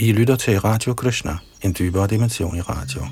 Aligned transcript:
I 0.00 0.12
lytter 0.12 0.36
til 0.36 0.60
Radio 0.60 0.94
Krishna, 0.94 1.36
en 1.64 1.74
dybere 1.78 2.06
dimension 2.06 2.56
i 2.56 2.60
radio. 2.60 3.02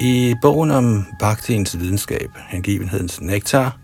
I 0.00 0.34
bogen 0.42 0.70
om 0.70 1.06
Bhaktiens 1.18 1.78
videnskab, 1.78 2.30
hengivenhedens 2.48 3.20
nektar, 3.20 3.78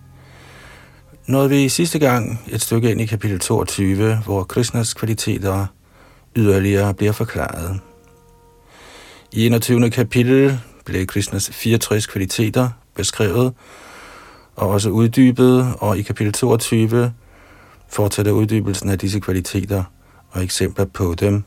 nåede 1.26 1.48
vi 1.48 1.68
sidste 1.68 1.98
gang 1.98 2.40
et 2.50 2.60
stykke 2.60 2.90
ind 2.90 3.00
i 3.00 3.06
kapitel 3.06 3.38
22, 3.38 4.16
hvor 4.24 4.44
Krishnas 4.44 4.94
kvaliteter 4.94 5.66
yderligere 6.36 6.94
bliver 6.94 7.12
forklaret. 7.12 7.80
I 9.32 9.46
21. 9.46 9.90
kapitel 9.90 10.60
blev 10.84 11.06
Krishnas 11.06 11.50
64 11.52 12.06
kvaliteter 12.06 12.68
beskrevet 12.94 13.54
og 14.56 14.68
også 14.68 14.90
uddybet, 14.90 15.74
og 15.78 15.98
i 15.98 16.02
kapitel 16.02 16.32
22 16.32 17.12
fortsætter 17.88 18.32
uddybelsen 18.32 18.90
af 18.90 18.98
disse 18.98 19.20
kvaliteter 19.20 19.84
og 20.30 20.42
eksempler 20.44 20.84
på 20.84 21.14
dem. 21.14 21.44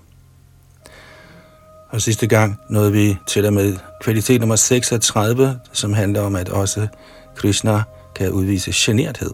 Og 1.89 2.01
sidste 2.01 2.27
gang 2.27 2.59
nåede 2.69 2.91
vi 2.91 3.17
til 3.27 3.45
og 3.45 3.53
med 3.53 3.77
kvalitet 4.01 4.39
nummer 4.39 4.55
36, 4.55 5.59
som 5.73 5.93
handler 5.93 6.21
om, 6.21 6.35
at 6.35 6.49
også 6.49 6.87
Krishna 7.35 7.83
kan 8.15 8.31
udvise 8.31 8.71
generthed. 8.75 9.31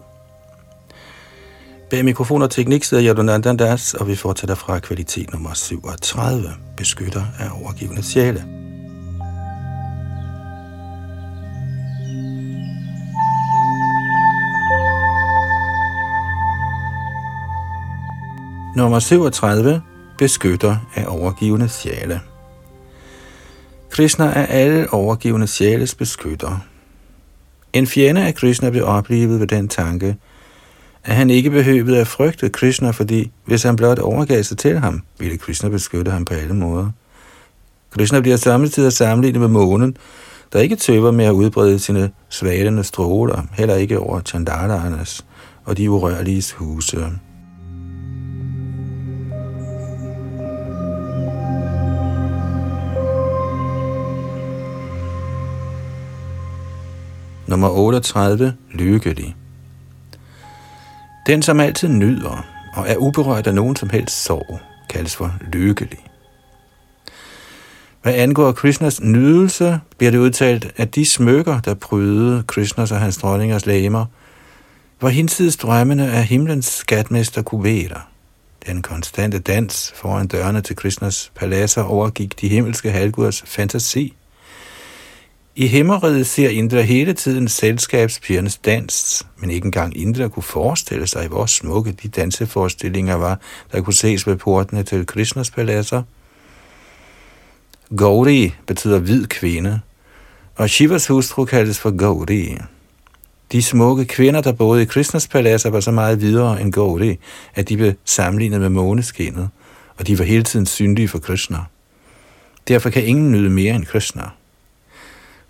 Bag 1.90 2.04
mikrofon 2.04 2.42
og 2.42 2.50
teknik 2.50 2.84
sidder 2.84 3.04
Yadunandan 3.04 3.56
Das, 3.56 3.94
og 3.94 4.08
vi 4.08 4.16
fortsætter 4.16 4.54
fra 4.54 4.78
kvalitet 4.78 5.32
nummer 5.32 5.54
37, 5.54 6.50
beskytter 6.76 7.24
af 7.38 7.48
overgivende 7.62 8.02
sjæle. 8.02 8.61
Nummer 18.76 18.98
37. 18.98 19.82
Beskytter 20.18 20.76
af 20.94 21.04
overgivende 21.08 21.68
sjæle. 21.68 22.20
Krishna 23.90 24.24
er 24.24 24.46
alle 24.46 24.92
overgivende 24.92 25.46
sjæles 25.46 25.94
beskytter. 25.94 26.58
En 27.72 27.86
fjende 27.86 28.26
af 28.26 28.34
Krishna 28.34 28.70
blev 28.70 28.84
oplevet 28.84 29.40
ved 29.40 29.46
den 29.46 29.68
tanke, 29.68 30.16
at 31.04 31.14
han 31.14 31.30
ikke 31.30 31.50
behøvede 31.50 32.00
at 32.00 32.06
frygte 32.06 32.48
Krishna, 32.48 32.90
fordi 32.90 33.30
hvis 33.44 33.62
han 33.62 33.76
blot 33.76 33.98
overgav 33.98 34.42
sig 34.42 34.58
til 34.58 34.78
ham, 34.78 35.02
ville 35.18 35.38
Krishna 35.38 35.68
beskytte 35.68 36.10
ham 36.10 36.24
på 36.24 36.34
alle 36.34 36.54
måder. 36.54 36.90
Krishna 37.90 38.20
bliver 38.20 38.36
samtidig 38.36 38.92
sammenlignet 38.92 39.40
med 39.40 39.48
månen, 39.48 39.96
der 40.52 40.60
ikke 40.60 40.76
tøver 40.76 41.10
med 41.10 41.24
at 41.24 41.32
udbrede 41.32 41.78
sine 41.78 42.10
svalende 42.28 42.84
stråler, 42.84 43.42
heller 43.52 43.74
ikke 43.74 43.98
over 43.98 44.20
Chandalaernes 44.20 45.24
og 45.64 45.76
de 45.76 45.90
urørlige 45.90 46.54
huse. 46.56 47.10
Nummer 57.52 57.68
38. 57.68 58.54
Lykkelig. 58.70 59.36
Den, 61.26 61.42
som 61.42 61.60
altid 61.60 61.88
nyder 61.88 62.46
og 62.74 62.88
er 62.88 62.96
uberørt 62.96 63.46
af 63.46 63.54
nogen 63.54 63.76
som 63.76 63.90
helst 63.90 64.24
sorg, 64.24 64.60
kaldes 64.90 65.16
for 65.16 65.34
lykkelig. 65.52 65.98
Hvad 68.02 68.14
angår 68.14 68.52
Krishnas 68.52 69.00
nydelse, 69.00 69.80
bliver 69.98 70.10
det 70.10 70.18
udtalt, 70.18 70.72
at 70.76 70.94
de 70.94 71.04
smykker, 71.04 71.60
der 71.60 71.74
prydede 71.74 72.42
Krishnas 72.42 72.92
og 72.92 73.00
hans 73.00 73.16
dronningers 73.18 73.66
læmer, 73.66 74.06
var 75.00 75.08
hinsides 75.08 75.56
drømmene 75.56 76.10
af 76.10 76.24
himlens 76.24 76.66
skatmester 76.66 77.42
Kuvera. 77.42 78.00
Den 78.66 78.82
konstante 78.82 79.38
dans 79.38 79.92
foran 79.96 80.26
dørene 80.26 80.60
til 80.60 80.76
Krishnas 80.76 81.32
paladser 81.34 81.82
overgik 81.82 82.40
de 82.40 82.48
himmelske 82.48 82.90
halvguders 82.90 83.42
fantasi– 83.46 84.14
i 85.54 85.66
himmeriget 85.66 86.26
ser 86.26 86.48
Indra 86.48 86.80
hele 86.80 87.12
tiden 87.12 87.48
selskabspigernes 87.48 88.56
dans, 88.56 89.26
men 89.38 89.50
ikke 89.50 89.64
engang 89.64 89.96
Indra 89.96 90.28
kunne 90.28 90.42
forestille 90.42 91.06
sig, 91.06 91.28
hvor 91.28 91.46
smukke 91.46 91.92
de 91.92 92.08
danseforestillinger 92.08 93.14
var, 93.14 93.40
der 93.72 93.80
kunne 93.80 93.94
ses 93.94 94.26
ved 94.26 94.36
portene 94.36 94.82
til 94.82 95.06
Krishnas 95.06 95.50
paladser. 95.50 96.02
Gauri 97.96 98.54
betyder 98.66 98.98
hvid 98.98 99.26
kvinde, 99.26 99.80
og 100.56 100.70
Shivas 100.70 101.06
hustru 101.06 101.44
kaldes 101.44 101.78
for 101.78 101.96
Gauri. 101.96 102.58
De 103.52 103.62
smukke 103.62 104.04
kvinder, 104.04 104.40
der 104.40 104.52
boede 104.52 104.82
i 104.82 104.84
Krishnas 104.84 105.28
paladser, 105.28 105.70
var 105.70 105.80
så 105.80 105.90
meget 105.90 106.20
videre 106.20 106.60
end 106.60 106.72
Gauri, 106.72 107.18
at 107.54 107.68
de 107.68 107.76
blev 107.76 107.92
sammenlignet 108.04 108.60
med 108.60 108.68
måneskinnet, 108.68 109.48
og 109.98 110.06
de 110.06 110.18
var 110.18 110.24
hele 110.24 110.42
tiden 110.44 110.66
synlige 110.66 111.08
for 111.08 111.18
Krishna. 111.18 111.58
Derfor 112.68 112.90
kan 112.90 113.06
ingen 113.06 113.32
nyde 113.32 113.50
mere 113.50 113.74
end 113.74 113.86
Krishna. 113.86 114.22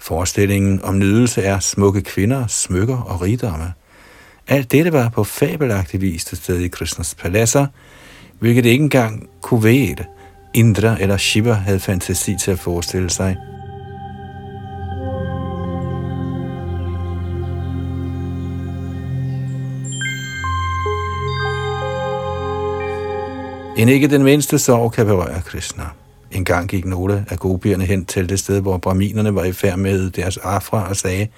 Forestillingen 0.02 0.80
om 0.84 0.98
nydelse 0.98 1.42
er 1.42 1.58
smukke 1.58 2.00
kvinder, 2.02 2.46
smykker 2.46 2.96
og 2.96 3.20
rigdomme. 3.20 3.72
Alt 4.48 4.72
dette 4.72 4.92
var 4.92 5.08
på 5.08 5.24
fabelagtig 5.24 6.00
vis 6.00 6.24
til 6.24 6.38
stede 6.38 6.64
i 6.64 6.68
Krishnas 6.68 7.14
paladser, 7.14 7.66
hvilket 8.38 8.66
ikke 8.66 8.82
engang 8.82 9.28
Kuved, 9.42 10.04
Indra 10.54 10.96
eller 11.00 11.16
Shiva 11.16 11.52
havde 11.52 11.80
fantasi 11.80 12.36
til 12.36 12.50
at 12.50 12.58
forestille 12.58 13.10
sig. 13.10 13.36
En 23.76 23.88
ikke 23.88 24.08
den 24.08 24.22
mindste 24.22 24.58
sorg 24.58 24.92
kan 24.92 25.06
berøre 25.06 25.42
Krishna. 25.42 26.01
En 26.32 26.44
gang 26.44 26.68
gik 26.68 26.84
nogle 26.84 27.24
af 27.28 27.38
gopierne 27.38 27.84
hen 27.84 28.04
til 28.04 28.28
det 28.28 28.38
sted, 28.38 28.60
hvor 28.60 28.78
braminerne 28.78 29.34
var 29.34 29.44
i 29.44 29.52
færd 29.52 29.78
med 29.78 30.10
deres 30.10 30.36
afra 30.36 30.88
og 30.88 30.96
sagde, 30.96 31.28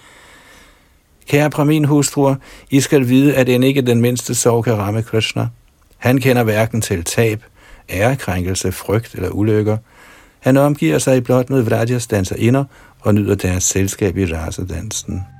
Kære 1.28 1.50
braminhustruer, 1.50 2.34
I 2.70 2.80
skal 2.80 3.08
vide, 3.08 3.34
at 3.34 3.48
end 3.48 3.64
ikke 3.64 3.82
den 3.82 4.00
mindste 4.00 4.34
sorg 4.34 4.64
kan 4.64 4.78
ramme 4.78 5.02
Krishna. 5.02 5.48
Han 5.98 6.18
kender 6.18 6.42
hverken 6.42 6.80
til 6.80 7.04
tab, 7.04 7.42
ærekrænkelse, 7.90 8.72
frygt 8.72 9.14
eller 9.14 9.30
ulykker. 9.30 9.76
Han 10.40 10.56
omgiver 10.56 10.98
sig 10.98 11.24
blot 11.24 11.50
med 11.50 11.62
Vrajas 11.62 12.08
inder 12.36 12.64
og 13.00 13.14
nyder 13.14 13.34
deres 13.34 13.64
selskab 13.64 14.16
i 14.16 14.34
rasedansen. 14.34 15.33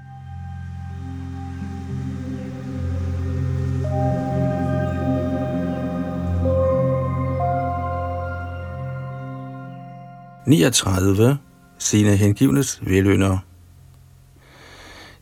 39. 10.47 11.39
Sine 11.79 12.17
hengivnes 12.17 12.81
velønder. 12.83 13.39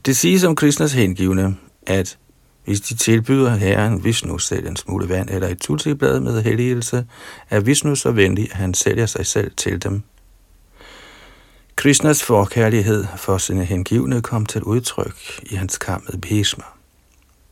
Det 0.06 0.16
siges 0.16 0.44
om 0.44 0.56
Krishnas 0.56 0.92
hengivne, 0.92 1.56
at 1.86 2.18
hvis 2.64 2.80
de 2.80 2.94
tilbyder 2.96 3.54
herren 3.54 4.04
Vishnu 4.04 4.38
selv 4.38 4.66
en 4.66 4.76
smule 4.76 5.08
vand 5.08 5.30
eller 5.30 5.48
et 5.48 5.58
tulsiblad 5.58 6.20
med 6.20 6.42
helligelse, 6.42 7.06
er 7.50 7.60
Vishnu 7.60 7.94
så 7.94 8.10
venlig, 8.10 8.48
at 8.50 8.56
han 8.56 8.74
sælger 8.74 9.06
sig 9.06 9.26
selv 9.26 9.50
til 9.56 9.82
dem. 9.82 10.02
Krishnas 11.76 12.22
forkærlighed 12.22 13.04
for 13.16 13.38
sine 13.38 13.64
hengivne 13.64 14.22
kom 14.22 14.46
til 14.46 14.62
udtryk 14.62 15.16
i 15.42 15.54
hans 15.54 15.78
kamp 15.78 16.04
med 16.12 16.20
Bhishma. 16.20 16.64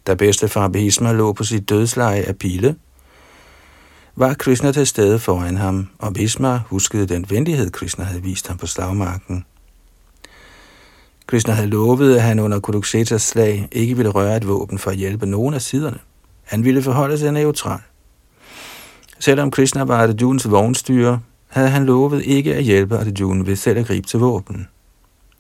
Da 0.07 0.15
bedstefar 0.15 0.69
Bhishma 0.69 1.13
lå 1.13 1.33
på 1.33 1.45
sit 1.45 1.69
dødsleje 1.69 2.23
af 2.23 2.37
pile, 2.37 2.77
var 4.21 4.35
Krishna 4.35 4.73
til 4.73 4.87
stede 4.87 5.19
foran 5.19 5.57
ham, 5.57 5.89
og 5.99 6.15
Bhishma 6.15 6.61
huskede 6.67 7.07
den 7.07 7.27
venlighed, 7.29 7.71
Krishna 7.71 8.05
havde 8.05 8.23
vist 8.23 8.49
ham 8.49 8.57
på 8.57 8.67
slagmarken. 8.67 9.45
Krishna 11.27 11.53
havde 11.53 11.69
lovet, 11.69 12.17
at 12.17 12.23
han 12.23 12.39
under 12.39 12.61
Kuruksetas 12.61 13.23
slag 13.23 13.69
ikke 13.73 13.97
ville 13.97 14.11
røre 14.11 14.37
et 14.37 14.49
våben 14.49 14.79
for 14.79 14.91
at 14.91 14.97
hjælpe 14.97 15.27
nogen 15.27 15.55
af 15.55 15.63
siderne. 15.63 15.99
Han 16.45 16.65
ville 16.65 16.83
forholde 16.83 17.19
sig 17.19 17.33
neutral. 17.33 17.79
Selvom 19.19 19.51
Krishna 19.51 19.85
var 19.85 20.03
Arjuns 20.03 20.51
vognstyre, 20.51 21.21
havde 21.49 21.69
han 21.69 21.87
lovet 21.87 22.23
ikke 22.25 22.55
at 22.55 22.65
hjælpe 22.65 22.99
Arjun 22.99 23.47
ved 23.47 23.57
selv 23.57 23.79
at 23.79 23.87
gribe 23.87 24.07
til 24.07 24.19
våben. 24.19 24.69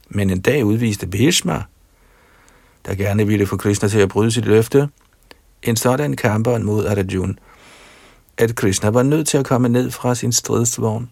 Men 0.08 0.30
en 0.30 0.40
dag 0.40 0.64
udviste 0.64 1.06
Bhishma, 1.06 1.62
der 2.86 2.94
gerne 2.94 3.26
ville 3.26 3.46
få 3.46 3.56
Krishna 3.56 3.88
til 3.88 3.98
at 3.98 4.08
bryde 4.08 4.30
sit 4.30 4.44
løfte, 4.44 4.88
en 5.62 5.76
sådan 5.76 6.16
kamper 6.16 6.58
mod 6.58 6.86
Arjuna, 6.86 7.34
at 8.40 8.56
Krishna 8.56 8.88
var 8.88 9.02
nødt 9.02 9.28
til 9.28 9.38
at 9.38 9.44
komme 9.44 9.68
ned 9.68 9.90
fra 9.90 10.14
sin 10.14 10.32
stridsvogn. 10.32 11.10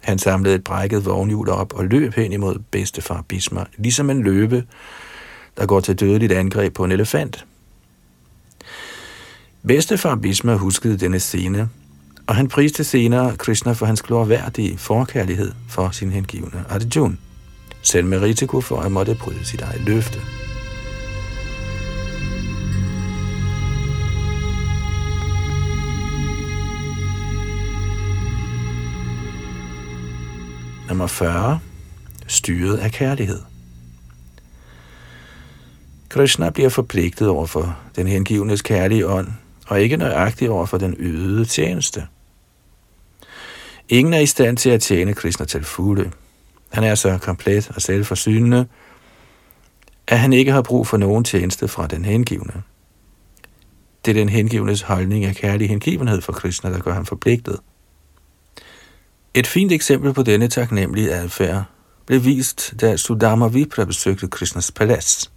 Han 0.00 0.18
samlede 0.18 0.54
et 0.54 0.64
brækket 0.64 1.04
vognhjul 1.04 1.48
op 1.48 1.74
og 1.74 1.84
løb 1.84 2.14
hen 2.14 2.32
imod 2.32 2.58
bedstefar 2.70 3.24
Bisma, 3.28 3.64
ligesom 3.76 4.10
en 4.10 4.22
løbe, 4.22 4.64
der 5.56 5.66
går 5.66 5.80
til 5.80 6.00
dødeligt 6.00 6.32
angreb 6.32 6.74
på 6.74 6.84
en 6.84 6.92
elefant. 6.92 7.46
Bedstefar 9.66 10.14
Bisma 10.14 10.54
huskede 10.54 10.96
denne 10.96 11.20
scene, 11.20 11.68
og 12.26 12.34
han 12.34 12.48
priste 12.48 12.84
senere 12.84 13.36
Krishna 13.36 13.72
for 13.72 13.86
hans 13.86 14.02
glorværdige 14.02 14.78
forkærlighed 14.78 15.52
for 15.68 15.90
sin 15.90 16.10
hengivne 16.10 16.64
Arjuna. 16.68 17.16
selv 17.82 18.06
med 18.06 18.20
risiko 18.20 18.60
for 18.60 18.80
at 18.80 18.92
måtte 18.92 19.14
bryde 19.14 19.44
sit 19.44 19.60
eget 19.60 19.80
løfte. 19.80 20.18
Nummer 30.88 31.06
40. 31.06 31.60
Styret 32.26 32.78
af 32.78 32.92
kærlighed. 32.92 33.40
Krishna 36.08 36.50
bliver 36.50 36.68
forpligtet 36.68 37.28
over 37.28 37.46
for 37.46 37.78
den 37.96 38.06
hengivnes 38.06 38.62
kærlige 38.62 39.06
ånd, 39.06 39.28
og 39.66 39.80
ikke 39.80 39.96
nøjagtig 39.96 40.50
over 40.50 40.66
for 40.66 40.78
den 40.78 40.94
ydede 40.98 41.44
tjeneste. 41.44 42.06
Ingen 43.88 44.14
er 44.14 44.18
i 44.18 44.26
stand 44.26 44.56
til 44.56 44.70
at 44.70 44.82
tjene 44.82 45.14
Krishna 45.14 45.46
til 45.46 45.64
fulde. 45.64 46.10
Han 46.68 46.84
er 46.84 46.94
så 46.94 47.18
komplet 47.18 47.70
og 47.74 47.82
selvforsynende, 47.82 48.66
at 50.06 50.18
han 50.18 50.32
ikke 50.32 50.52
har 50.52 50.62
brug 50.62 50.86
for 50.86 50.96
nogen 50.96 51.24
tjeneste 51.24 51.68
fra 51.68 51.86
den 51.86 52.04
hengivne. 52.04 52.62
Det 54.04 54.10
er 54.10 54.14
den 54.20 54.28
hengivnes 54.28 54.82
holdning 54.82 55.24
af 55.24 55.34
kærlig 55.34 55.68
hengivenhed 55.68 56.20
for 56.20 56.32
Krishna, 56.32 56.70
der 56.70 56.78
gør 56.78 56.94
ham 56.94 57.06
forpligtet. 57.06 57.60
Et 59.36 59.46
fint 59.46 59.72
eksempel 59.72 60.12
på 60.12 60.22
denne 60.22 60.48
taknemmelige 60.48 61.14
adfærd 61.14 61.64
blev 62.06 62.24
vist, 62.24 62.74
da 62.80 62.96
Sudama 62.96 63.46
Vipra 63.46 63.84
besøgte 63.84 64.28
Krishnas 64.28 64.70
palads. 64.70 65.30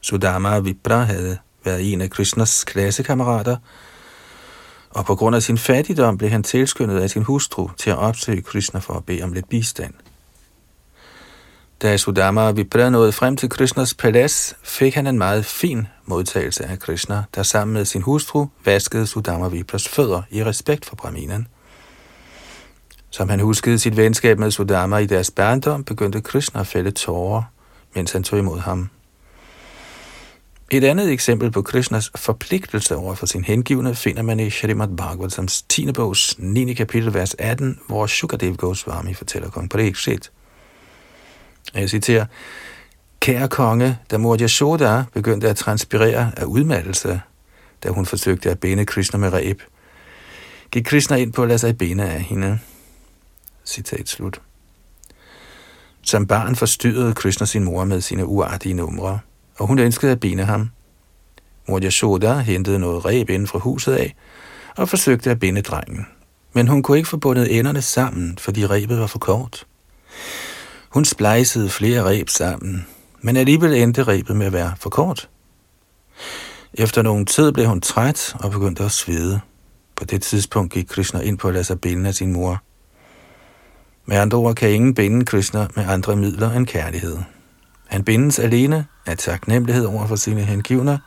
Sudama 0.00 0.58
Vipra 0.58 1.02
havde 1.02 1.38
været 1.64 1.92
en 1.92 2.00
af 2.00 2.10
Krishnas 2.10 2.64
klassekammerater, 2.64 3.56
og 4.90 5.06
på 5.06 5.14
grund 5.14 5.36
af 5.36 5.42
sin 5.42 5.58
fattigdom 5.58 6.18
blev 6.18 6.30
han 6.30 6.42
tilskyndet 6.42 7.00
af 7.00 7.10
sin 7.10 7.22
hustru 7.22 7.68
til 7.76 7.90
at 7.90 7.96
opsøge 7.96 8.42
Krishna 8.42 8.80
for 8.80 8.94
at 8.94 9.04
bede 9.04 9.22
om 9.22 9.32
lidt 9.32 9.48
bistand. 9.48 9.94
Da 11.82 11.96
Sudama 11.96 12.50
Vipra 12.50 12.90
nåede 12.90 13.12
frem 13.12 13.36
til 13.36 13.48
Krishnas 13.48 13.94
palads, 13.94 14.54
fik 14.62 14.94
han 14.94 15.06
en 15.06 15.18
meget 15.18 15.44
fin 15.44 15.86
modtagelse 16.04 16.64
af 16.64 16.78
Krishna, 16.78 17.22
der 17.34 17.42
sammen 17.42 17.74
med 17.74 17.84
sin 17.84 18.02
hustru 18.02 18.46
vaskede 18.64 19.06
Sudama 19.06 19.48
Vipras 19.48 19.88
fødder 19.88 20.22
i 20.30 20.44
respekt 20.44 20.84
for 20.84 20.96
Brahminen. 20.96 21.48
Som 23.16 23.28
han 23.28 23.40
huskede 23.40 23.78
sit 23.78 23.96
venskab 23.96 24.38
med 24.38 24.50
Sudama 24.50 24.96
i 24.96 25.06
deres 25.06 25.30
barndom, 25.30 25.84
begyndte 25.84 26.20
Krishna 26.20 26.60
at 26.60 26.66
fælde 26.66 26.90
tårer, 26.90 27.42
mens 27.94 28.12
han 28.12 28.22
tog 28.22 28.38
imod 28.38 28.58
ham. 28.58 28.88
Et 30.70 30.84
andet 30.84 31.12
eksempel 31.12 31.50
på 31.50 31.62
Krishnas 31.62 32.10
forpligtelse 32.16 32.96
over 32.96 33.14
for 33.14 33.26
sin 33.26 33.44
hengivne 33.44 33.94
finder 33.94 34.22
man 34.22 34.40
i 34.40 34.50
Shrimad 34.50 34.96
Bhagavatams 34.96 35.62
10. 35.62 35.92
bogs 35.92 36.38
9. 36.38 36.74
kapitel, 36.74 37.14
vers 37.14 37.34
18, 37.38 37.78
hvor 37.88 38.06
Shukadev 38.06 38.56
Goswami 38.56 39.14
fortæller 39.14 39.50
kong 39.50 39.70
Parikshit. 39.70 40.30
Jeg 41.74 41.90
citerer, 41.90 42.26
Kære 43.20 43.48
konge, 43.48 43.98
da 44.10 44.18
mor 44.18 44.36
Yashoda 44.40 45.04
begyndte 45.12 45.48
at 45.48 45.56
transpirere 45.56 46.32
af 46.36 46.44
udmattelse, 46.44 47.20
da 47.84 47.88
hun 47.88 48.06
forsøgte 48.06 48.50
at 48.50 48.60
binde 48.60 48.86
Krishna 48.86 49.18
med 49.18 49.32
ræb, 49.32 49.62
gik 50.70 50.84
Krishna 50.84 51.16
ind 51.16 51.32
på 51.32 51.42
at 51.42 51.48
lade 51.48 51.58
sig 51.58 51.78
binde 51.78 52.04
af 52.04 52.20
hende. 52.20 52.58
Citat 53.66 54.08
slut. 54.08 54.40
Som 56.02 56.26
barn 56.26 56.56
forstyrrede 56.56 57.14
Krishna 57.14 57.46
sin 57.46 57.64
mor 57.64 57.84
med 57.84 58.00
sine 58.00 58.26
uartige 58.26 58.74
numre, 58.74 59.18
og 59.58 59.66
hun 59.66 59.78
ønskede 59.78 60.12
at 60.12 60.20
binde 60.20 60.44
ham. 60.44 60.70
Mor 61.68 61.80
Yashoda 61.80 62.38
hentede 62.38 62.78
noget 62.78 63.04
reb 63.04 63.30
inden 63.30 63.48
fra 63.48 63.58
huset 63.58 63.92
af, 63.92 64.14
og 64.76 64.88
forsøgte 64.88 65.30
at 65.30 65.38
binde 65.38 65.62
drengen. 65.62 66.06
Men 66.52 66.68
hun 66.68 66.82
kunne 66.82 66.96
ikke 66.96 67.08
få 67.08 67.16
bundet 67.16 67.58
enderne 67.58 67.82
sammen, 67.82 68.38
fordi 68.38 68.66
rebet 68.66 68.98
var 68.98 69.06
for 69.06 69.18
kort. 69.18 69.66
Hun 70.88 71.04
splejsede 71.04 71.68
flere 71.68 72.04
reb 72.04 72.28
sammen, 72.28 72.86
men 73.20 73.36
alligevel 73.36 73.74
endte 73.74 74.02
rebet 74.02 74.36
med 74.36 74.46
at 74.46 74.52
være 74.52 74.72
for 74.78 74.90
kort. 74.90 75.28
Efter 76.74 77.02
nogen 77.02 77.26
tid 77.26 77.52
blev 77.52 77.66
hun 77.66 77.80
træt 77.80 78.36
og 78.40 78.50
begyndte 78.50 78.84
at 78.84 78.92
svede. 78.92 79.40
På 79.96 80.04
det 80.04 80.22
tidspunkt 80.22 80.72
gik 80.72 80.86
Krishna 80.86 81.20
ind 81.20 81.38
på 81.38 81.48
at 81.48 81.54
lade 81.54 81.64
sig 81.64 81.80
binde 81.80 82.08
af 82.08 82.14
sin 82.14 82.32
mor. 82.32 82.62
Med 84.08 84.16
andre 84.16 84.38
ord 84.38 84.54
kan 84.54 84.70
ingen 84.70 84.94
binde 84.94 85.24
Krishna 85.24 85.66
med 85.76 85.84
andre 85.88 86.16
midler 86.16 86.50
end 86.50 86.66
kærlighed. 86.66 87.18
Han 87.86 88.04
bindes 88.04 88.38
alene 88.38 88.86
af 89.06 89.18
taknemmelighed 89.18 89.84
over 89.84 90.06
for 90.06 90.16
sine 90.16 90.42
hengivner, 90.42 90.98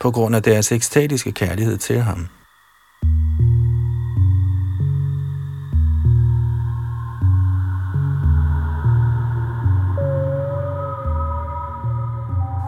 på 0.00 0.10
grund 0.10 0.36
af 0.36 0.42
deres 0.42 0.72
ekstatiske 0.72 1.32
kærlighed 1.32 1.78
til 1.78 2.00
ham. 2.00 2.26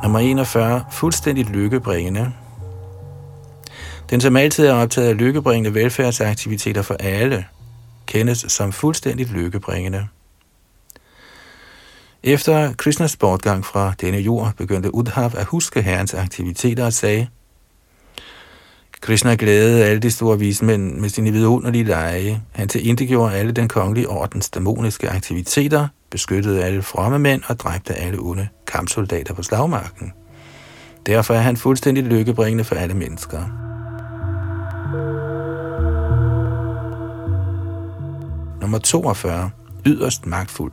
Nummer 0.03 0.19
41. 0.19 0.85
Fuldstændigt 0.93 1.51
lykkebringende. 1.51 2.33
Den, 4.11 4.21
som 4.21 4.37
altid 4.37 4.67
er 4.67 4.75
optaget 4.75 5.09
af 5.09 5.17
lykkebringende 5.17 5.75
velfærdsaktiviteter 5.75 6.83
for 6.83 6.97
alle, 7.01 7.47
kendes 8.11 8.45
som 8.49 8.73
fuldstændigt 8.73 9.33
lykkebringende. 9.33 10.07
Efter 12.23 12.73
Krishnas 12.73 13.17
bortgang 13.17 13.65
fra 13.65 13.95
denne 14.01 14.19
jord, 14.19 14.53
begyndte 14.57 14.95
Udhav 14.95 15.31
at 15.37 15.45
huske 15.45 15.83
herrens 15.83 16.15
aktiviteter 16.15 16.85
og 16.85 16.93
sagde, 16.93 17.29
Krishna 19.01 19.35
glædede 19.35 19.85
alle 19.85 20.01
de 20.01 20.11
store 20.11 20.39
vismænd 20.39 20.95
med 20.95 21.09
sine 21.09 21.33
vidunderlige 21.33 21.85
lege. 21.85 22.43
Han 22.53 22.69
tilindegjorde 22.69 23.35
alle 23.35 23.53
den 23.53 23.69
kongelige 23.69 24.09
ordens 24.09 24.51
dæmoniske 24.51 25.11
aktiviteter, 25.11 25.89
beskyttede 26.11 26.65
alle 26.65 26.83
fromme 26.83 27.19
mænd 27.19 27.43
og 27.49 27.61
dræbte 27.61 27.95
alle 27.95 28.19
onde 28.21 28.49
kampsoldater 28.67 29.35
på 29.35 29.43
slagmarken. 29.43 30.13
Derfor 31.07 31.35
er 31.35 31.41
han 31.41 31.57
fuldstændig 31.57 32.05
lykkebringende 32.05 32.65
for 32.65 32.75
alle 32.75 32.95
mennesker. 32.95 33.41
Nummer 38.71 38.79
42. 38.79 39.51
Yderst 39.87 40.27
magtfuld. 40.27 40.73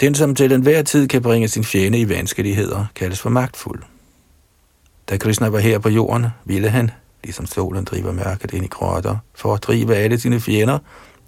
Den, 0.00 0.14
som 0.14 0.34
til 0.34 0.52
enhver 0.52 0.82
tid 0.82 1.08
kan 1.08 1.22
bringe 1.22 1.48
sin 1.48 1.64
fjende 1.64 1.98
i 1.98 2.08
vanskeligheder, 2.08 2.86
kaldes 2.94 3.20
for 3.20 3.30
magtfuld. 3.30 3.82
Da 5.08 5.16
Krishna 5.16 5.48
var 5.48 5.58
her 5.58 5.78
på 5.78 5.88
jorden, 5.88 6.26
ville 6.44 6.68
han, 6.68 6.90
ligesom 7.24 7.46
solen 7.46 7.84
driver 7.84 8.12
mørket 8.12 8.52
ind 8.52 8.64
i 8.64 8.68
grotter, 8.68 9.16
for 9.34 9.54
at 9.54 9.62
drive 9.62 9.96
alle 9.96 10.20
sine 10.20 10.40
fjender, 10.40 10.78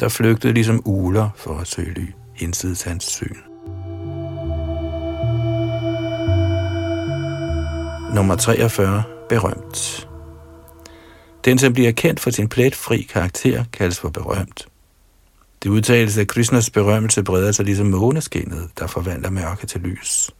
der 0.01 0.09
flygtede 0.09 0.53
ligesom 0.53 0.83
uler 0.85 1.31
for 1.37 1.59
at 1.59 1.67
søge 1.67 1.95
ly, 1.95 2.07
hinsides 2.35 2.83
hans 2.83 3.05
syn. 3.05 3.37
Nummer 8.15 8.37
43. 8.37 9.03
Berømt. 9.29 10.09
Den, 11.45 11.59
som 11.59 11.73
bliver 11.73 11.93
kendt 11.93 12.21
for 12.21 12.31
sin 12.31 12.49
pletfri 12.49 13.03
karakter, 13.03 13.65
kaldes 13.73 13.99
for 13.99 14.09
berømt. 14.09 14.69
Det 15.63 15.71
udtales, 15.71 16.19
at 16.19 16.29
Krishnas 16.29 16.71
berømmelse 16.71 17.23
breder 17.23 17.53
sig 17.53 17.65
ligesom 17.65 17.87
måneskinnet, 17.87 18.71
der 18.79 18.87
forvandler 18.87 19.31
mørke 19.31 19.67
til 19.67 19.81
lys. 19.81 20.31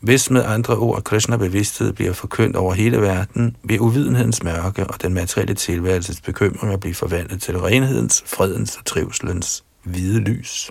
Hvis 0.00 0.30
med 0.30 0.44
andre 0.44 0.76
ord 0.76 1.02
Krishna 1.02 1.36
bevidsthed 1.36 1.92
bliver 1.92 2.12
forkyndt 2.12 2.56
over 2.56 2.74
hele 2.74 3.00
verden, 3.00 3.56
vil 3.62 3.80
uvidenhedens 3.80 4.42
mørke 4.42 4.86
og 4.86 5.02
den 5.02 5.14
materielle 5.14 5.54
tilværelses 5.54 6.20
bekymringer 6.20 6.76
blive 6.76 6.94
forvandlet 6.94 7.42
til 7.42 7.58
renhedens, 7.58 8.24
fredens 8.26 8.76
og 8.76 8.84
trivselens 8.84 9.64
hvide 9.84 10.20
lys. 10.20 10.70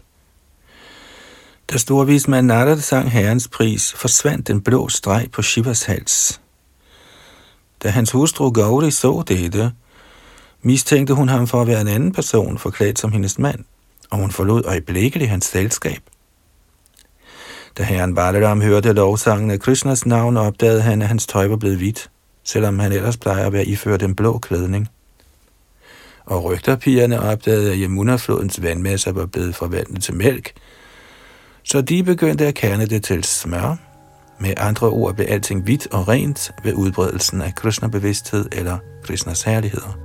Da 1.72 1.78
storvismand 1.78 2.48
Narada 2.48 2.82
sang 2.82 3.12
herrens 3.12 3.48
pris, 3.48 3.94
forsvandt 3.94 4.48
den 4.48 4.62
blå 4.62 4.90
streg 4.90 5.28
på 5.32 5.42
Shivas 5.42 5.84
hals. 5.84 6.42
Da 7.84 7.90
hans 7.90 8.12
hustru 8.12 8.52
Gauri 8.52 8.92
så 8.92 9.24
dette, 9.28 9.72
mistænkte 10.62 11.14
hun 11.14 11.30
ham 11.30 11.48
for 11.48 11.62
at 11.62 11.68
være 11.68 11.82
en 11.82 11.88
anden 11.88 12.12
person 12.12 12.58
forklædt 12.58 13.00
som 13.00 13.12
hendes 13.12 13.40
mand, 13.40 13.60
og 14.10 14.18
hun 14.18 14.32
forlod 14.32 14.66
øjeblikkeligt 14.66 15.30
hans 15.30 15.46
selskab. 15.46 16.00
Da 17.78 17.84
herren 17.84 18.16
Balaram 18.16 18.62
hørte 18.62 18.94
lovsangen 18.94 19.52
af 19.52 19.60
Krishnas 19.60 20.06
navn, 20.06 20.38
opdagede 20.38 20.82
han, 20.82 21.02
at 21.02 21.08
hans 21.08 21.28
tøj 21.28 21.48
var 21.48 21.56
blevet 21.56 21.78
hvidt, 21.78 22.10
selvom 22.44 22.80
han 22.80 22.92
ellers 22.92 23.18
plejer 23.18 23.46
at 23.46 23.54
være 23.54 23.66
iført 23.66 24.04
en 24.04 24.16
blå 24.16 24.38
klædning. 24.38 24.90
Og 26.26 26.44
rygterpigerne 26.44 27.22
opdagede, 27.22 27.72
at 27.72 27.78
Yamuna-flodens 27.78 28.62
vandmasser 28.62 29.12
var 29.12 29.26
blevet 29.26 29.56
forvandlet 29.56 30.04
til 30.04 30.16
mælk, 30.16 30.54
så 31.64 31.82
de 31.82 32.04
begyndte 32.04 32.48
at 32.48 32.56
kerne 32.56 32.86
det 32.86 33.04
til 33.04 33.24
smør. 33.24 33.93
Med 34.44 34.54
andre 34.58 34.90
ord 34.90 35.16
blev 35.16 35.28
alting 35.30 35.64
hvidt 35.64 35.88
og 35.92 36.08
rent 36.08 36.52
ved 36.64 36.74
udbredelsen 36.74 37.42
af 37.42 37.56
Krishna-bevidsthed 37.56 38.46
eller 38.52 38.78
Krishnas 39.04 39.44
herligheder. 39.44 39.98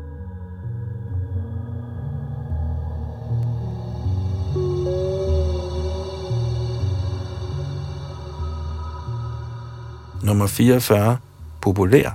Nummer 10.25 10.47
44. 10.47 11.16
Populær. 11.62 12.11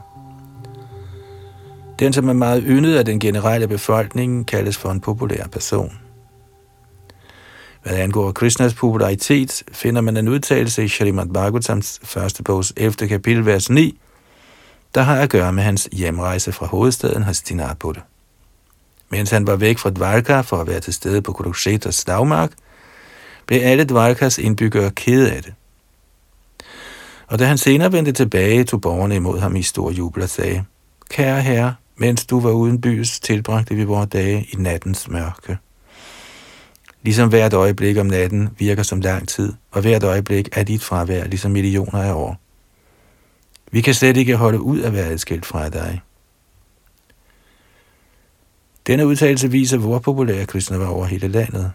Den, 2.00 2.14
som 2.14 2.30
er 2.30 2.34
meget 2.34 2.64
yndet 2.68 2.96
af 2.96 3.06
den 3.06 3.20
generelle 3.20 3.68
befolkning, 3.68 4.48
kaldes 4.48 4.78
for 4.78 4.92
en 4.92 5.02
populær 5.02 5.48
person. 5.48 6.03
Hvad 7.84 7.98
angår 7.98 8.32
Krishnas 8.32 8.74
popularitet, 8.74 9.64
finder 9.72 10.02
man 10.02 10.18
en 10.18 10.28
udtalelse 10.28 10.84
i 10.84 10.88
Shrimad 10.88 11.26
Bhagavatams 11.26 12.00
første 12.04 12.44
bogs 12.44 12.74
11. 12.78 13.08
kapitel, 13.08 13.46
vers 13.46 13.70
9, 13.70 14.00
der 14.96 15.02
har 15.02 15.16
at 15.16 15.30
gøre 15.30 15.54
med 15.54 15.64
hans 15.64 15.90
hjemrejse 15.92 16.52
fra 16.52 16.66
hovedstaden 16.66 17.24
Hastinapur. 17.24 17.96
Mens 19.10 19.32
han 19.32 19.48
var 19.48 19.56
væk 19.56 19.78
fra 19.78 19.90
Dvarka 19.90 20.42
for 20.42 20.58
at 20.58 20.68
være 20.68 20.80
til 20.80 20.94
stede 20.94 21.22
på 21.22 21.34
Kuruksetas 21.34 22.06
dagmark, 22.06 22.52
blev 23.46 23.60
alle 23.64 23.84
Dvarkas 23.84 24.38
indbyggere 24.38 24.92
kede 24.92 25.32
af 25.32 25.44
det. 25.44 25.54
Og 27.28 27.40
da 27.40 27.46
han 27.46 27.58
senere 27.58 27.92
vendte 27.92 28.12
tilbage, 28.12 28.64
tog 28.64 28.82
borgerne 28.82 29.16
imod 29.16 29.40
ham 29.40 29.56
i 29.56 29.64
stor 29.64 29.92
jubel 29.92 30.24
og 30.24 30.30
sagde, 30.30 30.64
Kære 31.10 31.42
herre, 31.42 31.76
mens 31.96 32.26
du 32.26 32.40
var 32.40 32.52
uden 32.52 32.82
bys, 32.82 33.20
tilbragte 33.20 33.76
vi 33.76 33.84
vores 33.84 34.10
dage 34.10 34.48
i 34.52 34.56
nattens 34.56 35.08
mørke. 35.08 35.58
Ligesom 37.04 37.30
hvert 37.30 37.54
øjeblik 37.54 37.98
om 37.98 38.06
natten 38.06 38.50
virker 38.58 38.84
som 38.84 39.02
lang 39.02 39.28
tid, 39.28 39.54
og 39.72 39.82
hvert 39.82 40.04
øjeblik 40.04 40.50
er 40.52 40.64
dit 40.64 40.84
fravær 40.84 41.24
ligesom 41.24 41.52
millioner 41.52 42.04
af 42.04 42.14
år. 42.14 42.40
Vi 43.72 43.82
kan 43.82 43.94
slet 43.94 44.18
ikke 44.18 44.36
holde 44.36 44.62
ud 44.62 44.82
at 44.82 44.94
være 44.94 45.06
adskilt 45.06 45.46
fra 45.46 45.70
dig. 45.70 46.02
Denne 48.88 49.08
udtalelse 49.08 49.52
viser, 49.52 49.78
hvor 49.78 50.00
populær 50.00 50.46
Krishna 50.46 50.78
var 50.78 50.88
over 50.88 51.06
hele 51.06 51.28
landet. 51.28 51.72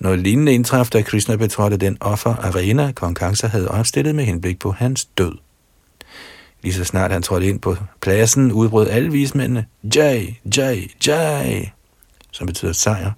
Når 0.00 0.16
lignende 0.16 0.52
indtraf, 0.52 0.88
da 0.90 1.02
Krishna 1.02 1.36
betrådte 1.36 1.76
den 1.76 1.96
offer 2.00 2.34
arena, 2.34 2.92
kong 2.92 3.16
Kansa 3.16 3.46
havde 3.46 3.70
opstillet 3.70 4.14
med 4.14 4.24
henblik 4.24 4.58
på 4.58 4.72
hans 4.72 5.04
død. 5.04 5.32
Lige 6.62 6.74
så 6.74 6.84
snart 6.84 7.10
han 7.10 7.22
trådte 7.22 7.48
ind 7.48 7.60
på 7.60 7.76
pladsen, 8.00 8.52
udbrød 8.52 8.88
alle 8.88 9.12
vismændene, 9.12 9.66
Jai, 9.96 10.40
Jai, 10.56 10.94
Jai, 11.06 11.70
som 12.30 12.46
betyder 12.46 12.72
sejr. 12.72 13.12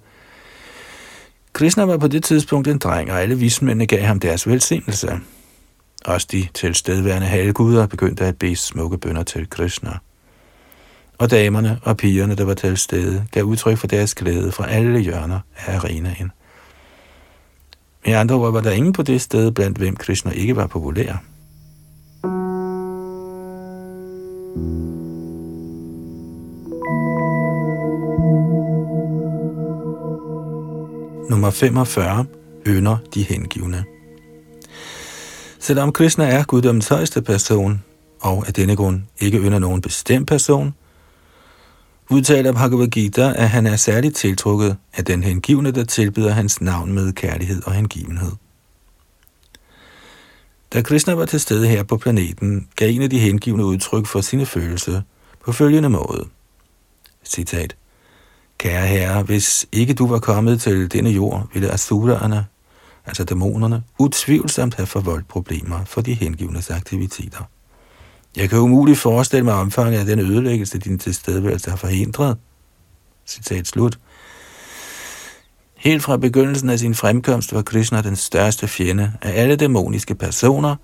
Krishna 1.53 1.83
var 1.85 1.97
på 1.97 2.07
det 2.07 2.23
tidspunkt 2.23 2.67
en 2.67 2.77
dreng, 2.77 3.11
og 3.11 3.21
alle 3.21 3.37
vismændene 3.37 3.85
gav 3.85 4.01
ham 4.01 4.19
deres 4.19 4.47
velsignelse. 4.47 5.19
Også 6.05 6.27
de 6.31 6.47
tilstedeværende 6.53 7.27
halvguder 7.27 7.87
begyndte 7.87 8.25
at 8.25 8.37
bede 8.37 8.55
smukke 8.55 8.97
bønder 8.97 9.23
til 9.23 9.49
Krishna. 9.49 9.91
Og 11.17 11.31
damerne 11.31 11.79
og 11.83 11.97
pigerne, 11.97 12.35
der 12.35 12.45
var 12.45 12.53
til 12.53 12.77
stede, 12.77 13.25
gav 13.31 13.43
udtryk 13.43 13.77
for 13.77 13.87
deres 13.87 14.15
glæde 14.15 14.51
fra 14.51 14.69
alle 14.69 14.99
hjørner 14.99 15.39
af 15.57 15.75
arenaen. 15.75 16.31
Med 18.05 18.13
andre 18.13 18.35
ord 18.35 18.51
var 18.51 18.61
der 18.61 18.71
ingen 18.71 18.93
på 18.93 19.03
det 19.03 19.21
sted, 19.21 19.51
blandt 19.51 19.77
hvem 19.77 19.95
Krishna 19.95 20.31
ikke 20.31 20.55
var 20.55 20.67
populær. 20.67 21.23
Nummer 31.33 31.49
45. 31.49 32.25
Ønder 32.65 32.97
de 33.13 33.23
hengivne. 33.23 33.85
Selvom 35.59 35.91
Krishna 35.91 36.25
er 36.25 36.43
guddommens 36.43 36.87
højeste 36.87 37.21
person, 37.21 37.83
og 38.21 38.47
af 38.47 38.53
denne 38.53 38.75
grund 38.75 39.01
ikke 39.19 39.37
ynder 39.37 39.59
nogen 39.59 39.81
bestemt 39.81 40.27
person, 40.27 40.73
udtaler 42.09 42.51
Bhagavad 42.51 42.87
Gita, 42.87 43.33
at 43.35 43.49
han 43.49 43.67
er 43.67 43.75
særligt 43.75 44.15
tiltrukket 44.15 44.77
af 44.93 45.05
den 45.05 45.23
hengivne, 45.23 45.71
der 45.71 45.83
tilbyder 45.83 46.31
hans 46.31 46.61
navn 46.61 46.93
med 46.93 47.13
kærlighed 47.13 47.63
og 47.65 47.73
hengivenhed. 47.73 48.31
Da 50.73 50.81
Krishna 50.81 51.13
var 51.13 51.25
til 51.25 51.39
stede 51.39 51.67
her 51.67 51.83
på 51.83 51.97
planeten, 51.97 52.67
gav 52.75 52.89
en 52.89 53.01
af 53.01 53.09
de 53.09 53.19
hengivne 53.19 53.65
udtryk 53.65 54.05
for 54.05 54.21
sine 54.21 54.45
følelser 54.45 55.01
på 55.45 55.51
følgende 55.51 55.89
måde. 55.89 56.25
Citat. 57.23 57.75
Kære 58.57 58.87
herre, 58.87 59.23
hvis 59.23 59.65
ikke 59.71 59.93
du 59.93 60.07
var 60.07 60.19
kommet 60.19 60.61
til 60.61 60.91
denne 60.91 61.09
jord, 61.09 61.47
ville 61.53 61.71
asuraerne, 61.71 62.45
altså 63.05 63.23
dæmonerne, 63.23 63.83
utvivlsomt 63.99 64.75
have 64.75 64.87
forvoldt 64.87 65.27
problemer 65.27 65.85
for 65.85 66.01
de 66.01 66.13
hengivnes 66.13 66.69
aktiviteter. 66.69 67.49
Jeg 68.37 68.49
kan 68.49 68.59
umuligt 68.59 68.99
forestille 68.99 69.43
mig 69.45 69.53
omfanget 69.53 69.99
af 69.99 70.05
den 70.05 70.19
ødelæggelse, 70.19 70.77
din 70.77 70.99
tilstedeværelse 70.99 71.69
har 71.69 71.77
forhindret. 71.77 72.37
Citat 73.25 73.67
slut. 73.67 73.99
Helt 75.75 76.03
fra 76.03 76.17
begyndelsen 76.17 76.69
af 76.69 76.79
sin 76.79 76.95
fremkomst 76.95 77.53
var 77.53 77.61
Krishna 77.61 78.01
den 78.01 78.15
største 78.15 78.67
fjende 78.67 79.13
af 79.21 79.41
alle 79.41 79.55
dæmoniske 79.55 80.15
personer, 80.15 80.75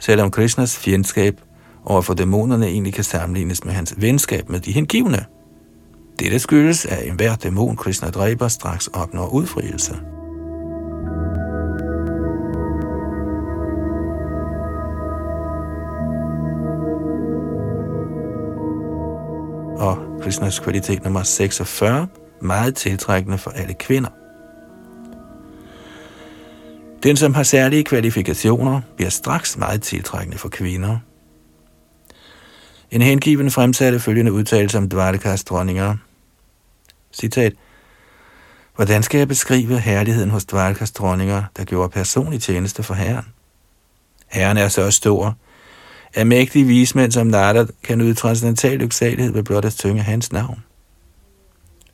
selvom 0.00 0.30
Krishnas 0.30 0.76
fjendskab 0.78 1.40
overfor 1.84 2.14
dæmonerne 2.14 2.66
egentlig 2.66 2.94
kan 2.94 3.04
sammenlignes 3.04 3.64
med 3.64 3.72
hans 3.72 3.94
venskab 3.96 4.48
med 4.48 4.60
de 4.60 4.72
hengivne. 4.72 5.24
Dette 6.18 6.38
skyldes, 6.38 6.86
at 6.86 7.06
enhver 7.06 7.36
dæmon 7.36 7.76
Krishna 7.76 8.10
dræber 8.10 8.48
straks 8.48 8.86
opnår 8.86 9.28
udfrielse. 9.28 9.94
og 19.84 19.98
Krishnas 20.22 20.58
kvalitet 20.58 21.04
nummer 21.04 21.22
46, 21.22 22.08
meget 22.42 22.74
tiltrækkende 22.74 23.38
for 23.38 23.50
alle 23.50 23.74
kvinder. 23.74 24.10
Den, 27.02 27.16
som 27.16 27.34
har 27.34 27.42
særlige 27.42 27.84
kvalifikationer, 27.84 28.80
bliver 28.96 29.10
straks 29.10 29.56
meget 29.56 29.82
tiltrækkende 29.82 30.38
for 30.38 30.48
kvinder. 30.48 30.98
En 32.90 33.02
hengiven 33.02 33.50
fremsatte 33.50 34.00
følgende 34.00 34.32
udtalelse 34.32 34.78
om 34.78 34.88
Dvarkas 34.88 35.44
dronninger. 35.44 35.96
Citat. 37.14 37.52
Hvordan 38.76 39.02
skal 39.02 39.18
jeg 39.18 39.28
beskrive 39.28 39.78
herligheden 39.78 40.30
hos 40.30 40.44
Dvalkas 40.44 40.92
dronninger, 40.92 41.42
der 41.56 41.64
gjorde 41.64 41.88
personlig 41.88 42.42
tjeneste 42.42 42.82
for 42.82 42.94
Herren? 42.94 43.24
Herren 44.26 44.56
er 44.56 44.68
så 44.68 44.90
stor, 44.90 45.36
at 46.14 46.26
mægtige 46.26 46.64
vismænd 46.64 47.12
som 47.12 47.26
Narada 47.26 47.66
kan 47.82 48.00
yde 48.00 48.14
transcendental 48.14 48.78
lyksalighed 48.78 49.32
ved 49.32 49.42
blot 49.42 49.64
at 49.64 49.72
synge 49.72 50.02
hans 50.02 50.32
navn. 50.32 50.64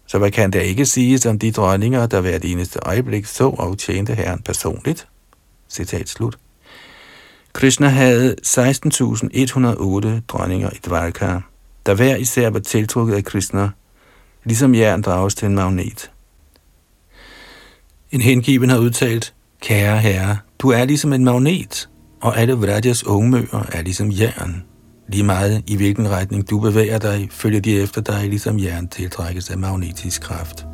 Så 0.06 0.18
hvad 0.18 0.30
kan 0.30 0.52
der 0.52 0.60
ikke 0.60 0.86
siges 0.86 1.26
om 1.26 1.38
de 1.38 1.52
dronninger, 1.52 2.06
der 2.06 2.20
hvert 2.20 2.44
eneste 2.44 2.78
øjeblik 2.82 3.26
så 3.26 3.48
og 3.48 3.78
tjente 3.78 4.14
Herren 4.14 4.42
personligt? 4.42 5.08
Citat 5.68 6.08
slut. 6.08 6.38
Krishna 7.52 7.88
havde 7.88 8.36
16.108 8.46 10.20
dronninger 10.28 10.70
i 10.70 10.78
Dvarka, 10.86 11.38
der 11.86 11.94
hver 11.94 12.16
især 12.16 12.50
var 12.50 12.58
tiltrukket 12.58 13.14
af 13.14 13.24
Krishna, 13.24 13.70
ligesom 14.44 14.74
jern 14.74 15.02
drages 15.02 15.34
til 15.34 15.46
en 15.46 15.54
magnet. 15.54 16.10
En 18.10 18.20
hengiven 18.20 18.70
har 18.70 18.78
udtalt, 18.78 19.34
Kære 19.60 19.98
herre, 19.98 20.38
du 20.58 20.68
er 20.68 20.84
ligesom 20.84 21.12
en 21.12 21.24
magnet, 21.24 21.88
og 22.20 22.38
alle 22.38 22.52
Vrajas 22.52 23.06
ungmøer 23.06 23.66
er 23.72 23.82
ligesom 23.82 24.10
jern. 24.10 24.64
Lige 25.08 25.22
meget 25.22 25.62
i 25.66 25.76
hvilken 25.76 26.10
retning 26.10 26.50
du 26.50 26.58
bevæger 26.58 26.98
dig, 26.98 27.28
følger 27.30 27.60
de 27.60 27.80
efter 27.80 28.00
dig, 28.00 28.28
ligesom 28.28 28.58
jern 28.58 28.88
tiltrækkes 28.88 29.50
af 29.50 29.58
magnetisk 29.58 30.22
kraft. 30.22 30.66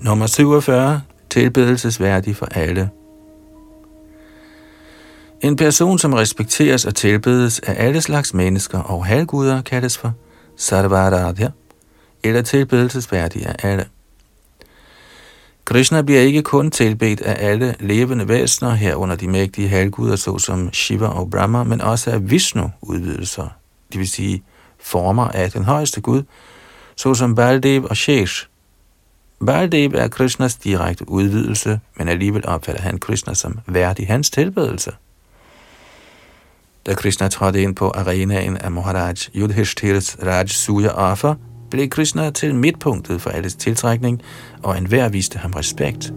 Nummer 0.00 0.26
47. 0.26 1.11
Tilbedelsesværdig 1.32 2.36
for 2.36 2.46
alle. 2.46 2.90
En 5.40 5.56
person, 5.56 5.98
som 5.98 6.12
respekteres 6.12 6.84
og 6.84 6.94
tilbedes 6.94 7.60
af 7.60 7.86
alle 7.86 8.00
slags 8.00 8.34
mennesker 8.34 8.78
og 8.78 9.06
halvguder, 9.06 9.62
kaldes 9.62 9.98
for 9.98 10.12
Sarvaradhya, 10.56 11.48
eller 12.22 12.42
tilbedelsesværdig 12.42 13.46
af 13.46 13.54
alle. 13.62 13.86
Krishna 15.64 16.02
bliver 16.02 16.20
ikke 16.20 16.42
kun 16.42 16.70
tilbedt 16.70 17.20
af 17.20 17.50
alle 17.50 17.74
levende 17.80 18.28
væsener 18.28 18.70
herunder 18.74 19.16
de 19.16 19.28
mægtige 19.28 19.68
halvguder 19.68 20.16
såsom 20.16 20.72
Shiva 20.72 21.06
og 21.06 21.30
Brahma, 21.30 21.64
men 21.64 21.80
også 21.80 22.10
af 22.10 22.30
Vishnu-udvidelser, 22.30 23.48
det 23.92 23.98
vil 23.98 24.08
sige 24.08 24.42
former 24.80 25.28
af 25.28 25.50
den 25.50 25.64
højeste 25.64 26.00
Gud, 26.00 26.22
såsom 26.96 27.34
Baldev 27.34 27.84
og 27.90 27.96
Shesh. 27.96 28.51
Baldev 29.46 29.92
er 29.94 30.08
Krishnas 30.08 30.56
direkte 30.56 31.08
udvidelse, 31.08 31.80
men 31.96 32.08
alligevel 32.08 32.46
opfatter 32.46 32.82
han 32.82 32.98
Krishna 32.98 33.34
som 33.34 33.58
værdig 33.66 34.06
hans 34.06 34.30
tilbedelse. 34.30 34.92
Da 36.86 36.94
Krishna 36.94 37.28
trådte 37.28 37.62
ind 37.62 37.76
på 37.76 37.88
arenaen 37.88 38.56
af 38.56 38.70
Maharaj 38.70 39.14
Yudhishthires 39.34 40.18
Raj 40.22 40.46
Suya 40.46 40.88
offer, 40.88 41.34
blev 41.70 41.88
Krishna 41.88 42.30
til 42.30 42.54
midtpunktet 42.54 43.20
for 43.20 43.30
alles 43.30 43.54
tiltrækning, 43.54 44.22
og 44.62 44.78
enhver 44.78 45.08
viste 45.08 45.38
ham 45.38 45.52
respekt. 45.52 46.12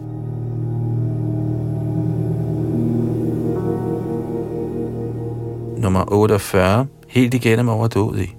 Nummer 5.77 6.13
48. 6.13 6.87
Helt 7.07 7.33
igennem 7.33 7.69
overdådig. 7.69 8.37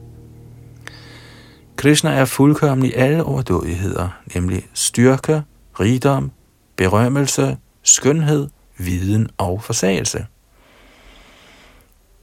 Krishna 1.77 2.11
er 2.11 2.25
fuldkommen 2.25 2.87
i 2.87 2.93
alle 2.93 3.25
overdådigheder, 3.25 4.09
nemlig 4.35 4.67
styrke, 4.75 5.43
rigdom, 5.81 6.31
berømmelse, 6.77 7.57
skønhed, 7.83 8.49
viden 8.79 9.29
og 9.39 9.63
forsagelse. 9.63 10.27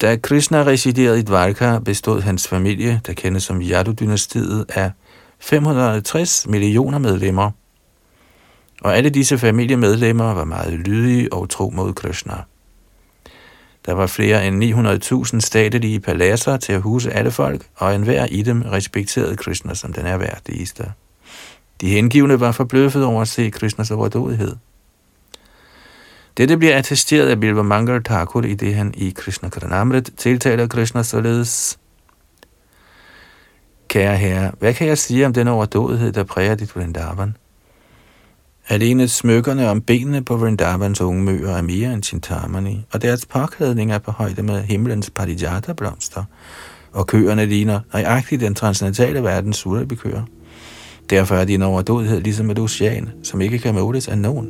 Da 0.01 0.15
Krishna 0.15 0.63
residerede 0.63 1.19
i 1.19 1.22
Dvarka, 1.22 1.79
bestod 1.79 2.22
hans 2.22 2.48
familie, 2.48 3.01
der 3.07 3.13
kendes 3.13 3.43
som 3.43 3.62
Yadu-dynastiet, 3.62 4.65
af 4.69 4.91
560 5.39 6.48
millioner 6.48 6.98
medlemmer. 6.98 7.51
Og 8.81 8.98
alle 8.98 9.10
disse 9.10 9.38
familiemedlemmer 9.38 10.33
var 10.33 10.43
meget 10.43 10.74
lydige 10.74 11.33
og 11.33 11.50
tro 11.50 11.69
mod 11.69 11.93
Krishna. 11.93 12.33
Der 13.85 13.93
var 13.93 14.07
flere 14.07 14.47
end 14.47 14.63
900.000 15.33 15.39
statelige 15.39 15.99
paladser 15.99 16.57
til 16.57 16.73
at 16.73 16.81
huse 16.81 17.11
alle 17.11 17.31
folk, 17.31 17.65
og 17.75 17.95
enhver 17.95 18.25
i 18.25 18.41
dem 18.41 18.61
respekterede 18.61 19.35
Krishna 19.35 19.73
som 19.73 19.93
den 19.93 20.05
erhverdigste. 20.05 20.91
De 21.81 21.89
hengivne 21.89 22.39
var 22.39 22.51
forbløffet 22.51 23.05
over 23.05 23.21
at 23.21 23.27
se 23.27 23.49
Krishnas 23.49 23.91
overdådighed. 23.91 24.55
Dette 26.37 26.57
bliver 26.57 26.77
attesteret 26.77 27.29
af 27.29 27.39
Bilva 27.39 27.61
Mangal 27.61 28.03
Thakur, 28.03 28.41
i 28.41 28.53
det 28.53 28.75
han 28.75 28.93
i 28.97 29.13
Krishna 29.15 29.49
Karanamrit 29.49 30.11
tiltaler 30.17 30.67
Krishna 30.67 31.03
således. 31.03 31.79
Kære 33.87 34.17
herre, 34.17 34.51
hvad 34.59 34.73
kan 34.73 34.87
jeg 34.87 34.97
sige 34.97 35.25
om 35.25 35.33
den 35.33 35.47
overdådighed, 35.47 36.11
der 36.11 36.23
præger 36.23 36.55
dit 36.55 36.75
Vrindavan? 36.75 37.37
Alene 38.70 39.08
smykkerne 39.08 39.70
om 39.70 39.82
benene 39.82 40.24
på 40.24 40.38
Vrindavans 40.38 41.01
unge 41.01 41.24
møer 41.24 41.58
er 41.58 41.62
mere 41.62 41.93
end 41.93 42.03
Chintamani, 42.03 42.86
og 42.93 43.01
deres 43.01 43.25
påklædning 43.25 43.91
er 43.91 43.98
på 43.98 44.12
højde 44.12 44.43
med 44.43 44.63
himlens 44.63 45.10
parijata-blomster, 45.10 46.24
og 46.91 47.08
køerne 47.08 47.46
ligner 47.46 47.79
nøjagtigt 47.93 48.41
den 48.41 48.55
transcendentale 48.55 49.24
verdens 49.24 49.58
surabikøer. 49.58 50.24
Derfor 51.10 51.36
er 51.36 51.46
de 51.46 51.53
en 51.53 51.62
overdådighed 51.62 52.22
ligesom 52.22 52.50
et 52.50 52.60
ocean, 52.60 53.10
som 53.24 53.41
ikke 53.41 53.60
kan 53.60 53.75
måles 53.75 54.08
af 54.08 54.17
nogen. 54.17 54.50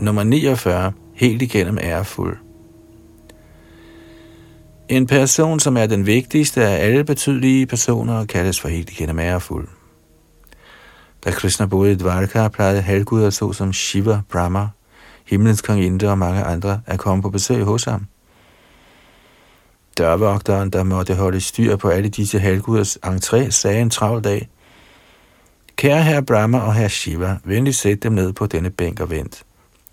Nummer 0.00 0.22
49. 0.22 0.92
Helt 1.14 1.42
igennem 1.42 1.78
ærefuld. 1.78 2.51
En 4.92 5.06
person, 5.06 5.60
som 5.60 5.76
er 5.76 5.86
den 5.86 6.06
vigtigste 6.06 6.64
af 6.66 6.84
alle 6.86 7.04
betydelige 7.04 7.66
personer, 7.66 8.24
kaldes 8.24 8.60
for 8.60 8.68
helt 8.68 8.90
igennem 8.90 9.18
ærefuld. 9.18 9.68
Da 11.24 11.30
Krishna 11.30 11.66
boede 11.66 11.92
i 11.92 11.94
Dvarka, 11.94 12.48
plejede 12.48 12.80
halvguder 12.80 13.30
såsom 13.30 13.72
Shiva, 13.72 14.20
Brahma, 14.30 14.68
himlens 15.26 15.62
kongerinde 15.62 16.10
og 16.10 16.18
mange 16.18 16.42
andre 16.42 16.80
at 16.86 16.98
komme 16.98 17.22
på 17.22 17.30
besøg 17.30 17.64
hos 17.64 17.84
ham. 17.84 18.06
Dørvogteren, 19.98 20.70
der 20.70 20.82
måtte 20.82 21.14
holde 21.14 21.40
styr 21.40 21.76
på 21.76 21.88
alle 21.88 22.08
disse 22.08 22.38
halvguders 22.38 22.98
entré, 23.06 23.50
sagde 23.50 23.80
en 23.80 23.90
travl 23.90 24.24
dag, 24.24 24.48
Kære 25.76 26.02
herre 26.02 26.22
Brahma 26.22 26.58
og 26.58 26.74
herre 26.74 26.88
Shiva, 26.88 27.38
venligst 27.44 27.80
sæt 27.80 28.02
dem 28.02 28.12
ned 28.12 28.32
på 28.32 28.46
denne 28.46 28.70
bænk 28.70 29.00
og 29.00 29.10
vent. 29.10 29.44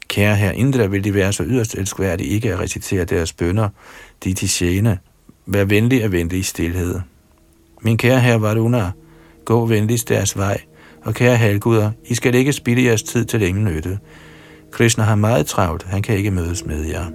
Kære 0.10 0.36
herre 0.36 0.56
Indra, 0.56 0.86
vil 0.86 1.03
de 1.03 1.13
være 1.13 1.34
så 1.34 1.44
yderst 1.44 1.75
elskværdige 1.75 2.29
ikke 2.29 2.53
at 2.53 2.60
recitere 2.60 3.06
deres 3.06 3.34
bønder, 3.34 3.70
de 4.24 4.34
til 4.34 4.50
sjæne. 4.50 4.98
Vær 5.46 5.64
venlig 5.64 6.04
at 6.04 6.12
vente 6.12 6.38
i 6.38 6.44
stillhed. 6.44 7.00
Min 7.82 7.98
kære 7.98 8.20
herre 8.20 8.42
Varuna, 8.42 8.92
gå 9.46 9.66
venligst 9.66 10.10
deres 10.10 10.38
vej, 10.38 10.62
og 11.02 11.14
kære 11.14 11.38
halvguder, 11.38 11.92
I 12.06 12.16
skal 12.16 12.36
ikke 12.36 12.54
spille 12.54 12.84
jeres 12.84 13.04
tid 13.04 13.26
til 13.26 13.42
ingen 13.42 13.66
nytte. 13.66 14.00
Krishna 14.72 15.04
har 15.04 15.16
meget 15.16 15.46
travlt, 15.48 15.84
han 15.84 16.02
kan 16.02 16.18
ikke 16.18 16.32
mødes 16.32 16.66
med 16.66 16.86
jer. 16.86 17.06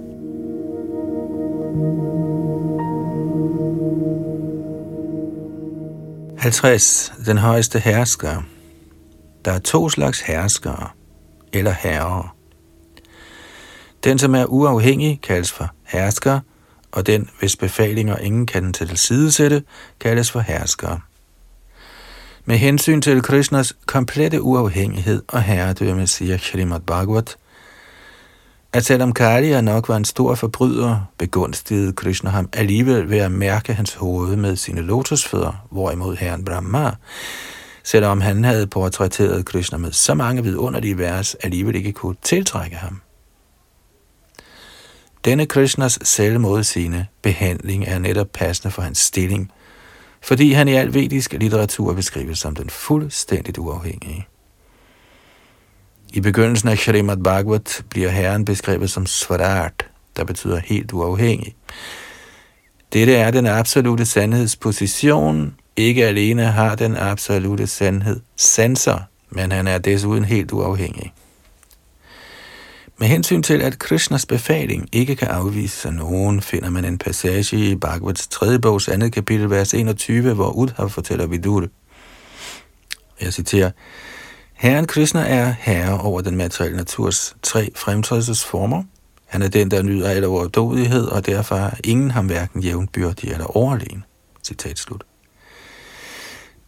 Halvtreds. 6.37 7.13
Den 7.25 7.37
højeste 7.37 7.79
hersker. 7.79 8.43
Der 9.45 9.51
er 9.51 9.59
to 9.59 9.89
slags 9.89 10.21
herskere, 10.21 10.89
eller 11.53 11.71
herrer. 11.71 12.35
Den, 14.03 14.19
som 14.19 14.35
er 14.35 14.45
uafhængig, 14.45 15.19
kaldes 15.23 15.51
for 15.51 15.69
hersker, 15.83 16.39
og 16.95 17.07
den, 17.07 17.29
hvis 17.39 17.55
befalinger 17.55 18.17
ingen 18.17 18.45
kan 18.45 18.73
tilsidesætte, 18.73 19.63
kaldes 19.99 20.31
for 20.31 20.39
hersker. 20.39 20.97
Med 22.45 22.57
hensyn 22.57 23.01
til 23.01 23.21
Krishnas 23.21 23.75
komplette 23.85 24.41
uafhængighed 24.41 25.21
og 25.27 25.43
herredømme, 25.43 26.07
siger 26.07 26.37
Shrimad 26.37 26.79
Bhagavat, 26.79 27.37
at 28.73 28.85
selvom 28.85 29.13
Kaliya 29.13 29.61
nok 29.61 29.89
var 29.89 29.97
en 29.97 30.05
stor 30.05 30.35
forbryder, 30.35 30.99
begunstigede 31.17 31.93
Krishna 31.93 32.29
ham 32.29 32.49
alligevel 32.53 33.09
ved 33.09 33.17
at 33.17 33.31
mærke 33.31 33.73
hans 33.73 33.93
hoved 33.93 34.35
med 34.35 34.55
sine 34.55 34.81
lotusfødder, 34.81 35.67
hvorimod 35.71 36.15
herren 36.15 36.45
Brahma, 36.45 36.91
selvom 37.83 38.21
han 38.21 38.43
havde 38.43 38.67
portrætteret 38.67 39.45
Krishna 39.45 39.77
med 39.77 39.91
så 39.91 40.13
mange 40.13 40.43
vidunderlige 40.43 40.97
vers, 40.97 41.35
alligevel 41.35 41.75
ikke 41.75 41.91
kunne 41.91 42.15
tiltrække 42.23 42.75
ham. 42.75 43.01
Denne 45.25 45.45
Krishnas 45.45 45.99
selvmodsigende 46.03 47.05
behandling 47.21 47.85
er 47.87 47.99
netop 47.99 48.27
passende 48.33 48.71
for 48.71 48.81
hans 48.81 48.97
stilling, 48.97 49.51
fordi 50.21 50.51
han 50.51 50.67
i 50.67 50.73
al 50.73 50.93
vedisk 50.93 51.33
litteratur 51.33 51.93
beskrives 51.93 52.39
som 52.39 52.55
den 52.55 52.69
fuldstændigt 52.69 53.57
uafhængige. 53.57 54.27
I 56.13 56.21
begyndelsen 56.21 56.69
af 56.69 56.77
Shrimad 56.77 57.17
Bhagavat 57.17 57.83
bliver 57.89 58.09
herren 58.09 58.45
beskrevet 58.45 58.91
som 58.91 59.05
Svarat, 59.05 59.85
der 60.17 60.23
betyder 60.23 60.59
helt 60.59 60.93
uafhængig. 60.93 61.55
Dette 62.93 63.15
er 63.15 63.31
den 63.31 63.45
absolute 63.45 64.05
sandhedsposition. 64.05 65.55
Ikke 65.75 66.05
alene 66.05 66.43
har 66.43 66.75
den 66.75 66.95
absolute 66.95 67.67
sandhed 67.67 68.19
sanser, 68.35 68.99
men 69.29 69.51
han 69.51 69.67
er 69.67 69.77
desuden 69.77 70.25
helt 70.25 70.51
uafhængig. 70.51 71.13
Med 72.97 73.07
hensyn 73.07 73.43
til, 73.43 73.61
at 73.61 73.79
Krishnas 73.79 74.25
befaling 74.25 74.89
ikke 74.91 75.15
kan 75.15 75.27
afvise 75.27 75.87
af 75.87 75.93
nogen, 75.93 76.41
finder 76.41 76.69
man 76.69 76.85
en 76.85 76.97
passage 76.97 77.57
i 77.57 77.75
Bhagavats 77.75 78.27
3. 78.27 78.59
bogs 78.59 78.87
andet 78.87 79.13
kapitel, 79.13 79.49
vers 79.49 79.73
21, 79.73 80.33
hvor 80.33 80.49
Uddhav 80.49 80.89
fortæller 80.89 81.27
Vidura. 81.27 81.67
Jeg 83.21 83.33
citerer, 83.33 83.71
Herren 84.53 84.87
Krishna 84.87 85.27
er 85.27 85.53
herre 85.59 86.01
over 86.01 86.21
den 86.21 86.35
materielle 86.37 86.77
naturs 86.77 87.35
tre 87.43 87.71
fremtrædelsesformer. 87.75 88.83
Han 89.25 89.41
er 89.41 89.47
den, 89.47 89.71
der 89.71 89.83
nyder 89.83 90.09
al 90.09 90.25
overdådighed, 90.25 91.05
og 91.05 91.25
derfor 91.25 91.55
er 91.55 91.71
ingen 91.83 92.11
ham 92.11 92.25
hverken 92.25 92.61
jævnbyrdig 92.61 93.31
eller 93.31 93.57
overlegen. 93.57 94.03
Citat 94.43 94.79
slut. 94.79 95.03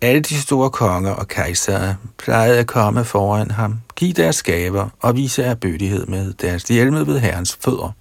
Alle 0.02 0.22
de 0.22 0.42
store 0.42 0.70
konger 0.70 1.12
og 1.12 1.28
kejsere 1.28 1.96
plejede 2.18 2.60
at 2.60 2.68
komme 2.68 3.06
foran 3.06 3.52
ham, 3.52 3.82
give 3.96 4.14
deres 4.14 4.44
gaver 4.44 4.90
og 5.00 5.16
vise 5.16 5.44
erbødighed 5.44 6.06
med 6.06 6.34
deres 6.34 6.64
hjelme 6.64 7.08
ved 7.08 7.20
herrens 7.20 7.58
fødder. 7.62 7.92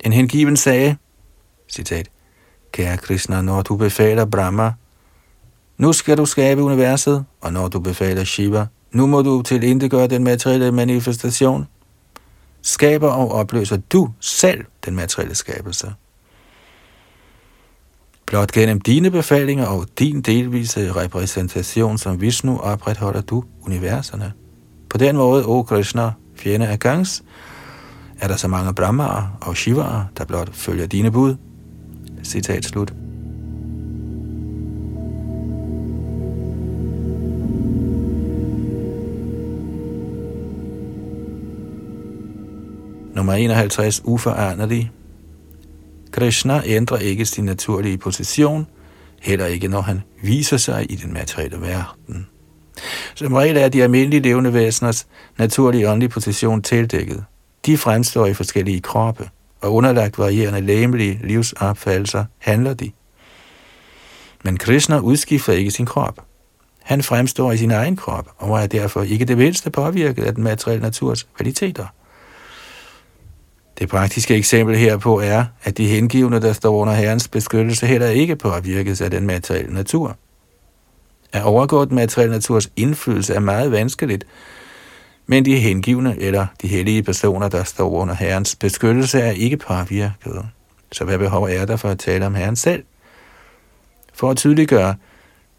En 0.00 0.12
hengiven 0.12 0.56
sagde, 0.56 0.96
citat, 1.68 2.08
Kære 2.72 2.96
Krishna, 2.96 3.42
når 3.42 3.62
du 3.62 3.76
befaler 3.76 4.24
Brahma, 4.24 4.72
nu 5.78 5.92
skal 5.92 6.16
du 6.16 6.26
skabe 6.26 6.62
universet, 6.62 7.24
og 7.40 7.52
når 7.52 7.68
du 7.68 7.80
befaler 7.80 8.24
Shiva, 8.24 8.66
nu 8.92 9.06
må 9.06 9.22
du 9.22 9.42
tilindegøre 9.42 10.06
den 10.06 10.24
materielle 10.24 10.72
manifestation. 10.72 11.66
Skaber 12.62 13.10
og 13.10 13.32
opløser 13.32 13.76
du 13.76 14.10
selv 14.20 14.64
den 14.84 14.96
materielle 14.96 15.34
skabelse. 15.34 15.94
Blot 18.26 18.52
gennem 18.52 18.80
dine 18.80 19.10
befalinger 19.10 19.66
og 19.66 19.86
din 19.98 20.20
delvise 20.20 20.92
repræsentation 20.92 21.98
som 21.98 22.20
Vishnu 22.20 22.58
opretholder 22.58 23.20
du 23.20 23.44
universerne. 23.62 24.32
På 24.90 24.98
den 24.98 25.16
måde, 25.16 25.46
o 25.46 25.62
Krishna, 25.62 26.10
fjende 26.36 26.66
af 26.66 26.78
Gangs, 26.78 27.24
er 28.20 28.28
der 28.28 28.36
så 28.36 28.48
mange 28.48 28.74
brahmaer 28.74 29.38
og 29.40 29.56
shivaer, 29.56 30.04
der 30.18 30.24
blot 30.24 30.54
følger 30.54 30.86
dine 30.86 31.10
bud. 31.10 31.36
Citat 32.24 32.64
slut. 32.64 32.92
Nummer 43.14 43.32
51. 43.32 44.02
Uforanderlig. 44.04 44.90
Krishna 46.16 46.62
ændrer 46.64 46.98
ikke 46.98 47.26
sin 47.26 47.44
naturlige 47.44 47.98
position, 47.98 48.66
heller 49.22 49.46
ikke 49.46 49.68
når 49.68 49.80
han 49.80 50.02
viser 50.22 50.56
sig 50.56 50.92
i 50.92 50.96
den 50.96 51.12
materielle 51.12 51.60
verden. 51.60 52.26
Som 53.14 53.32
regel 53.32 53.56
er 53.56 53.68
de 53.68 53.82
almindelige 53.82 54.22
levende 54.22 54.52
væseners 54.54 55.06
naturlige 55.38 55.90
åndelige 55.90 56.08
position 56.08 56.62
tildækket. 56.62 57.24
De 57.66 57.78
fremstår 57.78 58.26
i 58.26 58.34
forskellige 58.34 58.80
kroppe, 58.80 59.28
og 59.60 59.74
underlagt 59.74 60.18
varierende 60.18 60.60
læmelige 60.60 61.20
livsopfattelser 61.24 62.24
handler 62.38 62.74
de. 62.74 62.90
Men 64.44 64.56
Krishna 64.56 64.98
udskifter 64.98 65.52
ikke 65.52 65.70
sin 65.70 65.86
krop. 65.86 66.24
Han 66.82 67.02
fremstår 67.02 67.52
i 67.52 67.56
sin 67.56 67.70
egen 67.70 67.96
krop, 67.96 68.28
og 68.36 68.62
er 68.62 68.66
derfor 68.66 69.02
ikke 69.02 69.24
det 69.24 69.38
mindste 69.38 69.70
påvirket 69.70 70.24
af 70.24 70.34
den 70.34 70.44
materielle 70.44 70.82
naturs 70.82 71.26
kvaliteter. 71.36 71.86
Det 73.78 73.88
praktiske 73.88 74.34
eksempel 74.34 74.76
herpå 74.76 75.20
er, 75.20 75.44
at 75.64 75.78
de 75.78 75.86
hengivne, 75.86 76.40
der 76.40 76.52
står 76.52 76.76
under 76.76 76.94
herrens 76.94 77.28
beskyttelse, 77.28 77.86
heller 77.86 78.08
ikke 78.08 78.36
påvirkes 78.36 79.00
af 79.00 79.10
den 79.10 79.26
materielle 79.26 79.74
natur. 79.74 80.16
At 81.32 81.42
overgå 81.42 81.84
den 81.84 81.94
materielle 81.94 82.34
naturs 82.34 82.70
indflydelse 82.76 83.34
er 83.34 83.40
meget 83.40 83.72
vanskeligt, 83.72 84.24
men 85.26 85.44
de 85.44 85.56
hengivne 85.56 86.20
eller 86.20 86.46
de 86.62 86.68
hellige 86.68 87.02
personer, 87.02 87.48
der 87.48 87.64
står 87.64 87.90
under 87.90 88.14
Herrens 88.14 88.56
beskyttelse, 88.56 89.20
er 89.20 89.30
ikke 89.30 89.56
påvirket. 89.56 90.46
Så 90.92 91.04
hvad 91.04 91.18
behov 91.18 91.44
er 91.44 91.64
der 91.64 91.76
for 91.76 91.88
at 91.88 91.98
tale 91.98 92.26
om 92.26 92.34
Herren 92.34 92.56
selv? 92.56 92.84
For 94.14 94.30
at 94.30 94.36
tydeliggøre, 94.36 94.94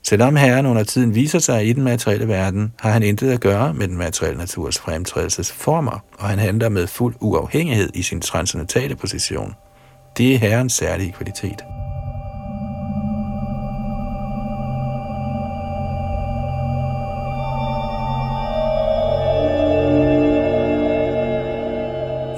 selvom 0.09 0.35
Herren 0.35 0.65
under 0.65 0.83
tiden 0.83 1.15
viser 1.15 1.39
sig 1.39 1.67
i 1.67 1.73
den 1.73 1.83
materielle 1.83 2.27
verden, 2.27 2.73
har 2.79 2.91
han 2.91 3.03
intet 3.03 3.31
at 3.31 3.41
gøre 3.41 3.73
med 3.73 3.87
den 3.87 3.97
materielle 3.97 4.37
naturs 4.37 4.77
fremtrædelsesformer, 4.77 6.03
og 6.19 6.29
han 6.29 6.39
handler 6.39 6.69
med 6.69 6.87
fuld 6.87 7.15
uafhængighed 7.19 7.89
i 7.93 8.01
sin 8.01 8.21
transcendentale 8.21 8.95
position. 8.95 9.55
Det 10.17 10.33
er 10.33 10.37
Herrens 10.37 10.73
særlige 10.73 11.11
kvalitet. 11.11 11.63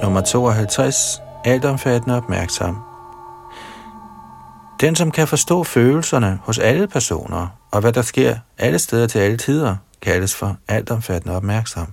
Nummer 0.02 0.20
52. 0.20 1.22
Altomfattende 1.44 2.16
opmærksom. 2.16 2.89
Den, 4.80 4.96
som 4.96 5.10
kan 5.10 5.28
forstå 5.28 5.64
følelserne 5.64 6.38
hos 6.42 6.58
alle 6.58 6.88
personer, 6.88 7.48
og 7.70 7.80
hvad 7.80 7.92
der 7.92 8.02
sker 8.02 8.36
alle 8.58 8.78
steder 8.78 9.06
til 9.06 9.18
alle 9.18 9.36
tider, 9.36 9.76
kaldes 10.02 10.34
for 10.34 10.56
altomfattende 10.68 11.36
opmærksom. 11.36 11.92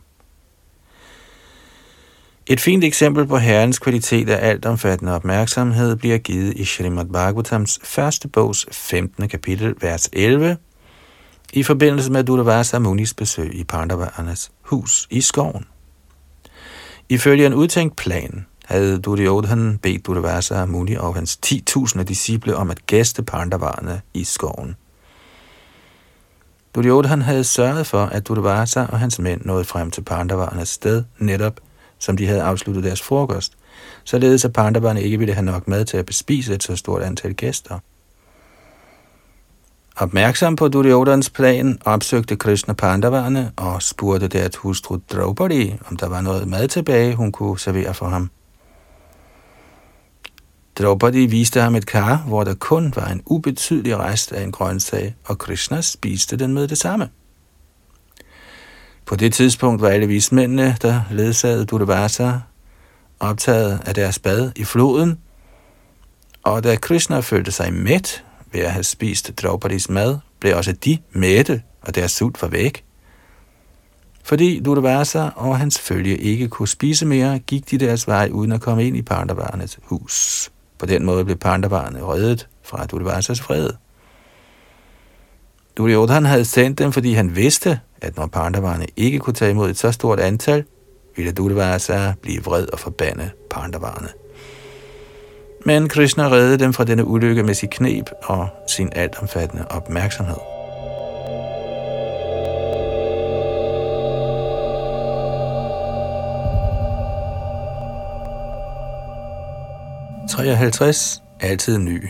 Et 2.47 2.60
fint 2.60 2.84
eksempel 2.84 3.28
på 3.28 3.38
herrens 3.38 3.80
kvalitet 3.80 4.30
af 4.30 4.50
altomfattende 4.50 5.15
opmærksomhed 5.15 5.95
bliver 5.95 6.17
givet 6.17 6.54
i 6.58 6.65
Srimad 6.65 7.06
Bhagavatams 7.06 7.80
første 7.84 8.28
bogs 8.28 8.65
15. 8.71 9.30
kapitel, 9.30 9.76
vers 9.82 10.10
11, 10.13 10.58
i 11.54 11.63
forbindelse 11.63 12.12
med 12.12 12.23
Durvasa 12.23 12.80
Munis 12.80 13.13
besøg 13.13 13.56
i 13.56 13.63
Pandavarnas 13.63 14.52
hus 14.62 15.08
i 15.10 15.21
skoven. 15.21 15.65
Ifølge 17.10 17.45
en 17.45 17.54
udtænkt 17.54 17.95
plan 17.95 18.45
havde 18.67 18.99
Duryodhan 18.99 19.77
bedt 19.77 20.06
Durvasa 20.06 20.65
Muni 20.65 20.95
og 20.95 21.15
hans 21.15 21.39
10.000 21.45 22.03
disciple 22.03 22.56
om 22.56 22.71
at 22.71 22.86
gæste 22.86 23.23
Pandavarerne 23.23 24.01
i 24.13 24.23
skoven. 24.23 24.75
Duryodhan 26.75 27.21
havde 27.21 27.43
sørget 27.43 27.88
for, 27.88 28.06
at 28.06 28.27
Durvasa 28.27 28.86
og 28.89 28.99
hans 28.99 29.19
mænd 29.19 29.41
nåede 29.45 29.65
frem 29.65 29.91
til 29.91 30.01
Pandavarernes 30.01 30.69
sted, 30.69 31.03
netop 31.17 31.60
som 31.99 32.17
de 32.17 32.27
havde 32.27 32.41
afsluttet 32.41 32.84
deres 32.84 33.01
frokost, 33.01 33.53
således 34.03 34.45
at 34.45 34.53
Pandavarerne 34.53 35.01
ikke 35.01 35.17
ville 35.19 35.34
have 35.34 35.45
nok 35.45 35.67
mad 35.67 35.86
til 35.86 35.97
at 35.97 36.06
bespise 36.06 36.53
et 36.53 36.63
så 36.63 36.75
stort 36.75 37.01
antal 37.01 37.34
gæster. 37.34 37.80
Opmærksom 39.95 40.56
på 40.56 40.67
Duryodhans 40.67 41.30
plan 41.30 41.80
opsøgte 41.86 42.36
Krishna 42.36 42.73
Pandavarerne 42.73 43.51
og 43.56 43.82
spurgte 43.82 44.27
deres 44.27 44.56
hustru 44.56 44.97
Draupadi, 45.13 45.75
om 45.89 45.97
der 45.97 46.08
var 46.08 46.21
noget 46.21 46.47
mad 46.47 46.67
tilbage, 46.67 47.15
hun 47.15 47.32
kunne 47.32 47.60
servere 47.60 47.93
for 47.93 48.10
ham. 48.10 48.30
Draupadi 50.79 51.25
viste 51.25 51.61
ham 51.61 51.75
et 51.75 51.85
kar, 51.85 52.17
hvor 52.27 52.43
der 52.43 52.53
kun 52.53 52.93
var 52.95 53.07
en 53.07 53.21
ubetydelig 53.25 53.99
rest 53.99 54.31
af 54.31 54.43
en 54.43 54.51
grøntsag, 54.51 55.15
og 55.25 55.37
Krishna 55.37 55.81
spiste 55.81 56.37
den 56.37 56.53
med 56.53 56.67
det 56.67 56.77
samme. 56.77 57.09
På 59.05 59.15
det 59.15 59.33
tidspunkt 59.33 59.81
var 59.81 59.89
alle 59.89 60.07
vismændene, 60.07 60.77
der 60.81 61.01
ledsagede 61.11 61.65
Durvasa, 61.65 62.31
optaget 63.19 63.81
af 63.85 63.95
deres 63.95 64.19
bad 64.19 64.51
i 64.55 64.63
floden, 64.63 65.19
og 66.43 66.63
da 66.63 66.75
Krishna 66.75 67.19
følte 67.19 67.51
sig 67.51 67.73
mæt 67.73 68.23
ved 68.51 68.61
at 68.61 68.71
have 68.71 68.83
spist 68.83 69.31
Draupadis 69.41 69.89
mad, 69.89 70.17
blev 70.39 70.57
også 70.57 70.71
de 70.71 70.97
mætte, 71.11 71.61
og 71.81 71.95
deres 71.95 72.11
sult 72.11 72.41
var 72.41 72.47
væk. 72.47 72.83
Fordi 74.23 74.59
Durvasa 74.59 75.29
og 75.35 75.57
hans 75.57 75.79
følge 75.79 76.17
ikke 76.17 76.47
kunne 76.47 76.67
spise 76.67 77.05
mere, 77.05 77.39
gik 77.39 77.71
de 77.71 77.77
deres 77.77 78.07
vej 78.07 78.29
uden 78.31 78.51
at 78.51 78.61
komme 78.61 78.87
ind 78.87 78.97
i 78.97 79.01
Pandavarnes 79.01 79.79
hus. 79.83 80.49
På 80.79 80.85
den 80.85 81.05
måde 81.05 81.25
blev 81.25 81.37
pandabarnet 81.37 82.03
reddet 82.03 82.47
fra 82.63 82.85
Durvasas 82.85 83.41
fred. 83.41 83.69
Duryodhan 85.77 86.25
havde 86.25 86.45
sendt 86.45 86.79
dem, 86.79 86.91
fordi 86.91 87.13
han 87.13 87.35
vidste, 87.35 87.79
at 88.01 88.17
når 88.17 88.27
Pandavarne 88.27 88.85
ikke 88.95 89.19
kunne 89.19 89.33
tage 89.33 89.51
imod 89.51 89.69
et 89.69 89.77
så 89.77 89.91
stort 89.91 90.19
antal, 90.19 90.63
ville 91.15 91.31
Durvasa 91.31 92.13
blive 92.21 92.43
vred 92.43 92.67
og 92.73 92.79
forbande 92.79 93.29
Pandavarne. 93.49 94.07
Men 95.65 95.89
Krishna 95.89 96.29
reddede 96.29 96.57
dem 96.57 96.73
fra 96.73 96.83
denne 96.83 97.05
ulykke 97.05 97.43
med 97.43 97.53
sit 97.53 97.69
knep 97.69 98.09
og 98.23 98.47
sin 98.67 98.89
altomfattende 98.95 99.65
opmærksomhed. 99.69 100.57
53. 110.29 111.21
Altid 111.39 111.77
ny. 111.77 112.07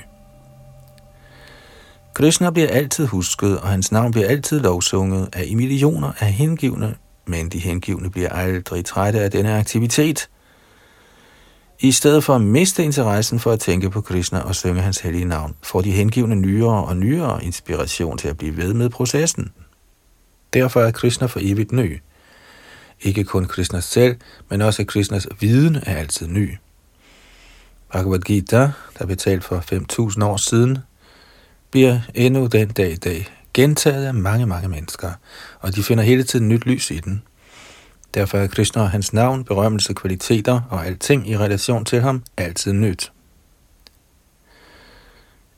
Krishna 2.14 2.50
bliver 2.50 2.70
altid 2.70 3.06
husket, 3.06 3.60
og 3.60 3.68
hans 3.68 3.92
navn 3.92 4.12
bliver 4.12 4.28
altid 4.28 4.60
lovsunget 4.60 5.30
af 5.34 5.44
i 5.48 5.56
millioner 5.56 6.12
af 6.20 6.34
hengivne, 6.34 6.96
men 7.26 7.50
de 7.50 7.60
hengivne 7.60 8.10
bliver 8.10 8.30
aldrig 8.30 8.86
trætte 8.86 9.20
af 9.20 9.32
denne 9.32 9.58
aktivitet. 9.58 10.30
I 11.80 11.92
stedet 11.92 12.24
for 12.24 12.36
at 12.36 12.42
miste 12.42 12.84
interessen 12.84 13.40
for 13.40 13.52
at 13.52 13.60
tænke 13.60 13.90
på 13.90 14.02
Krishna 14.02 14.40
og 14.40 14.56
synge 14.56 14.82
hans 14.82 15.00
hellige 15.00 15.26
navn, 15.26 15.56
får 15.64 15.82
de 15.82 15.92
hengivne 15.92 16.36
nyere 16.36 16.86
og 16.86 16.98
nyere 16.98 17.44
inspiration 17.44 18.18
til 18.18 18.28
at 18.28 18.38
blive 18.38 18.58
ved 18.58 18.74
med 18.74 18.90
processen. 18.90 19.52
Derfor 20.54 20.82
er 20.82 20.92
Krishna 20.92 21.28
for 21.28 21.40
evigt 21.44 21.72
ny. 21.72 22.02
Ikke 23.02 23.24
kun 23.24 23.46
Krishna 23.46 23.80
selv, 23.80 24.16
men 24.50 24.62
også 24.62 24.84
Krishnas 24.84 25.28
viden 25.40 25.76
er 25.76 25.96
altid 25.96 26.28
ny. 26.28 26.58
Bhagavad 27.92 28.20
Gita, 28.20 28.72
der 29.00 29.06
blev 29.06 29.18
talt 29.18 29.44
for 29.44 29.64
5.000 30.18 30.26
år 30.26 30.38
siden, 30.38 30.78
bliver 31.72 32.00
endnu 32.14 32.46
den 32.46 32.68
dag 32.68 32.92
i 32.92 32.96
dag 32.96 33.28
gentaget 33.54 34.06
af 34.06 34.14
mange, 34.14 34.46
mange 34.46 34.68
mennesker, 34.68 35.12
og 35.60 35.76
de 35.76 35.84
finder 35.84 36.04
hele 36.04 36.24
tiden 36.24 36.48
nyt 36.48 36.66
lys 36.66 36.92
i 36.92 36.98
den. 36.98 37.24
Derfor 38.14 38.38
er 38.38 38.48
Krishna 38.48 38.82
og 38.82 38.90
hans 38.90 39.14
navn, 39.14 39.44
berømmelse, 39.44 39.94
kvaliteter 39.94 40.62
og 40.70 40.86
alting 40.86 41.30
i 41.30 41.38
relation 41.38 41.86
til 41.86 42.02
ham 42.02 42.24
altid 42.38 42.74
nyt. 42.74 43.12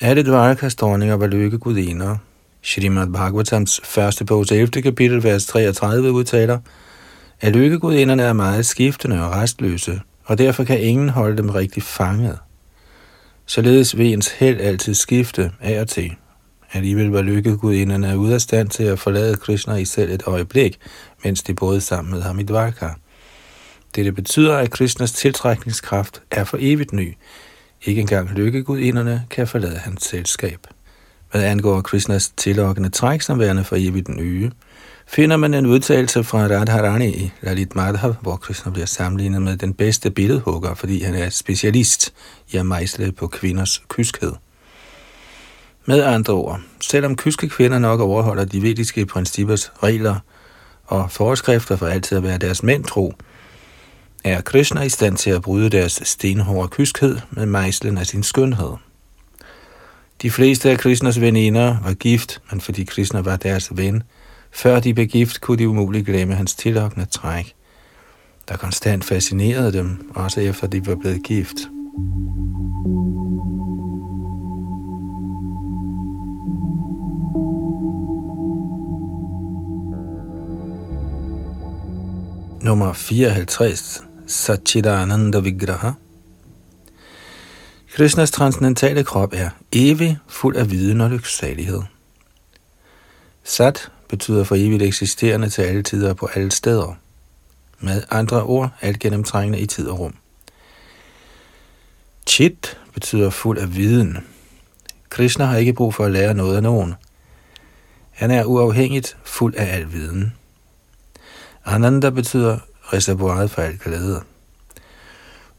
Alle 0.01 0.23
Dvarakas 0.23 0.75
dronninger 0.75 1.15
var 1.15 1.27
lykkegudiner. 1.27 2.17
Shrimad 2.61 3.07
Bhagavatams 3.07 3.81
første 3.83 4.25
bogs 4.25 4.51
11. 4.51 4.67
kapitel, 4.81 5.23
vers 5.23 5.45
33 5.45 6.11
udtaler, 6.11 6.59
at 7.41 7.55
lykkegudinderne 7.55 8.23
er 8.23 8.33
meget 8.33 8.65
skiftende 8.65 9.25
og 9.25 9.31
restløse, 9.31 10.01
og 10.29 10.37
derfor 10.37 10.63
kan 10.63 10.81
ingen 10.81 11.09
holde 11.09 11.37
dem 11.37 11.49
rigtig 11.49 11.83
fanget. 11.83 12.37
Således 13.45 13.97
vil 13.97 14.13
ens 14.13 14.27
held 14.27 14.61
altid 14.61 14.93
skifte 14.93 15.51
af 15.61 15.81
og 15.81 15.87
til. 15.87 16.11
Alligevel 16.73 17.07
var 17.07 17.21
lykkegudinderne 17.21 18.17
ude 18.17 18.33
af 18.33 18.41
stand 18.41 18.69
til 18.69 18.83
at 18.83 18.99
forlade 18.99 19.35
Krishna 19.35 19.75
i 19.75 19.85
selv 19.85 20.11
et 20.11 20.23
øjeblik, 20.25 20.79
mens 21.23 21.43
de 21.43 21.53
boede 21.53 21.81
sammen 21.81 22.13
med 22.13 22.21
ham 22.21 22.39
i 22.39 22.43
Dvarka. 22.43 22.89
Det 23.95 24.15
betyder, 24.15 24.57
at 24.57 24.71
Krishnas 24.71 25.11
tiltrækningskraft 25.11 26.21
er 26.31 26.43
for 26.43 26.57
evigt 26.61 26.93
ny. 26.93 27.17
Ikke 27.83 28.01
engang 28.01 28.29
lykkegudinderne 28.29 29.25
kan 29.29 29.47
forlade 29.47 29.77
hans 29.77 30.03
selskab. 30.03 30.59
Hvad 31.31 31.43
angår 31.43 31.81
Krishnas 31.81 32.29
tillokkende 32.37 32.89
træk 32.89 33.21
som 33.21 33.39
værende 33.39 33.63
for 33.63 33.75
evigt 33.75 34.07
nye, 34.07 34.51
finder 35.11 35.37
man 35.37 35.53
en 35.53 35.65
udtalelse 35.65 36.23
fra 36.23 36.47
Radharani 36.47 37.09
i 37.09 37.31
Lalit 37.41 37.75
Madhav, 37.75 38.15
hvor 38.21 38.35
Krishna 38.35 38.71
bliver 38.71 38.85
sammenlignet 38.85 39.41
med 39.41 39.57
den 39.57 39.73
bedste 39.73 40.11
billedhugger, 40.11 40.75
fordi 40.75 41.03
han 41.03 41.15
er 41.15 41.29
specialist 41.29 42.13
i 42.51 42.57
at 42.57 42.65
mejsle 42.65 43.11
på 43.11 43.27
kvinders 43.27 43.83
kyskhed. 43.87 44.33
Med 45.85 46.03
andre 46.03 46.33
ord, 46.33 46.61
selvom 46.81 47.15
kyske 47.15 47.49
kvinder 47.49 47.79
nok 47.79 47.99
overholder 47.99 48.45
de 48.45 48.61
vediske 48.61 49.05
princippers 49.05 49.71
regler 49.83 50.15
og 50.85 51.11
forskrifter 51.11 51.75
for 51.75 51.87
altid 51.87 52.17
at 52.17 52.23
være 52.23 52.37
deres 52.37 52.63
mænd 52.63 52.83
tro, 52.83 53.13
er 54.23 54.41
Krishna 54.41 54.81
i 54.81 54.89
stand 54.89 55.17
til 55.17 55.29
at 55.29 55.41
bryde 55.41 55.69
deres 55.69 56.01
stenhårde 56.03 56.67
kyskhed 56.67 57.17
med 57.31 57.45
mejslen 57.45 57.97
af 57.97 58.07
sin 58.07 58.23
skønhed. 58.23 58.71
De 60.21 60.31
fleste 60.31 60.69
af 60.69 60.77
Krishnas 60.77 61.21
veninder 61.21 61.77
var 61.83 61.93
gift, 61.93 62.41
men 62.51 62.61
fordi 62.61 62.83
Krishna 62.83 63.21
var 63.21 63.35
deres 63.35 63.77
ven, 63.77 64.03
før 64.51 64.79
de 64.79 64.93
blev 64.93 65.07
gift, 65.07 65.41
kunne 65.41 65.57
de 65.57 65.69
umuligt 65.69 66.05
glemme 66.05 66.35
hans 66.35 66.55
tillokkende 66.55 67.05
træk, 67.05 67.55
der 68.49 68.57
konstant 68.57 69.05
fascinerede 69.05 69.73
dem, 69.73 70.11
også 70.15 70.41
efter 70.41 70.67
de 70.67 70.87
var 70.87 70.95
blevet 70.95 71.23
gift. 71.23 71.57
Nummer 82.61 82.93
54. 82.93 84.01
Satchidananda 84.27 85.39
Vigraha. 85.39 85.91
Krishnas 87.93 88.31
transcendentale 88.31 89.03
krop 89.03 89.33
er 89.33 89.49
evig, 89.71 90.17
fuld 90.27 90.55
af 90.55 90.71
viden 90.71 91.01
og 91.01 91.09
lyksalighed. 91.09 91.81
Sat 93.43 93.91
betyder 94.09 94.43
for 94.43 94.55
evigt 94.55 94.83
eksisterende 94.83 95.49
til 95.49 95.61
alle 95.61 95.83
tider 95.83 96.13
på 96.13 96.29
alle 96.35 96.51
steder. 96.51 96.95
Med 97.79 98.03
andre 98.09 98.43
ord, 98.43 98.69
alt 98.81 98.99
gennemtrængende 98.99 99.59
i 99.59 99.65
tid 99.65 99.87
og 99.87 99.99
rum. 99.99 100.15
Chit 102.27 102.77
betyder 102.93 103.29
fuld 103.29 103.57
af 103.57 103.75
viden. 103.75 104.17
Krishna 105.09 105.45
har 105.45 105.57
ikke 105.57 105.73
brug 105.73 105.93
for 105.93 106.05
at 106.05 106.11
lære 106.11 106.33
noget 106.33 106.55
af 106.55 106.63
nogen. 106.63 106.93
Han 108.11 108.31
er 108.31 108.43
uafhængigt 108.43 109.17
fuld 109.23 109.55
af 109.55 109.75
al 109.75 109.91
viden. 109.91 110.33
Ananda 111.65 112.09
betyder 112.09 112.57
reservoiret 112.93 113.51
for 113.51 113.61
al 113.61 113.77
glæde. 113.77 114.21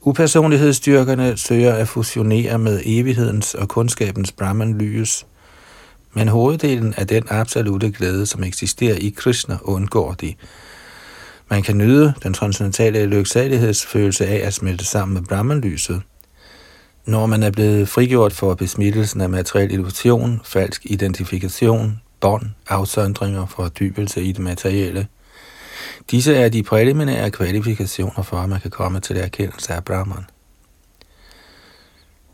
Upersonlighedsstyrkerne 0.01 1.37
søger 1.37 1.75
at 1.75 1.89
fusionere 1.89 2.59
med 2.59 2.83
evighedens 2.85 3.55
og 3.55 3.69
kundskabens 3.69 4.33
Brahman-lys, 4.33 5.27
men 6.13 6.29
hoveddelen 6.29 6.95
af 6.97 7.07
den 7.07 7.25
absolute 7.29 7.91
glæde, 7.91 8.27
som 8.27 8.45
eksisterer 8.45 8.97
i 8.97 9.15
Krishna, 9.17 9.59
undgår 9.63 10.13
de. 10.13 10.35
Man 11.49 11.63
kan 11.63 11.79
nyde 11.79 12.15
den 12.23 12.35
transcendentale 12.35 13.07
lyksalighedsfølelse 13.07 14.27
af 14.27 14.47
at 14.47 14.55
smelte 14.55 14.85
sammen 14.85 15.15
med 15.15 15.23
Brahman-lyset, 15.23 16.03
når 17.07 17.27
man 17.27 17.43
er 17.43 17.51
blevet 17.51 17.89
frigjort 17.89 18.33
for 18.33 18.55
besmittelsen 18.55 19.21
af 19.21 19.31
materiel 19.31 19.71
illusion, 19.71 20.41
falsk 20.45 20.87
identifikation, 20.87 22.01
bånd, 22.21 22.47
afsøndringer, 22.69 23.47
fordybelse 23.47 24.23
i 24.23 24.33
det 24.33 24.41
materielle. 24.41 25.07
Disse 26.11 26.35
er 26.35 26.49
de 26.49 26.63
præliminære 26.63 27.31
kvalifikationer 27.31 28.23
for, 28.23 28.37
at 28.37 28.49
man 28.49 28.61
kan 28.61 28.71
komme 28.71 29.01
til 29.01 29.17
det 29.17 29.25
erkendelse 29.25 29.73
af 29.73 29.85
Brahman. 29.85 30.25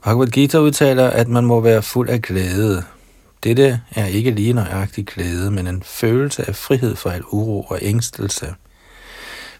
Bhagavad 0.04 0.26
Gita 0.26 0.58
udtaler, 0.58 1.10
at 1.10 1.28
man 1.28 1.44
må 1.44 1.60
være 1.60 1.82
fuld 1.82 2.08
af 2.08 2.22
glæde. 2.22 2.82
Dette 3.44 3.80
er 3.90 4.06
ikke 4.06 4.30
lige 4.30 4.52
nøjagtig 4.52 5.06
glæde, 5.06 5.50
men 5.50 5.66
en 5.66 5.82
følelse 5.82 6.48
af 6.48 6.56
frihed 6.56 6.96
for 6.96 7.10
al 7.10 7.22
uro 7.30 7.62
og 7.62 7.78
ængstelse. 7.82 8.54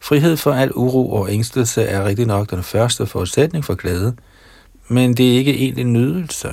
Frihed 0.01 0.37
for 0.37 0.53
al 0.53 0.73
uro 0.75 1.13
og 1.13 1.33
ængstelse 1.33 1.83
er 1.83 2.05
rigtig 2.05 2.27
nok 2.27 2.51
den 2.51 2.63
første 2.63 3.07
forudsætning 3.07 3.65
for 3.65 3.75
glæde, 3.75 4.17
men 4.89 5.15
det 5.15 5.33
er 5.33 5.39
ikke 5.39 5.55
egentlig 5.55 5.85
nydelse. 5.85 6.49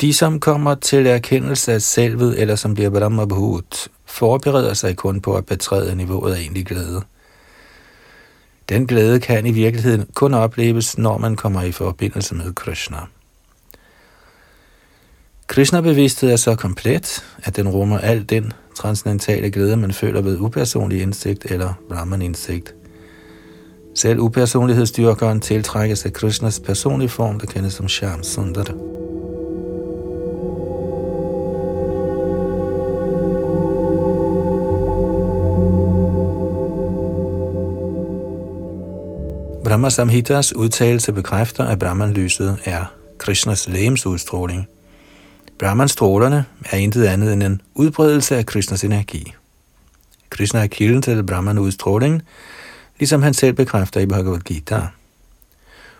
De, 0.00 0.12
som 0.14 0.40
kommer 0.40 0.74
til 0.74 1.06
erkendelse 1.06 1.72
af 1.72 1.82
selvet, 1.82 2.40
eller 2.40 2.56
som 2.56 2.74
bliver 2.74 2.90
Brahmabhut, 2.90 3.88
forbereder 4.06 4.74
sig 4.74 4.96
kun 4.96 5.20
på 5.20 5.36
at 5.36 5.46
betræde 5.46 5.96
niveauet 5.96 6.34
af 6.34 6.38
egentlig 6.38 6.66
glæde. 6.66 7.02
Den 8.68 8.86
glæde 8.86 9.20
kan 9.20 9.46
i 9.46 9.50
virkeligheden 9.50 10.06
kun 10.14 10.34
opleves, 10.34 10.98
når 10.98 11.18
man 11.18 11.36
kommer 11.36 11.62
i 11.62 11.72
forbindelse 11.72 12.34
med 12.34 12.54
Krishna. 12.54 12.98
Krishna-bevidsthed 15.50 16.30
er 16.30 16.36
så 16.36 16.54
komplet, 16.54 17.24
at 17.44 17.56
den 17.56 17.68
rummer 17.68 17.98
al 17.98 18.24
den 18.24 18.52
transcendentale 18.76 19.50
glæde, 19.50 19.76
man 19.76 19.92
føler 19.92 20.20
ved 20.22 20.38
upersonlig 20.38 21.02
indsigt 21.02 21.44
eller 21.44 21.74
Brahman-indsigt. 21.88 22.74
Selv 23.94 24.20
upersonlighedsdyrkeren 24.20 25.40
tiltrækkes 25.40 26.04
af 26.04 26.12
Krishnas 26.12 26.60
personlige 26.60 27.08
form, 27.08 27.40
der 27.40 27.46
kendes 27.46 27.72
som 27.72 27.88
Sham 27.88 28.22
Sundar. 28.22 28.64
Brahma 39.64 39.88
Samhitas 39.90 40.56
udtalelse 40.56 41.12
bekræfter, 41.12 41.64
at 41.64 41.78
Brahman-lyset 41.78 42.58
er 42.64 42.84
Krishnas 43.18 43.68
lægemsudstråling. 43.68 44.68
Brahman-strålerne 45.60 46.44
er 46.64 46.76
intet 46.76 47.04
andet 47.04 47.32
end 47.32 47.42
en 47.42 47.60
udbredelse 47.74 48.36
af 48.36 48.46
Krishnas 48.46 48.84
energi. 48.84 49.34
Krishna 50.30 50.60
er 50.62 50.66
kilden 50.66 51.02
til 51.02 51.24
Brahman-udstrålingen, 51.24 52.22
ligesom 52.98 53.22
han 53.22 53.34
selv 53.34 53.52
bekræfter 53.52 54.00
i 54.00 54.06
Bhagavad 54.06 54.40
Gita. 54.40 54.82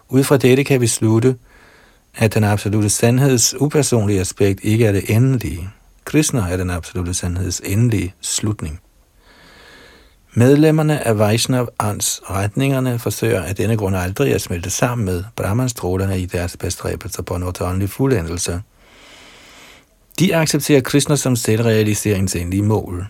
Ud 0.08 0.24
fra 0.24 0.36
dette 0.36 0.64
kan 0.64 0.80
vi 0.80 0.86
slutte, 0.86 1.36
at 2.14 2.34
den 2.34 2.44
absolute 2.44 2.90
sandheds 2.90 3.60
upersonlige 3.60 4.20
aspekt 4.20 4.60
ikke 4.62 4.86
er 4.86 4.92
det 4.92 5.10
endelige. 5.10 5.68
Krishna 6.04 6.40
er 6.40 6.56
den 6.56 6.70
absolute 6.70 7.14
sandheds 7.14 7.60
endelige 7.64 8.14
slutning. 8.20 8.80
Medlemmerne 10.34 11.06
af 11.06 11.18
Vaishnav 11.18 11.68
Ans 11.78 12.20
retningerne 12.30 12.98
forsøger 12.98 13.42
af 13.42 13.56
denne 13.56 13.76
grund 13.76 13.96
aldrig 13.96 14.34
at 14.34 14.40
smelte 14.40 14.70
sammen 14.70 15.04
med 15.04 15.24
Brahmanstrålerne 15.36 16.20
i 16.20 16.26
deres 16.26 16.56
bestræbelser 16.56 17.22
på 17.22 17.34
en 17.34 17.42
åndelig 17.60 17.90
fuldendelse. 17.90 18.62
De 20.20 20.36
accepterer 20.36 20.80
Krishna 20.80 21.16
som 21.16 21.36
selvrealiseringens 21.36 22.36
endelige 22.36 22.62
mål. 22.62 23.06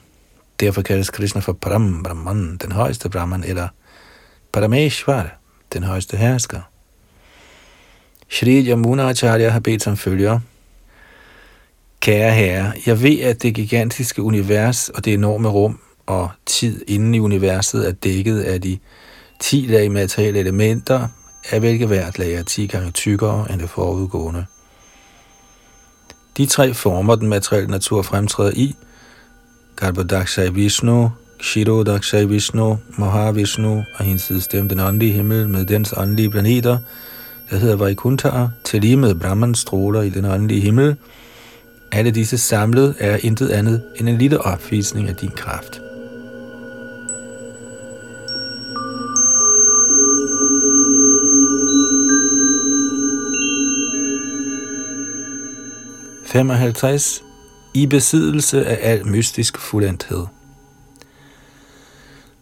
Derfor 0.60 0.82
kaldes 0.82 1.10
Krishna 1.10 1.40
for 1.40 1.52
Param 1.52 2.02
Brahman, 2.02 2.56
den 2.56 2.72
højeste 2.72 3.08
Brahman, 3.08 3.44
eller 3.44 3.68
Parameshwar, 4.52 5.38
den 5.72 5.82
højeste 5.82 6.16
hersker. 6.16 6.60
Shri 8.28 8.68
Yamuna 8.68 9.08
Acharya 9.08 9.48
har 9.48 9.60
bedt 9.60 9.82
som 9.82 9.96
følger. 9.96 10.40
Kære 12.00 12.32
herre, 12.32 12.72
jeg 12.86 13.02
ved, 13.02 13.20
at 13.20 13.42
det 13.42 13.54
gigantiske 13.54 14.22
univers 14.22 14.88
og 14.88 15.04
det 15.04 15.14
enorme 15.14 15.48
rum 15.48 15.80
og 16.06 16.30
tid 16.46 16.84
inden 16.88 17.14
i 17.14 17.20
universet 17.20 17.88
er 17.88 17.92
dækket 17.92 18.40
af 18.40 18.60
de 18.60 18.78
10 19.40 19.66
lag 19.68 19.90
materielle 19.92 20.40
elementer, 20.40 21.08
af 21.50 21.60
hvilke 21.60 21.86
hvert 21.86 22.18
lag 22.18 22.34
er 22.34 22.42
10 22.42 22.66
gange 22.66 22.90
tykkere 22.90 23.52
end 23.52 23.60
det 23.60 23.70
forudgående. 23.70 24.46
De 26.36 26.46
tre 26.46 26.74
former, 26.74 27.14
den 27.14 27.28
materielle 27.28 27.70
natur 27.70 28.02
fremtræder 28.02 28.52
i, 28.54 28.74
Garbhodakshay 29.76 30.48
Vishnu, 30.52 31.10
Kshirodakshay 31.38 32.24
Vishnu, 32.24 32.78
Mahavishnu 32.98 33.84
og 33.94 34.04
hendes 34.04 34.32
stemme 34.38 34.70
den 34.70 34.80
åndelige 34.80 35.12
himmel 35.12 35.48
med 35.48 35.64
dens 35.64 35.94
åndelige 35.96 36.30
planeter, 36.30 36.78
der 37.50 37.56
hedder 37.56 37.76
Vaikuntha, 37.76 38.46
til 38.64 38.80
lige 38.80 38.96
med 38.96 39.14
Brahmans 39.14 39.58
stråler 39.58 40.02
i 40.02 40.08
den 40.08 40.24
åndelige 40.24 40.60
himmel. 40.60 40.96
Alle 41.92 42.10
disse 42.10 42.38
samlet 42.38 42.94
er 42.98 43.18
intet 43.22 43.48
andet 43.48 43.82
end 43.96 44.08
en 44.08 44.18
lille 44.18 44.40
opvisning 44.40 45.08
af 45.08 45.14
din 45.14 45.30
kraft. 45.30 45.80
...55 56.30 57.22
i 57.74 57.86
besiddelse 57.86 58.66
af 58.66 58.90
al 58.90 59.06
mystisk 59.06 59.58
fuldendthed. 59.58 60.26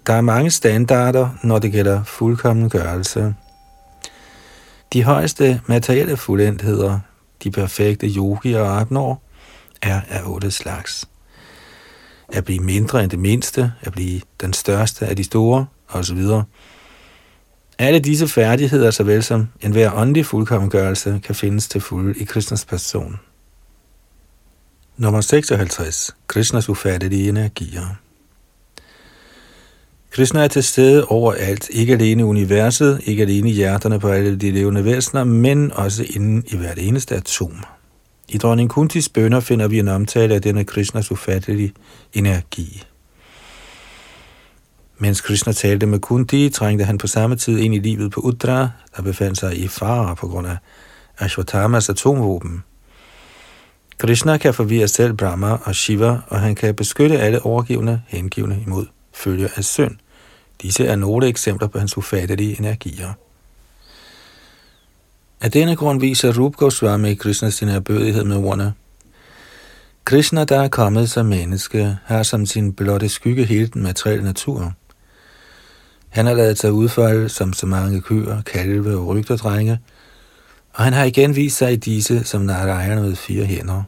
Der 0.07 0.13
er 0.13 0.21
mange 0.21 0.51
standarder, 0.51 1.29
når 1.43 1.59
det 1.59 1.73
gælder 1.73 2.05
fuldkommen 2.05 2.71
gørelse. 2.71 3.35
De 4.93 5.03
højeste 5.03 5.61
materielle 5.67 6.17
fuldendtheder, 6.17 7.01
de 7.45 7.51
perfekte 7.51 8.07
yogier 8.07 8.61
opnår, 8.61 9.23
er 9.83 10.01
af 10.09 10.23
otte 10.27 10.51
slags. 10.51 11.09
At 12.33 12.45
blive 12.45 12.61
mindre 12.61 13.03
end 13.03 13.11
det 13.11 13.19
mindste, 13.19 13.73
at 13.81 13.93
blive 13.93 14.21
den 14.41 14.53
største 14.53 15.07
af 15.07 15.17
de 15.17 15.25
store, 15.25 15.67
osv. 15.89 16.21
Alle 17.79 17.99
disse 17.99 18.29
færdigheder, 18.29 18.91
såvel 18.91 19.23
som 19.23 19.49
enhver 19.61 19.93
åndelig 19.95 20.27
fuldkommengørelse, 20.27 21.21
kan 21.25 21.35
findes 21.35 21.69
til 21.69 21.81
fuld 21.81 22.17
i 22.17 22.25
Kristens 22.25 22.65
person. 22.65 23.21
Nummer 24.99 25.21
56. 25.21 26.17
Krishnas 26.27 26.69
ufattelige 26.69 27.29
energier. 27.29 27.97
Krishna 30.11 30.45
er 30.45 30.49
til 30.49 30.63
stede 30.63 31.05
overalt, 31.05 31.69
ikke 31.71 31.93
alene 31.93 32.21
i 32.21 32.25
universet, 32.25 33.01
ikke 33.05 33.23
alene 33.23 33.51
i 33.51 33.53
hjerterne 33.53 34.01
på 34.01 34.09
alle 34.09 34.37
de 34.37 34.51
levende 34.51 34.85
væsener, 34.85 35.25
men 35.25 35.73
også 35.73 36.05
inden 36.11 36.45
i 36.47 36.57
hvert 36.57 36.79
eneste 36.79 37.17
atom. 37.17 37.65
I 38.29 38.39
dronning 38.39 38.71
Kuntis 38.71 39.09
bønder 39.09 39.41
finder 39.41 39.69
vi 39.69 39.79
en 39.79 39.89
omtale 39.89 40.35
af 40.35 40.43
denne 40.43 40.65
Krishnas 40.65 41.11
ufattelige 41.11 41.73
energi. 42.13 42.83
Mens 44.99 45.21
Krishna 45.21 45.53
talte 45.53 45.87
med 45.87 45.99
Kunti, 45.99 46.51
trængte 46.51 46.85
han 46.85 46.99
på 46.99 47.07
samme 47.07 47.37
tid 47.37 47.59
ind 47.59 47.75
i 47.75 47.79
livet 47.79 48.13
på 48.13 48.21
Udra, 48.21 48.69
der 48.97 49.03
befandt 49.03 49.39
sig 49.39 49.59
i 49.59 49.69
fare 49.69 50.17
på 50.17 50.29
grund 50.29 50.47
af 50.47 50.57
Ashwathamas 51.19 51.89
atomvåben. 51.89 52.63
Krishna 53.99 54.37
kan 54.37 54.55
forvirre 54.55 54.89
selv 54.89 55.13
Brahma 55.13 55.53
og 55.65 55.75
Shiva, 55.75 56.19
og 56.29 56.41
han 56.41 56.55
kan 56.55 56.75
beskytte 56.75 57.19
alle 57.19 57.43
overgivende 57.43 58.03
hengivne 58.07 58.63
imod 58.67 58.87
følge 59.15 59.49
af 59.57 59.65
synd. 59.65 59.97
Disse 60.63 60.87
er 60.87 60.97
nogle 60.97 61.27
eksempler 61.27 61.69
på 61.69 61.79
hans 61.79 61.97
ufattelige 61.97 62.59
energier. 62.59 63.13
Af 65.41 65.51
denne 65.51 65.77
grund 65.77 66.01
viser 66.01 66.39
Rup 66.39 66.57
Goswami 66.57 67.15
Krishna 67.15 67.51
sin 67.51 67.69
erbødighed 67.69 68.25
med 68.25 68.37
ordene. 68.37 68.73
Krishna, 70.05 70.45
der 70.45 70.61
er 70.61 70.69
kommet 70.69 71.11
som 71.11 71.27
menneske, 71.27 71.97
har 72.05 72.23
som 72.23 72.47
sin 72.47 72.73
blotte 72.73 73.09
skygge 73.09 73.45
hele 73.45 73.67
den 73.67 73.83
materielle 73.83 74.25
natur. 74.25 74.73
Han 76.09 76.27
har 76.27 76.35
lavet 76.35 76.59
sig 76.59 76.73
udfolde 76.73 77.29
som 77.29 77.53
så 77.53 77.67
mange 77.67 78.01
køer, 78.01 78.43
kalve 78.43 78.99
og 78.99 79.07
rygterdrenge, 79.07 79.79
og 80.79 80.85
han 80.85 80.93
har 80.93 81.05
igen 81.05 81.37
vist 81.37 81.57
sig 81.57 81.73
i 81.73 81.77
disse 81.77 82.25
som 82.25 82.43
Narayana 82.43 83.01
med 83.01 83.17
fire 83.17 83.45
hænder. 83.45 83.83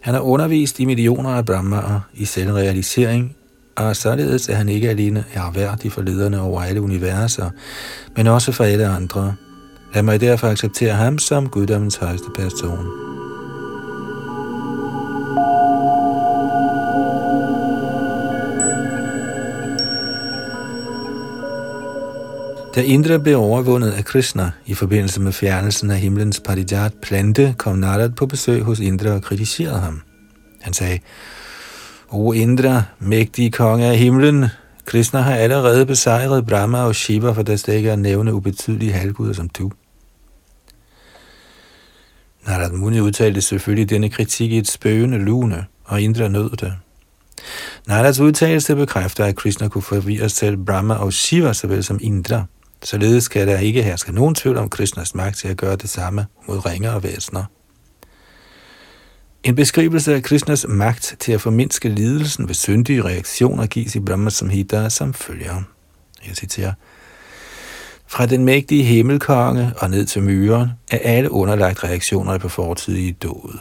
Han 0.00 0.14
har 0.14 0.20
undervist 0.20 0.80
i 0.80 0.84
millioner 0.84 1.30
af 1.30 1.44
brahmaer 1.44 2.00
i 2.14 2.24
selvrealisering, 2.24 3.36
og 3.76 3.96
således 3.96 4.48
er 4.48 4.54
han 4.54 4.68
ikke 4.68 4.90
alene 4.90 5.24
erhverdig 5.34 5.92
for 5.92 6.02
lederne 6.02 6.40
over 6.40 6.62
alle 6.62 6.80
universer, 6.80 7.50
men 8.16 8.26
også 8.26 8.52
for 8.52 8.64
alle 8.64 8.86
andre. 8.86 9.34
Lad 9.94 10.02
mig 10.02 10.20
derfor 10.20 10.48
acceptere 10.48 10.94
ham 10.94 11.18
som 11.18 11.48
guddommens 11.48 11.96
højeste 11.96 12.28
person. 12.34 13.13
Da 22.74 22.82
Indra 22.82 23.18
blev 23.18 23.38
overvundet 23.38 23.90
af 23.90 24.04
Krishna 24.04 24.50
i 24.66 24.74
forbindelse 24.74 25.20
med 25.20 25.32
fjernelsen 25.32 25.90
af 25.90 25.98
himlens 25.98 26.40
parijat 26.40 26.94
plante, 27.02 27.54
kom 27.58 27.76
Narad 27.76 28.10
på 28.10 28.26
besøg 28.26 28.62
hos 28.62 28.80
Indra 28.80 29.10
og 29.10 29.22
kritiserede 29.22 29.78
ham. 29.78 30.02
Han 30.60 30.72
sagde, 30.72 30.98
O 32.08 32.32
Indra, 32.32 32.82
mægtige 32.98 33.50
konge 33.50 33.86
af 33.86 33.98
himlen, 33.98 34.46
Krishna 34.84 35.20
har 35.20 35.34
allerede 35.34 35.86
besejret 35.86 36.46
Brahma 36.46 36.78
og 36.78 36.94
Shiva, 36.94 37.32
for 37.32 37.42
der 37.42 37.56
stikker 37.56 37.92
at 37.92 37.98
nævne 37.98 38.34
ubetydelige 38.34 38.92
halvguder 38.92 39.32
som 39.32 39.48
du. 39.48 39.70
Narad 42.46 42.70
Muni 42.70 43.00
udtalte 43.00 43.40
selvfølgelig 43.40 43.90
denne 43.90 44.10
kritik 44.10 44.52
i 44.52 44.58
et 44.58 44.68
spøgende 44.68 45.18
lune, 45.18 45.64
og 45.84 46.00
Indra 46.00 46.28
nød 46.28 46.50
det. 46.50 46.72
Narads 47.86 48.20
udtalelse 48.20 48.76
bekræfter, 48.76 49.24
at 49.24 49.36
Krishna 49.36 49.68
kunne 49.68 49.82
forvirre 49.82 50.28
selv 50.28 50.56
Brahma 50.56 50.94
og 50.94 51.12
Shiva, 51.12 51.52
såvel 51.52 51.84
som 51.84 51.98
Indra. 52.02 52.44
Således 52.84 53.28
kan 53.28 53.48
der 53.48 53.58
ikke 53.58 53.82
herske 53.82 54.12
nogen 54.12 54.34
tvivl 54.34 54.56
om 54.56 54.68
Krishnas 54.68 55.14
magt 55.14 55.36
til 55.36 55.48
at 55.48 55.56
gøre 55.56 55.76
det 55.76 55.90
samme 55.90 56.26
mod 56.48 56.66
ringere 56.66 57.02
væsener. 57.02 57.44
En 59.44 59.54
beskrivelse 59.54 60.14
af 60.14 60.22
Krishnas 60.22 60.66
magt 60.68 61.16
til 61.20 61.32
at 61.32 61.40
formindske 61.40 61.88
lidelsen 61.88 62.48
ved 62.48 62.54
syndige 62.54 63.04
reaktioner 63.04 63.66
gives 63.66 63.94
i 63.94 64.00
Brahma 64.00 64.30
Samhita 64.30 64.88
som 64.88 65.14
følger. 65.14 65.62
Jeg 66.26 66.36
citerer. 66.36 66.72
Fra 68.06 68.26
den 68.26 68.44
mægtige 68.44 68.82
himmelkonge 68.82 69.72
og 69.78 69.90
ned 69.90 70.06
til 70.06 70.22
myren 70.22 70.70
er 70.90 70.98
alle 71.02 71.30
underlagt 71.30 71.84
reaktioner 71.84 72.38
på 72.38 72.48
fortidige 72.48 73.12
død. 73.12 73.58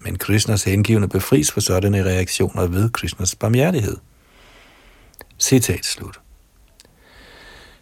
Men 0.00 0.18
Krishnas 0.18 0.64
hengivende 0.64 1.08
befris 1.08 1.52
for 1.52 1.60
sådanne 1.60 2.04
reaktioner 2.04 2.66
ved 2.66 2.90
Krishnas 2.90 3.34
barmhjertighed. 3.34 3.96
Citat 5.38 5.84
slut. 5.84 6.20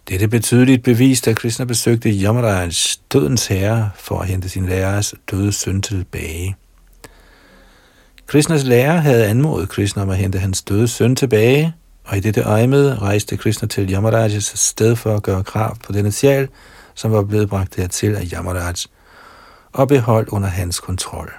Det 0.09 0.23
er 0.23 0.27
betydeligt 0.27 0.83
bevist, 0.83 1.29
at 1.29 1.37
Krishna 1.37 1.65
besøgte 1.65 2.09
Yamarajs 2.09 3.01
dødens 3.13 3.47
herre, 3.47 3.91
for 3.95 4.19
at 4.21 4.29
hente 4.29 4.49
sin 4.49 4.67
lærers 4.67 5.15
døde 5.31 5.53
søn 5.53 5.83
tilbage. 5.83 6.57
Krishnas 8.27 8.65
lærer 8.65 8.97
havde 8.97 9.27
anmodet 9.27 9.69
Krishna 9.69 10.03
om 10.03 10.11
at 10.11 10.17
hente 10.17 10.39
hans 10.39 10.63
døde 10.63 10.89
søn 10.89 11.17
tilbage, 11.17 11.75
og 12.05 12.17
i 12.17 12.21
dette 12.21 12.43
øjemed 12.43 13.03
rejste 13.03 13.37
Krishna 13.37 13.69
til 13.69 13.93
Yamarajas 13.93 14.53
sted 14.55 14.97
for 14.97 15.17
at 15.17 15.23
gøre 15.23 15.45
krav 15.45 15.77
på 15.85 15.93
denne 15.93 16.13
sjæl, 16.13 16.49
som 16.95 17.13
var 17.13 17.23
blevet 17.23 17.49
bragt 17.49 17.77
dertil 17.77 18.17
af 18.17 18.29
Yamaraj, 18.33 18.75
og 19.73 19.89
beholdt 19.89 20.29
under 20.29 20.49
hans 20.49 20.81
kontrol. 20.81 21.33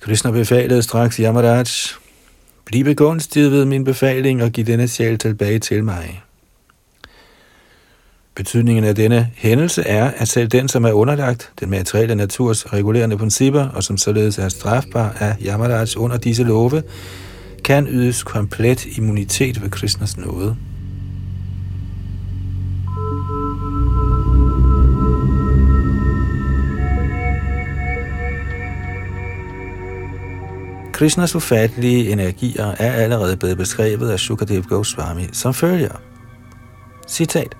Krishna 0.00 0.30
befalede 0.30 0.82
straks 0.82 1.16
Yamaraj, 1.16 1.64
Bliv 2.64 2.84
begunstiget 2.84 3.52
ved 3.52 3.64
min 3.64 3.84
befaling 3.84 4.42
og 4.42 4.50
giv 4.50 4.64
denne 4.64 4.88
sjæl 4.88 5.18
tilbage 5.18 5.58
til 5.58 5.84
mig. 5.84 6.22
Betydningen 8.34 8.84
af 8.84 8.94
denne 8.94 9.30
hændelse 9.36 9.82
er, 9.82 10.10
at 10.16 10.28
selv 10.28 10.48
den, 10.48 10.68
som 10.68 10.84
er 10.84 10.92
underlagt 10.92 11.52
den 11.60 11.70
materielle 11.70 12.14
naturs 12.14 12.72
regulerende 12.72 13.18
principper, 13.18 13.68
og 13.68 13.84
som 13.84 13.96
således 13.96 14.38
er 14.38 14.48
strafbar 14.48 15.16
af 15.20 15.36
Yamaraj 15.46 15.86
under 15.96 16.16
disse 16.16 16.42
love, 16.42 16.82
kan 17.64 17.86
ydes 17.86 18.22
komplet 18.22 18.86
immunitet 18.86 19.62
ved 19.62 19.70
Krishnas 19.70 20.16
nåde. 20.16 20.56
Krishnas 30.92 31.34
ufattelige 31.34 32.12
energier 32.12 32.66
er 32.66 32.92
allerede 32.92 33.36
blevet 33.36 33.56
beskrevet 33.56 34.10
af 34.10 34.20
Shukadev 34.20 34.62
Goswami 34.62 35.28
som 35.32 35.54
følger. 35.54 36.00
Citat. 37.08 37.56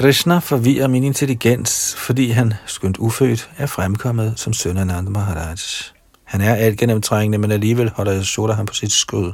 Krishna 0.00 0.38
forvirrer 0.38 0.88
min 0.88 1.04
intelligens, 1.04 1.94
fordi 1.98 2.30
han, 2.30 2.54
skønt 2.66 2.96
ufødt, 2.98 3.50
er 3.58 3.66
fremkommet 3.66 4.34
som 4.36 4.52
søn 4.52 4.76
af 4.76 4.86
Nanda 4.86 5.10
Maharaj. 5.10 5.56
Han 6.24 6.40
er 6.40 6.54
alt 6.54 6.78
gennemtrængende, 6.78 7.38
men 7.38 7.50
alligevel 7.50 7.90
holder 7.90 8.18
Yashoda 8.18 8.52
ham 8.52 8.66
på 8.66 8.74
sit 8.74 8.92
skød. 8.92 9.32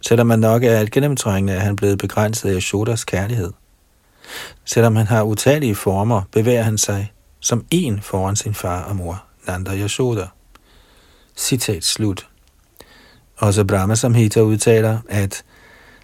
Selvom 0.00 0.26
man 0.26 0.38
nok 0.38 0.64
er 0.64 0.78
alt 0.78 0.90
gennemtrængende, 0.90 1.52
er 1.52 1.58
han 1.58 1.76
blevet 1.76 1.98
begrænset 1.98 2.48
af 2.48 2.54
Yashodas 2.54 3.04
kærlighed. 3.04 3.52
Selvom 4.64 4.96
han 4.96 5.06
har 5.06 5.22
utallige 5.22 5.74
former, 5.74 6.22
bevæger 6.32 6.62
han 6.62 6.78
sig 6.78 7.12
som 7.40 7.64
en 7.70 8.00
foran 8.02 8.36
sin 8.36 8.54
far 8.54 8.82
og 8.82 8.96
mor, 8.96 9.24
Nanda 9.46 9.76
Yashoda. 9.76 10.26
Citat 11.36 11.84
slut. 11.84 12.26
Også 13.36 13.64
Brahma 13.64 13.94
Samhita 13.94 14.40
udtaler, 14.40 14.98
at 15.08 15.44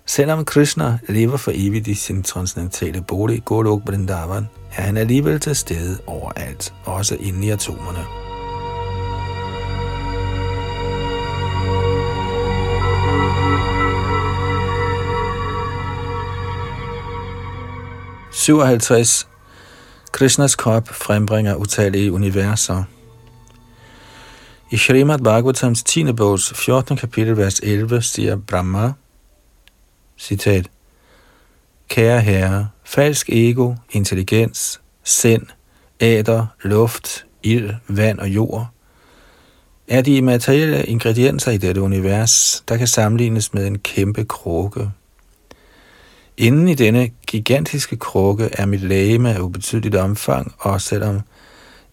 Selvom 0.08 0.44
Krishna 0.44 0.98
lever 1.08 1.36
for 1.36 1.52
evigt 1.54 1.86
i 1.88 1.94
sin 1.94 2.22
transcendentale 2.22 3.02
bolig 3.02 3.44
Golok 3.44 3.82
Vrindavan, 3.86 4.48
er 4.72 4.82
han 4.82 4.96
alligevel 4.96 5.40
til 5.40 5.56
stede 5.56 5.98
overalt, 6.06 6.74
også 6.84 7.16
inde 7.20 7.46
i 7.46 7.50
atomerne. 7.50 8.04
...57. 18.32 19.26
Krishnas 20.12 20.54
krop 20.54 20.88
frembringer 20.88 21.54
utallige 21.54 22.12
universer. 22.12 22.84
I 24.70 24.76
Srimad 24.76 25.18
Bhagavatams 25.18 25.82
10. 25.82 26.12
bogs 26.12 26.52
14. 26.54 26.96
kapitel, 26.96 27.36
vers 27.36 27.60
11, 27.60 28.02
siger 28.02 28.36
Brahma, 28.36 28.92
Citat. 30.18 30.70
Kære 31.88 32.20
herre, 32.20 32.68
falsk 32.84 33.30
ego, 33.30 33.74
intelligens, 33.90 34.80
sind, 35.04 35.46
æder, 36.00 36.46
luft, 36.62 37.26
ild, 37.42 37.70
vand 37.88 38.18
og 38.18 38.28
jord 38.28 38.70
er 39.88 40.00
de 40.00 40.22
materielle 40.22 40.84
ingredienser 40.84 41.50
i 41.50 41.56
dette 41.56 41.80
univers, 41.80 42.64
der 42.68 42.76
kan 42.76 42.86
sammenlignes 42.86 43.54
med 43.54 43.66
en 43.66 43.78
kæmpe 43.78 44.24
krukke. 44.24 44.90
Inden 46.36 46.68
i 46.68 46.74
denne 46.74 47.10
gigantiske 47.26 47.96
krukke 47.96 48.48
er 48.52 48.66
mit 48.66 48.80
lægeme 48.80 49.34
af 49.34 49.40
ubetydeligt 49.40 49.94
omfang, 49.94 50.54
og 50.58 50.80
selvom 50.80 51.20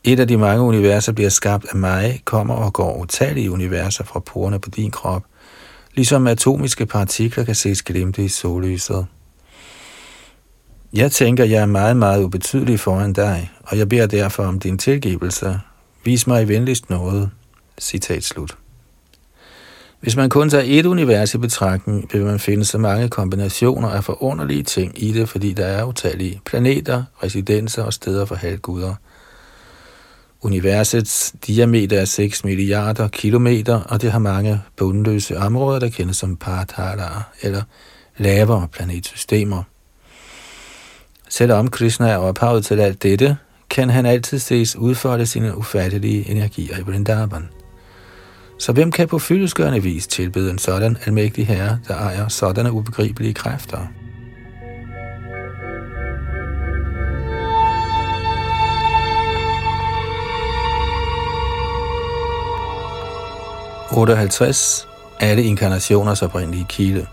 et 0.03 0.19
af 0.19 0.27
de 0.27 0.37
mange 0.37 0.63
universer 0.63 1.11
bliver 1.11 1.29
skabt 1.29 1.65
af 1.71 1.75
mig, 1.75 2.21
kommer 2.25 2.53
og 2.53 2.73
går 2.73 3.01
utallige 3.01 3.51
universer 3.51 4.03
fra 4.03 4.19
porerne 4.19 4.59
på 4.59 4.69
din 4.69 4.91
krop, 4.91 5.23
ligesom 5.95 6.27
atomiske 6.27 6.85
partikler 6.85 7.43
kan 7.43 7.55
ses 7.55 7.83
glimte 7.83 8.23
i 8.23 8.27
sollyset. 8.27 9.05
Jeg 10.93 11.11
tænker, 11.11 11.43
jeg 11.43 11.61
er 11.61 11.65
meget, 11.65 11.97
meget 11.97 12.23
ubetydelig 12.23 12.79
foran 12.79 13.13
dig, 13.13 13.51
og 13.63 13.77
jeg 13.77 13.89
beder 13.89 14.07
derfor 14.07 14.43
om 14.43 14.59
din 14.59 14.77
tilgivelse. 14.77 15.59
Vis 16.05 16.27
mig 16.27 16.43
i 16.43 16.47
venligst 16.47 16.89
noget. 16.89 17.29
Citat 17.79 18.23
slut. 18.23 18.57
Hvis 19.99 20.15
man 20.15 20.29
kun 20.29 20.49
tager 20.49 20.63
et 20.67 20.85
univers 20.85 21.33
i 21.33 21.37
betragtning, 21.37 22.09
vil 22.13 22.25
man 22.25 22.39
finde 22.39 22.65
så 22.65 22.77
mange 22.77 23.09
kombinationer 23.09 23.89
af 23.89 24.03
forunderlige 24.03 24.63
ting 24.63 25.03
i 25.03 25.11
det, 25.11 25.29
fordi 25.29 25.53
der 25.53 25.65
er 25.65 25.83
utallige 25.83 26.41
planeter, 26.45 27.03
residenser 27.23 27.83
og 27.83 27.93
steder 27.93 28.25
for 28.25 28.35
halvguder– 28.35 28.95
Universets 30.43 31.33
diameter 31.47 32.01
er 32.01 32.05
6 32.05 32.43
milliarder 32.43 33.07
kilometer, 33.07 33.79
og 33.79 34.01
det 34.01 34.11
har 34.11 34.19
mange 34.19 34.61
bundløse 34.77 35.37
områder, 35.37 35.79
der 35.79 35.89
kendes 35.89 36.17
som 36.17 36.35
parthaler 36.35 37.29
eller 37.41 37.61
lavere 38.17 38.67
planetsystemer. 38.67 39.63
Selvom 41.29 41.67
Krishna 41.67 42.09
er 42.09 42.17
ophavet 42.17 42.65
til 42.65 42.79
alt 42.79 43.03
dette, 43.03 43.37
kan 43.69 43.89
han 43.89 44.05
altid 44.05 44.39
ses 44.39 44.75
udfolde 44.75 45.25
sine 45.25 45.57
ufattelige 45.57 46.29
energier 46.29 46.77
i 46.77 46.81
Vrindavan. 46.81 47.49
Så 48.59 48.71
hvem 48.71 48.91
kan 48.91 49.07
på 49.07 49.19
fyldesgørende 49.19 49.83
vis 49.83 50.07
tilbede 50.07 50.51
en 50.51 50.57
sådan 50.57 50.97
almægtig 51.05 51.47
herre, 51.47 51.79
der 51.87 51.95
ejer 51.95 52.27
sådanne 52.27 52.71
ubegribelige 52.71 53.33
kræfter? 53.33 54.02
58. 63.93 64.87
Alle 65.19 65.43
inkarnationers 65.43 66.21
oprindelige 66.21 66.65
kilde. 66.69 67.07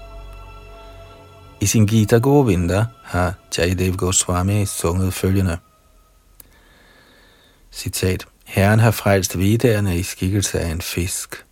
I 1.61 1.67
sin 1.67 1.87
Gita 1.87 2.19
Govinda 2.19 2.85
har 3.03 3.35
Jayadev 3.59 3.97
Goswami 3.97 4.67
sunget 4.67 5.15
følgende. 5.15 5.59
Citat. 7.73 8.27
Herren 8.47 8.81
har 8.81 8.91
frelst 8.91 9.39
viderne 9.39 9.99
i 9.99 10.03
skikkelse 10.03 10.61
af 10.61 10.71
en 10.71 10.81
fisk, 10.81 11.45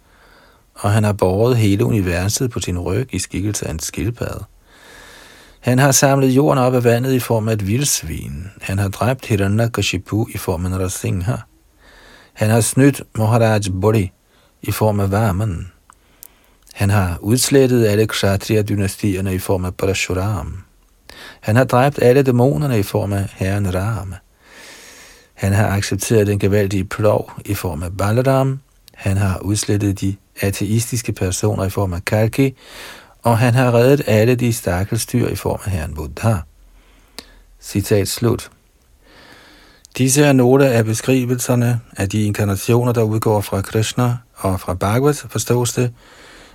og 0.75 0.91
han 0.91 1.05
har 1.05 1.13
båret 1.13 1.57
hele 1.57 1.85
universet 1.85 2.51
på 2.51 2.61
sin 2.61 2.79
ryg 2.79 3.15
i 3.15 3.19
skikkelse 3.19 3.67
af 3.67 3.71
en 3.71 3.79
skildpadde. 3.79 4.45
Han 5.61 5.79
har 5.79 5.93
samlet 5.93 6.29
jorden 6.29 6.59
op 6.59 6.75
af 6.75 6.85
vandet 6.85 7.13
i 7.13 7.21
form 7.21 7.49
af 7.49 7.53
et 7.53 7.67
vildsvin. 7.67 8.47
Han 8.61 8.79
har 8.79 8.89
dræbt 8.89 9.27
Hiranyakashipu 9.27 10.27
i 10.35 10.39
form 10.39 10.65
af 10.65 10.71
Narasingha. 10.71 11.37
Han 12.33 12.51
har 12.51 12.61
snydt 12.61 13.03
Maharaj 13.19 13.61
Bodhi 13.81 14.13
i 14.63 14.73
form 14.73 15.01
af 15.01 15.11
varmen. 15.11 15.73
Han 16.75 16.91
har 16.91 17.19
udslettet 17.21 17.87
alle 17.87 18.07
kshatriya-dynastierne 18.07 19.35
i 19.35 19.39
form 19.39 19.65
af 19.65 19.75
Parashuram. 19.75 20.63
Han 21.41 21.57
har 21.57 21.65
dræbt 21.65 21.99
alle 22.03 22.23
dæmonerne 22.23 22.79
i 22.79 22.83
form 22.83 23.13
af 23.13 23.27
herren 23.37 23.75
Ram. 23.75 24.15
Han 25.35 25.53
har 25.53 25.69
accepteret 25.69 26.27
den 26.27 26.39
gevaldige 26.39 26.85
plov 26.85 27.33
i 27.45 27.55
form 27.55 27.83
af 27.83 27.97
Balaram. 27.97 28.61
Han 28.95 29.17
har 29.17 29.39
udslettet 29.39 30.01
de 30.01 30.17
ateistiske 30.41 31.13
personer 31.13 31.65
i 31.65 31.71
form 31.71 31.93
af 31.93 32.05
Kalki, 32.05 32.57
og 33.23 33.39
han 33.39 33.55
har 33.55 33.75
reddet 33.75 34.03
alle 34.07 34.35
de 34.35 34.53
stakkelsdyr 34.53 35.29
i 35.29 35.35
form 35.35 35.61
af 35.65 35.73
herren 35.73 35.95
Buddha. 35.95 36.35
Citat 37.61 38.09
slut. 38.09 38.51
Disse 39.99 40.25
er 40.25 40.33
nogle 40.33 40.69
af 40.69 40.85
beskrivelserne 40.85 41.81
af 41.97 42.09
de 42.09 42.23
inkarnationer, 42.23 42.93
der 42.93 43.03
udgår 43.03 43.41
fra 43.41 43.63
Krishna, 43.63 44.17
og 44.39 44.61
fra 44.61 44.75
Bhagavad 44.75 45.15
forstås 45.15 45.73
det, 45.73 45.93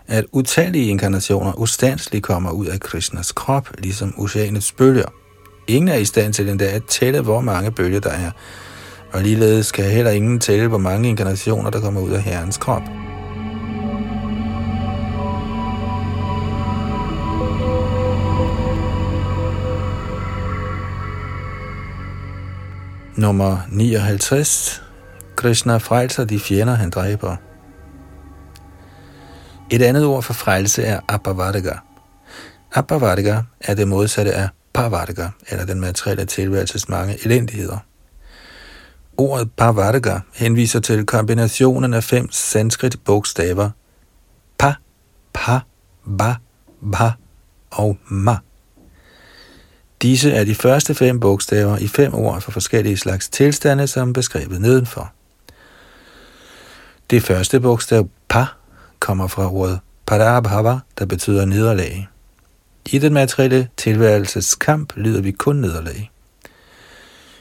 at 0.08 0.26
utallige 0.32 0.88
inkarnationer 0.88 1.54
ustandsligt 1.60 2.24
kommer 2.24 2.52
ud 2.52 2.66
af 2.66 2.80
Krishnas 2.80 3.32
krop, 3.32 3.70
ligesom 3.78 4.14
oceanets 4.18 4.72
bølger. 4.72 5.06
Ingen 5.68 5.88
er 5.88 5.96
i 5.96 6.06
stand 6.06 6.34
til 6.34 6.50
endda 6.50 6.66
at 6.66 6.84
tælle, 6.84 7.22
hvor 7.22 7.42
mange 7.42 7.72
bølger 7.72 8.00
der 8.00 8.10
er, 8.10 8.32
og 9.12 9.22
ligeledes 9.22 9.72
kan 9.72 9.86
heller 9.86 10.12
ingen 10.12 10.40
tælle, 10.40 10.68
hvor 10.68 10.78
mange 10.78 11.10
inkarnationer, 11.10 11.70
der 11.70 11.82
kommer 11.82 12.02
ud 12.02 12.12
af 12.12 12.22
Herrens 12.22 12.58
krop. 12.58 12.82
Nummer 23.16 23.58
59. 23.72 24.84
Krishna 25.36 25.78
frelser 25.78 26.26
de 26.26 26.40
fjender, 26.40 26.76
han 26.76 26.90
dræber. 26.90 27.36
Et 29.74 29.82
andet 29.82 30.06
ord 30.06 30.24
for 30.24 30.34
frelse 30.34 30.84
er 30.84 31.00
apavadaga. 31.08 31.74
Apavadaga 32.74 33.42
er 33.62 33.74
det 33.74 33.88
modsatte 33.88 34.34
af 34.34 34.50
pavadaga, 34.74 35.28
eller 35.50 35.66
den 35.66 35.80
materielle 35.80 36.26
tilværelses 36.26 36.90
mange 36.90 37.26
elendigheder. 37.26 37.78
Ordet 39.18 39.52
pavadaga 39.52 40.20
henviser 40.34 40.80
til 40.80 41.06
kombinationen 41.06 41.94
af 41.94 42.04
fem 42.04 42.32
sanskrit 42.32 43.00
bogstaver 43.06 43.70
pa, 44.58 44.74
pa, 45.34 45.60
ba, 46.18 46.36
ba 46.92 47.12
og 47.72 47.98
ma. 48.06 48.38
Disse 50.02 50.32
er 50.32 50.44
de 50.44 50.56
første 50.56 50.96
fem 50.96 51.20
bogstaver 51.20 51.78
i 51.78 51.88
fem 51.88 52.14
ord 52.14 52.42
for 52.42 52.52
forskellige 52.52 52.98
slags 52.98 53.30
tilstande, 53.30 53.88
som 53.88 54.14
beskrevet 54.14 54.62
nedenfor. 54.62 55.14
Det 57.10 57.24
første 57.24 57.60
bogstav 57.60 58.10
pa 58.30 58.46
kommer 59.04 59.28
fra 59.28 59.54
ordet 59.54 59.80
parabhava, 60.06 60.80
der 61.00 61.06
betyder 61.06 61.46
nederlag. 61.46 62.08
I 62.86 62.98
den 62.98 63.14
materielle 63.14 63.68
tilværelses 63.78 64.56
kamp 64.56 64.94
lider 64.96 65.22
vi 65.22 65.32
kun 65.32 65.56
nederlag. 65.56 66.12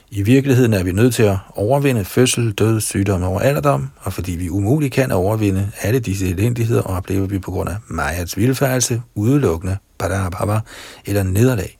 I 0.09 0.21
virkeligheden 0.21 0.73
er 0.73 0.83
vi 0.83 0.91
nødt 0.91 1.15
til 1.15 1.23
at 1.23 1.37
overvinde 1.55 2.05
fødsel, 2.05 2.51
død, 2.51 2.81
sygdom 2.81 3.23
og 3.23 3.45
alderdom, 3.45 3.89
og 3.99 4.13
fordi 4.13 4.31
vi 4.31 4.49
umuligt 4.49 4.93
kan 4.93 5.11
overvinde 5.11 5.71
alle 5.81 5.99
disse 5.99 6.27
elendigheder, 6.27 6.81
oplever 6.81 7.27
vi 7.27 7.39
på 7.39 7.51
grund 7.51 7.69
af 7.69 7.75
Mayas 7.87 8.37
vilfærelse 8.37 9.01
udelukkende 9.15 9.77
parabhava 9.99 10.59
eller 11.05 11.23
nederlag. 11.23 11.79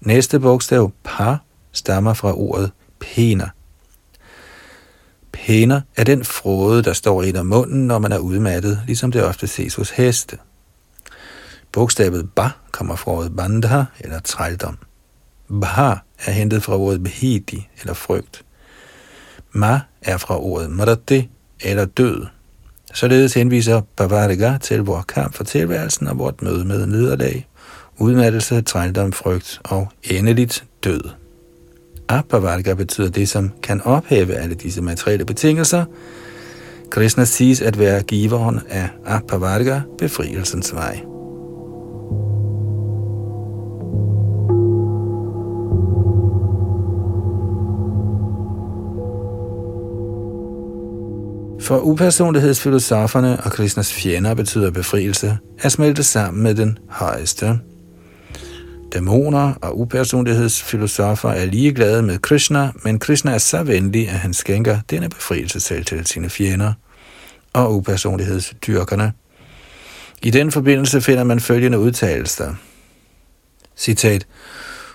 Næste 0.00 0.40
bogstav, 0.40 0.92
pa, 1.04 1.36
stammer 1.72 2.14
fra 2.14 2.38
ordet 2.38 2.70
pena. 3.00 3.50
Pena 5.46 5.80
er 5.96 6.04
den 6.04 6.24
frode, 6.24 6.82
der 6.82 6.92
står 6.92 7.22
ind 7.22 7.36
af 7.36 7.44
munden, 7.44 7.86
når 7.86 7.98
man 7.98 8.12
er 8.12 8.18
udmattet, 8.18 8.82
ligesom 8.86 9.12
det 9.12 9.24
ofte 9.24 9.46
ses 9.46 9.74
hos 9.74 9.90
heste. 9.90 10.38
Bogstavet 11.72 12.30
ba 12.36 12.48
kommer 12.70 12.96
fra 12.96 13.12
ordet 13.12 13.36
bandha, 13.36 13.82
eller 14.00 14.20
trældom. 14.20 14.78
Bha 15.60 15.94
er 16.26 16.30
hentet 16.30 16.62
fra 16.62 16.76
ordet 16.76 17.02
behidi, 17.02 17.68
eller 17.80 17.94
frygt. 17.94 18.44
Ma 19.52 19.80
er 20.02 20.16
fra 20.16 20.38
ordet 20.38 20.70
marati, 20.70 21.28
eller 21.60 21.84
død. 21.84 22.26
Således 22.94 23.34
henviser 23.34 23.80
Bhavariga 23.96 24.58
til 24.58 24.80
vores 24.80 25.04
kamp 25.04 25.34
for 25.34 25.44
tilværelsen 25.44 26.06
og 26.06 26.18
vort 26.18 26.42
møde 26.42 26.64
med 26.64 26.86
nederlag, 26.86 27.48
udmattelse, 27.98 28.62
trældom, 28.62 29.12
frygt 29.12 29.60
og 29.64 29.88
endeligt 30.02 30.64
død. 30.84 31.19
Apavarga 32.10 32.74
betyder 32.74 33.10
det, 33.10 33.28
som 33.28 33.50
kan 33.62 33.80
ophæve 33.84 34.34
alle 34.34 34.54
disse 34.54 34.82
materielle 34.82 35.24
betingelser. 35.24 35.84
Krishna 36.90 37.24
siges 37.24 37.60
at 37.60 37.78
være 37.78 38.02
giveren 38.02 38.60
af 38.68 38.88
Apavarga, 39.06 39.80
befrielsens 39.98 40.74
vej. 40.74 41.00
For 51.60 51.78
upersonlighedsfilosoferne 51.78 53.40
og 53.44 53.52
Krishnas 53.52 53.92
fjender 53.92 54.34
betyder 54.34 54.70
befrielse 54.70 55.38
at 55.58 55.72
smelte 55.72 56.02
sammen 56.02 56.42
med 56.42 56.54
den 56.54 56.78
højeste. 56.88 57.60
Dæmoner 58.92 59.54
og 59.62 59.78
upersonlighedsfilosofer 59.78 61.30
er 61.30 61.44
ligeglade 61.44 62.02
med 62.02 62.18
Krishna, 62.18 62.70
men 62.84 62.98
Krishna 62.98 63.32
er 63.32 63.38
så 63.38 63.62
venlig, 63.62 64.08
at 64.08 64.14
han 64.14 64.34
skænker 64.34 64.78
denne 64.90 65.08
befrielse 65.08 65.60
selv 65.60 65.84
til 65.84 66.06
sine 66.06 66.30
fjender 66.30 66.72
og 67.52 67.74
upersonlighedsdyrkerne. 67.74 69.12
I 70.22 70.30
den 70.30 70.52
forbindelse 70.52 71.00
finder 71.00 71.24
man 71.24 71.40
følgende 71.40 71.78
udtalelser. 71.78 72.54
Citat. 73.76 74.26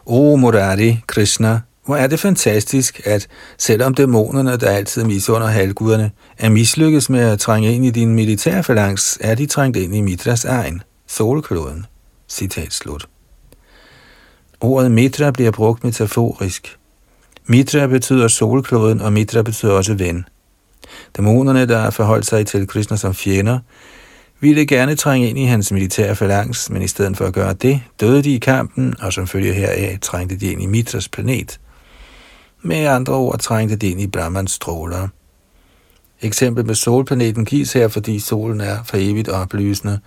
O 0.06 0.36
Murari 0.36 1.00
Krishna, 1.08 1.60
hvor 1.86 1.96
er 1.96 2.08
det 2.08 2.20
fantastisk, 2.20 3.02
at 3.06 3.28
selvom 3.58 3.93
dæmonerne, 3.93 4.58
der 4.58 4.70
altid 4.70 5.04
misunder 5.04 5.48
halvguderne, 5.48 6.12
er 6.38 6.50
mislykkes 6.50 7.10
med 7.10 7.20
at 7.20 7.39
trænge 7.39 7.76
ind 7.76 7.86
i 7.86 7.89
din 7.89 8.16
militærfalangs, 8.16 9.18
er 9.22 9.36
de 9.36 9.46
trængt 9.46 9.78
ind 9.78 9.96
i 9.96 10.02
Mitras 10.02 10.46
egen, 10.46 10.84
solkloden. 11.08 11.86
Citat 12.30 12.74
slut. 12.74 13.08
Ordet 14.66 14.91
Mitra 14.91 15.32
bliver 15.32 15.51
brugt 15.51 15.84
metaforisk. 15.84 16.78
Mitra 17.45 17.88
betyder 17.88 18.28
solkloden, 18.28 19.01
og 19.01 19.13
Mitra 19.13 19.41
betyder 19.41 19.72
også 19.72 19.93
ven. 19.93 20.26
Dæmonerne, 21.18 21.68
der 21.68 21.80
har 21.80 21.89
forholdt 21.89 22.26
sig 22.26 22.47
til 22.47 22.68
Krishna 22.68 22.97
som 22.97 23.13
fjender, 23.13 23.59
ville 24.39 24.66
gerne 24.66 24.95
trænge 24.95 25.30
ind 25.30 25.38
i 25.38 25.43
hans 25.43 25.72
militære 25.72 26.16
falangs, 26.16 26.70
men 26.70 26.82
i 26.82 26.88
stedet 26.88 27.18
for 27.18 27.26
at 27.26 27.34
gøre 27.34 27.53
det, 27.53 27.82
døde 27.99 28.24
de 28.24 28.36
i 28.36 28.38
kampen, 28.38 28.93
og 28.99 29.13
som 29.13 29.28
følge 29.28 29.53
heraf 29.53 29.97
trængte 30.01 30.36
de 30.36 30.51
ind 30.51 30.61
i 30.61 30.66
Mitras 30.66 31.09
planet. 31.09 31.59
Med 32.61 32.86
andre 32.86 33.13
ord 33.13 33.39
trængte 33.39 33.76
de 33.76 33.88
ind 33.88 34.01
i 34.01 34.07
Brahmans 34.07 34.51
stråler. 34.51 35.07
Eksempel 36.22 36.66
med 36.66 36.76
solplaneten 36.76 37.45
gives 37.45 37.74
her, 37.74 37.88
fordi 37.88 38.20
solen 38.20 38.61
er 38.61 38.84
for 38.84 38.97
evigt 38.97 39.30
oplysende, 39.30 39.99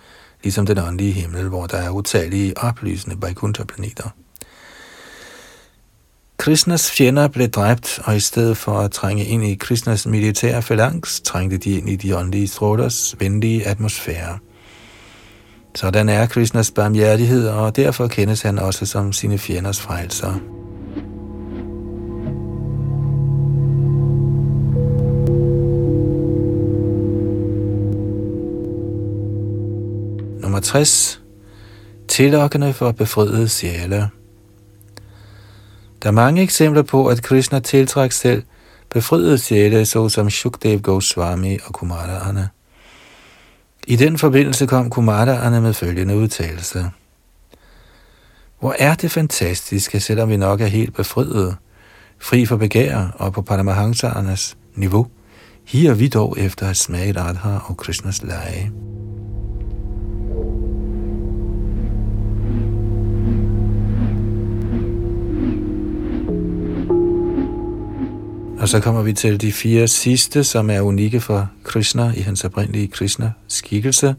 ligesom 0.43 0.65
den 0.65 0.77
åndelige 0.77 1.11
himmel, 1.11 1.47
hvor 1.47 1.65
der 1.65 1.77
er 1.77 1.89
utallige 1.89 2.57
oplysende 2.57 3.17
Vaikuntha-planeter. 3.21 4.09
Krishnas 6.39 6.91
fjender 6.91 7.27
blev 7.27 7.47
dræbt, 7.47 7.99
og 8.03 8.15
i 8.15 8.19
stedet 8.19 8.57
for 8.57 8.79
at 8.79 8.91
trænge 8.91 9.25
ind 9.25 9.43
i 9.43 9.55
Krishnas 9.55 10.05
militære 10.07 10.61
falangs, 10.61 11.21
trængte 11.21 11.57
de 11.57 11.71
ind 11.71 11.89
i 11.89 11.95
de 11.95 12.17
åndelige 12.17 12.47
strålers 12.47 13.15
venlige 13.19 13.67
atmosfære. 13.67 14.37
Sådan 15.75 16.09
er 16.09 16.25
Krishnas 16.25 16.71
barmhjertighed, 16.71 17.47
og 17.47 17.75
derfor 17.75 18.07
kendes 18.07 18.41
han 18.41 18.59
også 18.59 18.85
som 18.85 19.13
sine 19.13 19.37
fjenders 19.37 19.81
frelser. 19.81 20.33
Nummer 30.41 30.59
60. 30.59 31.21
Tillokkende 32.07 32.73
for 32.73 32.91
befriede 32.91 33.49
sjæle. 33.49 34.09
Der 36.03 36.07
er 36.09 36.13
mange 36.13 36.41
eksempler 36.41 36.81
på, 36.81 37.07
at 37.07 37.23
Krishna 37.23 37.59
tiltrækker 37.59 38.13
selv 38.13 38.43
befriede 38.89 39.37
sjæle, 39.37 39.85
såsom 39.85 40.29
Shukdev 40.29 40.79
Goswami 40.79 41.57
og 41.65 41.73
Kumaraerne. 41.73 42.49
I 43.87 43.95
den 43.95 44.17
forbindelse 44.17 44.67
kom 44.67 44.89
Kumaraerne 44.89 45.61
med 45.61 45.73
følgende 45.73 46.17
udtalelse. 46.17 46.85
Hvor 48.59 48.75
er 48.79 48.95
det 48.95 49.11
fantastisk, 49.11 49.95
at 49.95 50.01
selvom 50.01 50.29
vi 50.29 50.37
nok 50.37 50.61
er 50.61 50.65
helt 50.65 50.95
befriede, 50.95 51.55
fri 52.19 52.45
for 52.45 52.57
begær 52.57 53.15
og 53.15 53.33
på 53.33 53.41
Paramahansarernes 53.41 54.57
niveau, 54.75 55.07
higer 55.65 55.93
vi 55.93 56.07
dog 56.07 56.35
efter 56.39 56.69
at 56.69 56.77
smage 56.77 57.21
Radha 57.21 57.57
og 57.67 57.77
Krishnas 57.77 58.23
lege. 58.23 58.71
Og 68.59 68.69
så 68.69 68.79
kommer 68.79 69.01
vi 69.01 69.13
til 69.13 69.41
de 69.41 69.51
fire 69.51 69.87
sidste, 69.87 70.43
som 70.43 70.69
er 70.69 70.81
unikke 70.81 71.21
for 71.21 71.49
Krishna 71.63 72.13
i 72.15 72.19
hans 72.19 72.45
oprindelige 72.45 72.87
Krishna-skikkelse. 72.87 74.15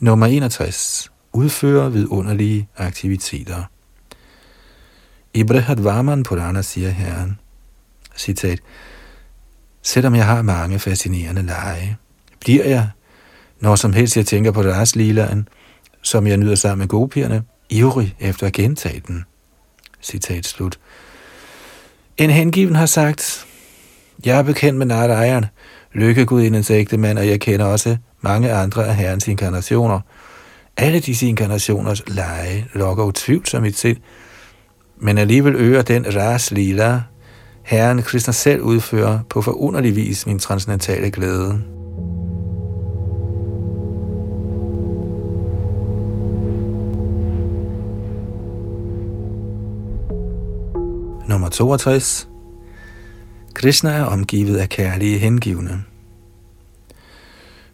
Nummer 0.00 0.26
61. 0.26 1.10
Udfører 1.32 1.88
vidunderlige 1.88 2.68
aktiviteter. 2.76 3.62
I 5.34 5.44
Brihad 5.44 6.24
Purana 6.24 6.62
siger 6.62 6.90
herren, 6.90 7.38
citat, 8.16 8.60
Selvom 9.82 10.14
jeg 10.14 10.26
har 10.26 10.42
mange 10.42 10.78
fascinerende 10.78 11.42
lege, 11.42 11.96
bliver 12.40 12.64
jeg, 12.64 12.90
når 13.60 13.76
som 13.76 13.92
helst 13.92 14.16
jeg 14.16 14.26
tænker 14.26 14.50
på 14.50 14.62
deres 14.62 14.96
lilaen, 14.96 15.48
som 16.02 16.26
jeg 16.26 16.36
nyder 16.36 16.54
sammen 16.54 16.78
med 16.78 16.88
gopierne, 16.88 17.42
ivrig 17.70 18.16
efter 18.20 18.46
at 18.46 18.52
gentage 18.52 19.02
den. 19.06 19.24
Citat 20.02 20.46
slut. 20.46 20.78
En 22.18 22.30
hengiven 22.30 22.74
har 22.74 22.86
sagt, 22.86 23.46
jeg 24.24 24.38
er 24.38 24.42
bekendt 24.42 24.78
med 24.78 24.86
Narayana, 24.86 25.48
lykkegudindens 25.92 26.70
ægte 26.70 26.98
mand, 26.98 27.18
og 27.18 27.28
jeg 27.28 27.40
kender 27.40 27.66
også 27.66 27.96
mange 28.20 28.52
andre 28.52 28.86
af 28.86 28.96
herrens 28.96 29.28
inkarnationer. 29.28 30.00
Alle 30.76 31.00
disse 31.00 31.26
inkarnationers 31.26 32.02
lege 32.08 32.66
lokker 32.74 33.04
utvivlsomt 33.04 33.62
mit 33.62 33.78
sind, 33.78 33.96
men 35.00 35.18
alligevel 35.18 35.54
øger 35.54 35.82
den 35.82 36.16
ras 36.16 36.50
lila, 36.50 37.00
Herren 37.64 38.02
Krishna 38.02 38.32
selv 38.32 38.62
udfører 38.62 39.18
på 39.30 39.42
forunderlig 39.42 39.96
vis 39.96 40.26
min 40.26 40.38
transcendentale 40.38 41.10
glæde. 41.10 41.77
Nummer 51.28 51.48
62. 51.48 52.28
Krishna 53.54 53.90
er 53.90 54.04
omgivet 54.04 54.56
af 54.56 54.68
kærlige 54.68 55.18
hengivne. 55.18 55.84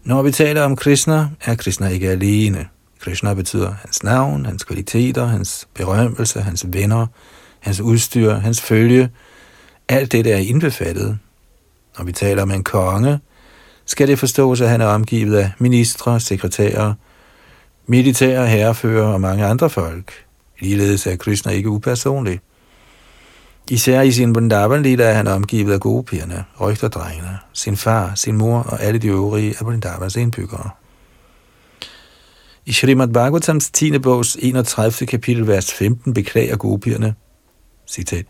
Når 0.04 0.22
vi 0.22 0.30
taler 0.30 0.62
om 0.62 0.76
Krishna, 0.76 1.28
er 1.44 1.54
Krishna 1.54 1.88
ikke 1.88 2.10
alene. 2.10 2.68
Krishna 3.00 3.34
betyder 3.34 3.74
hans 3.80 4.02
navn, 4.02 4.46
hans 4.46 4.64
kvaliteter, 4.64 5.26
hans 5.26 5.68
berømmelse, 5.74 6.40
hans 6.40 6.66
venner, 6.68 7.06
hans 7.60 7.80
udstyr, 7.80 8.32
hans 8.32 8.60
følge. 8.60 9.10
Alt 9.88 10.12
det 10.12 10.24
der 10.24 10.34
er 10.34 10.38
indbefattet. 10.38 11.18
Når 11.98 12.04
vi 12.04 12.12
taler 12.12 12.42
om 12.42 12.50
en 12.50 12.64
konge, 12.64 13.20
skal 13.86 14.08
det 14.08 14.18
forstås, 14.18 14.60
at 14.60 14.68
han 14.68 14.80
er 14.80 14.86
omgivet 14.86 15.36
af 15.36 15.50
ministre, 15.58 16.20
sekretærer, 16.20 16.94
militære 17.86 18.46
herrefører 18.46 19.06
og 19.06 19.20
mange 19.20 19.44
andre 19.44 19.70
folk. 19.70 20.12
Ligeledes 20.60 21.06
er 21.06 21.16
Krishna 21.16 21.52
ikke 21.52 21.70
upersonlig. 21.70 22.40
Især 23.70 24.00
i 24.00 24.12
sin 24.12 24.34
Vrindavan 24.34 25.00
er 25.00 25.12
han 25.12 25.26
omgivet 25.26 25.72
af 25.72 25.80
gode 25.80 26.04
pigerne, 26.04 26.44
rygterdrengene, 26.60 27.38
sin 27.52 27.76
far, 27.76 28.14
sin 28.14 28.36
mor 28.36 28.58
og 28.58 28.82
alle 28.82 28.98
de 28.98 29.08
øvrige 29.08 29.54
af 29.60 29.66
Vrindavans 29.66 30.16
indbyggere. 30.16 30.70
I 32.66 32.72
Srimad 32.72 33.08
Bhagavatams 33.08 33.70
10. 33.70 33.98
bogs 33.98 34.36
31. 34.40 35.06
kapitel, 35.06 35.46
vers 35.46 35.72
15, 35.72 36.14
beklager 36.14 36.56
gopierne, 36.56 37.14
citat, 37.86 38.26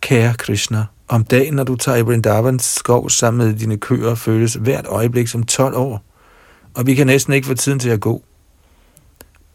Kære 0.00 0.34
Krishna, 0.34 0.84
om 1.08 1.24
dagen, 1.24 1.54
når 1.54 1.64
du 1.64 1.76
tager 1.76 1.98
i 1.98 2.02
Vrindavans 2.02 2.64
skov 2.64 3.10
sammen 3.10 3.46
med 3.46 3.56
dine 3.56 3.76
køer, 3.76 4.14
føles 4.14 4.54
hvert 4.54 4.86
øjeblik 4.86 5.28
som 5.28 5.42
12 5.42 5.76
år, 5.76 6.04
og 6.74 6.86
vi 6.86 6.94
kan 6.94 7.06
næsten 7.06 7.32
ikke 7.32 7.46
få 7.46 7.54
tiden 7.54 7.78
til 7.78 7.90
at 7.90 8.00
gå. 8.00 8.22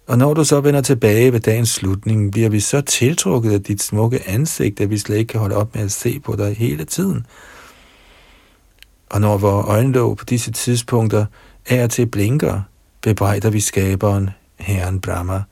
Og 0.08 0.18
når 0.18 0.34
du 0.34 0.44
så 0.44 0.62
vender 0.62 0.82
tilbage 0.82 1.34
ved 1.34 1.40
dagens 1.40 1.70
slutning, 1.70 2.32
bliver 2.32 2.50
vi 2.50 2.60
så 2.60 2.82
tiltrukket 2.82 3.52
af 3.52 3.64
dit 3.64 3.82
smukke 3.82 4.30
ansigt, 4.30 4.82
at 4.82 4.90
vi 4.90 4.98
slet 4.98 5.18
ikke 5.18 5.32
kan 5.32 5.40
holde 5.40 5.56
op 5.56 5.76
med 5.76 5.84
at 5.84 5.92
se 5.92 6.20
på 6.20 6.36
dig 6.36 6.58
hele 6.58 6.86
tiden. 6.86 7.26
Og 9.10 9.22
når 9.22 9.38
vores 9.38 9.68
øjenlåg 9.68 10.18
på 10.18 10.26
disse 10.26 10.52
tidspunkter 10.52 11.26
er 11.66 11.88
til 11.88 12.06
blinker, 12.06 12.62
bebrejder 13.02 13.50
vi 13.50 13.60
skaberen, 13.60 14.30
Herren 14.60 15.02
Brahma, 15.02 15.44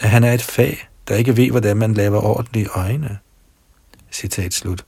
at 0.00 0.10
han 0.10 0.24
er 0.24 0.32
et 0.32 0.42
fag, 0.42 0.88
der 1.08 1.14
ikke 1.14 1.36
ved, 1.36 1.50
hvordan 1.50 1.76
man 1.76 1.94
laver 1.94 2.20
ordentlige 2.20 2.68
øjne. 2.74 3.18
Citat 4.12 4.54
slut. 4.54 4.84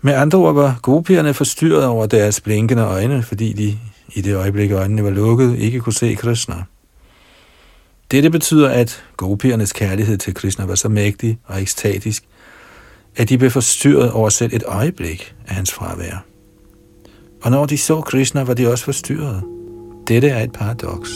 Med 0.00 0.14
andre 0.14 0.38
ord 0.38 0.54
var 0.54 0.78
gopierne 0.82 1.34
forstyrret 1.34 1.86
over 1.86 2.06
deres 2.06 2.40
blinkende 2.40 2.82
øjne, 2.82 3.22
fordi 3.22 3.52
de 3.52 3.78
i 4.14 4.20
det 4.20 4.36
øjeblik 4.36 4.70
øjnene 4.72 5.04
var 5.04 5.10
lukket, 5.10 5.58
ikke 5.58 5.80
kunne 5.80 5.92
se 5.92 6.14
Krishna. 6.14 6.54
Dette 8.10 8.30
betyder, 8.30 8.68
at 8.68 9.04
gopiernes 9.16 9.72
kærlighed 9.72 10.18
til 10.18 10.34
Krishna 10.34 10.64
var 10.64 10.74
så 10.74 10.88
mægtig 10.88 11.38
og 11.44 11.62
ekstatisk, 11.62 12.24
at 13.16 13.28
de 13.28 13.38
blev 13.38 13.50
forstyrret 13.50 14.12
over 14.12 14.28
selv 14.28 14.54
et 14.54 14.62
øjeblik 14.66 15.34
af 15.46 15.54
hans 15.54 15.72
fravær. 15.72 16.24
Og 17.42 17.50
når 17.50 17.66
de 17.66 17.78
så 17.78 18.00
Krishna, 18.00 18.42
var 18.42 18.54
de 18.54 18.70
også 18.70 18.84
forstyrret. 18.84 19.42
Dette 20.08 20.28
er 20.28 20.42
et 20.42 20.52
paradoks. 20.52 21.10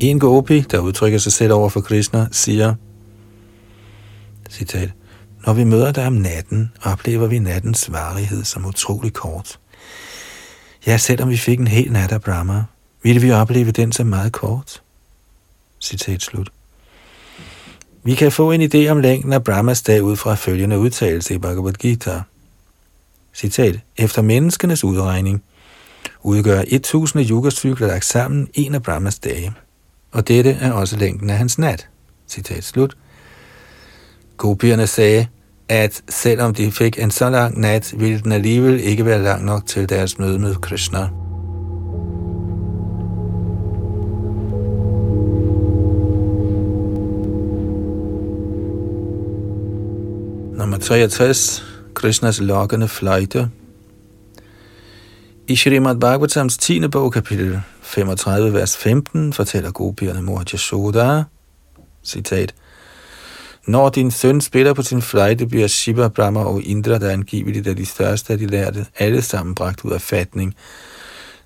En 0.00 0.18
gopi, 0.18 0.60
der 0.60 0.78
udtrykker 0.78 1.18
sig 1.18 1.32
selv 1.32 1.52
over 1.52 1.68
for 1.68 1.80
Krishna, 1.80 2.26
siger, 2.32 2.74
citat, 4.54 4.90
Når 5.46 5.52
vi 5.52 5.64
møder 5.64 5.92
dig 5.92 6.06
om 6.06 6.12
natten, 6.12 6.72
oplever 6.82 7.26
vi 7.26 7.38
nattens 7.38 7.92
varighed 7.92 8.44
som 8.44 8.66
utrolig 8.66 9.12
kort. 9.12 9.58
Ja, 10.86 10.96
selvom 10.96 11.30
vi 11.30 11.36
fik 11.36 11.60
en 11.60 11.66
hel 11.66 11.92
nat 11.92 12.12
af 12.12 12.20
Brahma, 12.20 12.64
ville 13.02 13.20
vi 13.20 13.30
opleve 13.30 13.70
den 13.70 13.92
som 13.92 14.06
meget 14.06 14.32
kort. 14.32 14.82
Citat 15.80 16.22
slut. 16.22 16.50
Vi 18.04 18.14
kan 18.14 18.32
få 18.32 18.52
en 18.52 18.62
idé 18.62 18.88
om 18.88 19.00
længden 19.00 19.32
af 19.32 19.44
Brahmas 19.44 19.82
dag 19.82 20.02
ud 20.02 20.16
fra 20.16 20.34
følgende 20.34 20.78
udtalelse 20.78 21.34
i 21.34 21.38
Bhagavad 21.38 21.72
Gita. 21.72 22.22
Citat. 23.34 23.80
Efter 23.96 24.22
menneskenes 24.22 24.84
udregning 24.84 25.42
udgør 26.22 26.62
1000 26.66 27.30
yugacykler 27.30 27.86
lagt 27.86 28.04
sammen 28.04 28.48
en 28.54 28.74
af 28.74 28.82
Brahmas 28.82 29.18
dage, 29.18 29.52
og 30.12 30.28
dette 30.28 30.50
er 30.50 30.72
også 30.72 30.96
længden 30.96 31.30
af 31.30 31.38
hans 31.38 31.58
nat. 31.58 31.88
Citat 32.28 32.64
slut. 32.64 32.96
Gopierne 34.36 34.86
sagde, 34.86 35.26
at 35.68 36.02
selvom 36.08 36.54
de 36.54 36.72
fik 36.72 36.98
en 36.98 37.10
så 37.10 37.30
lang 37.30 37.60
nat, 37.60 37.94
ville 37.96 38.20
den 38.20 38.32
alligevel 38.32 38.80
ikke 38.80 39.06
være 39.06 39.22
lang 39.22 39.44
nok 39.44 39.66
til 39.66 39.88
deres 39.88 40.18
møde 40.18 40.38
med 40.38 40.54
Krishna. 40.54 41.08
Nummer 50.58 50.78
63. 50.78 51.64
Krishnas 51.94 52.40
lokkende 52.40 52.88
fløjte. 52.88 53.50
I 55.48 55.56
Srimad 55.56 55.96
Bhagavatams 55.96 56.58
10. 56.58 56.88
bog, 56.88 57.12
kapitel 57.12 57.60
35, 57.82 58.52
vers 58.52 58.76
15, 58.76 59.32
fortæller 59.32 59.70
gopierne 59.70 60.22
mor 60.22 60.42
Jashoda, 60.52 61.22
citat, 62.04 62.54
når 63.66 63.88
din 63.88 64.10
søn 64.10 64.40
spiller 64.40 64.72
på 64.72 64.82
sin 64.82 65.02
fløjte, 65.02 65.46
bliver 65.46 65.66
Shiva, 65.66 66.08
Brahma 66.08 66.40
og 66.40 66.62
Indra, 66.62 66.98
der 66.98 67.10
angiveligt 67.10 67.66
er 67.66 67.74
de 67.74 67.86
største 67.86 68.32
af 68.32 68.38
de 68.38 68.46
lærte, 68.46 68.86
alle 68.98 69.22
sammen 69.22 69.54
bragt 69.54 69.84
ud 69.84 69.92
af 69.92 70.00
fatning. 70.00 70.54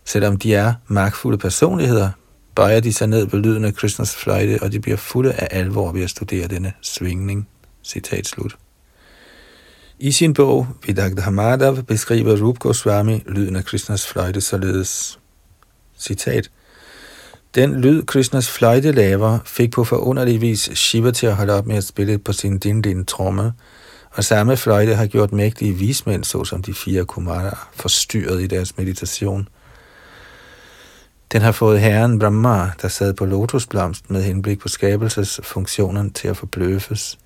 Selvom 0.05 0.37
de 0.37 0.55
er 0.55 0.75
magtfulde 0.87 1.39
personligheder, 1.39 2.11
bøjer 2.55 2.81
de 2.81 2.93
sig 2.93 3.07
ned 3.07 3.27
på 3.27 3.37
lyden 3.37 3.65
af 3.65 3.75
Krishnas 3.75 4.17
fløjte, 4.17 4.59
og 4.63 4.73
de 4.73 4.81
bliver 4.81 4.97
fulde 4.97 5.33
af 5.33 5.49
alvor 5.51 5.93
ved 5.93 6.03
at 6.03 6.11
studere 6.11 6.47
denne 6.47 6.73
svingning. 6.83 7.49
Citat 7.85 8.27
slut. 8.27 8.57
I 9.99 10.13
sin 10.13 10.35
bog, 10.35 10.67
Vidagda 10.87 11.31
Madav, 11.31 11.83
beskriver 11.83 12.43
Rup 12.43 12.59
Goswami 12.59 13.23
lyden 13.27 13.57
af 13.57 13.65
Krishnas 13.65 14.07
fløjte 14.07 14.41
således. 14.41 15.19
Citat. 15.99 16.51
Den 17.59 17.81
lyd, 17.81 18.03
Krishnas 18.03 18.51
fløjte 18.51 18.93
laver, 18.93 19.39
fik 19.45 19.71
på 19.71 19.85
forunderlig 19.85 20.41
vis 20.41 20.71
Shiva 20.75 21.11
til 21.11 21.27
at 21.27 21.37
holde 21.37 21.53
op 21.53 21.67
med 21.67 21.77
at 21.77 21.85
spille 21.85 22.19
på 22.19 22.33
sin 22.33 22.59
din 22.59 23.05
tromme, 23.05 23.53
og 24.11 24.25
samme 24.25 24.57
fløjte 24.57 24.95
har 24.95 25.07
gjort 25.07 25.33
mægtige 25.33 25.73
vismænd, 25.73 26.25
såsom 26.25 26.63
de 26.63 26.75
fire 26.75 27.05
kumarer, 27.05 27.69
forstyrret 27.75 28.43
i 28.43 28.47
deres 28.47 28.77
meditation. 28.77 29.49
Den 31.33 31.43
har 31.43 31.53
fået 31.53 31.81
herren 31.81 32.19
Brahma, 32.19 32.71
der 32.83 32.89
sad 32.89 33.15
på 33.15 33.25
lotusblomst 33.25 34.11
med 34.11 34.23
henblik 34.23 34.59
på 34.59 34.69
skabelsesfunktionen 34.69 36.11
til 36.11 36.29
at 36.29 36.37
forbløffes. 36.37 37.19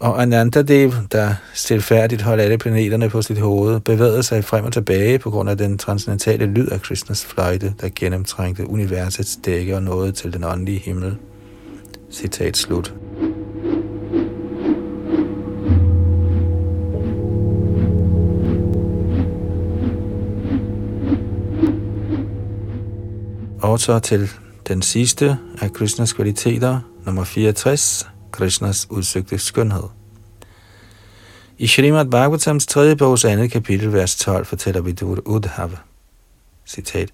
Og 0.00 0.22
Anandadev, 0.22 0.92
der 1.12 1.34
stilfærdigt 1.54 2.22
holdt 2.22 2.42
alle 2.42 2.58
planeterne 2.58 3.10
på 3.10 3.22
sit 3.22 3.38
hoved, 3.38 3.80
bevægede 3.80 4.22
sig 4.22 4.44
frem 4.44 4.64
og 4.64 4.72
tilbage 4.72 5.18
på 5.18 5.30
grund 5.30 5.50
af 5.50 5.58
den 5.58 5.78
transcendentale 5.78 6.46
lyd 6.46 6.68
af 6.68 6.82
Krishnas 6.82 7.26
fløjte, 7.26 7.74
der 7.80 7.88
gennemtrængte 7.94 8.70
universets 8.70 9.38
dække 9.44 9.76
og 9.76 9.82
nåede 9.82 10.12
til 10.12 10.32
den 10.32 10.44
åndelige 10.44 10.78
himmel. 10.78 11.16
Citat 12.10 12.56
slut. 12.56 12.94
Og 23.62 23.80
så 23.80 23.98
til 23.98 24.30
den 24.68 24.82
sidste 24.82 25.38
af 25.60 25.72
Krishnas 25.72 26.12
kvaliteter, 26.12 26.80
nummer 27.06 27.24
64, 27.24 28.08
Krishnas 28.36 28.86
udsøgte 28.90 29.38
skønhed. 29.38 29.82
I 31.58 31.66
Srimad 31.66 32.06
Bhagavatams 32.06 32.66
3. 32.66 32.96
bogs 32.96 33.22
2. 33.22 33.28
kapitel, 33.52 33.92
vers 33.92 34.16
12, 34.16 34.46
fortæller 34.46 34.80
Vidur 34.80 35.18
Udhava. 35.24 35.76
Citat. 36.66 37.08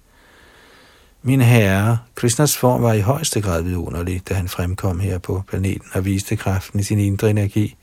Min 1.21 1.41
herre, 1.41 1.97
Krishnas 2.15 2.57
form 2.57 2.81
var 2.81 2.93
i 2.93 2.99
højeste 2.99 3.41
grad 3.41 3.61
vidunderlig, 3.61 4.21
da 4.29 4.33
han 4.33 4.47
fremkom 4.47 4.99
her 4.99 5.17
på 5.17 5.43
planeten 5.47 5.87
og 5.93 6.05
viste 6.05 6.35
kraften 6.35 6.79
i 6.79 6.83
sin 6.83 6.99
indre 6.99 7.29
energi. 7.29 7.75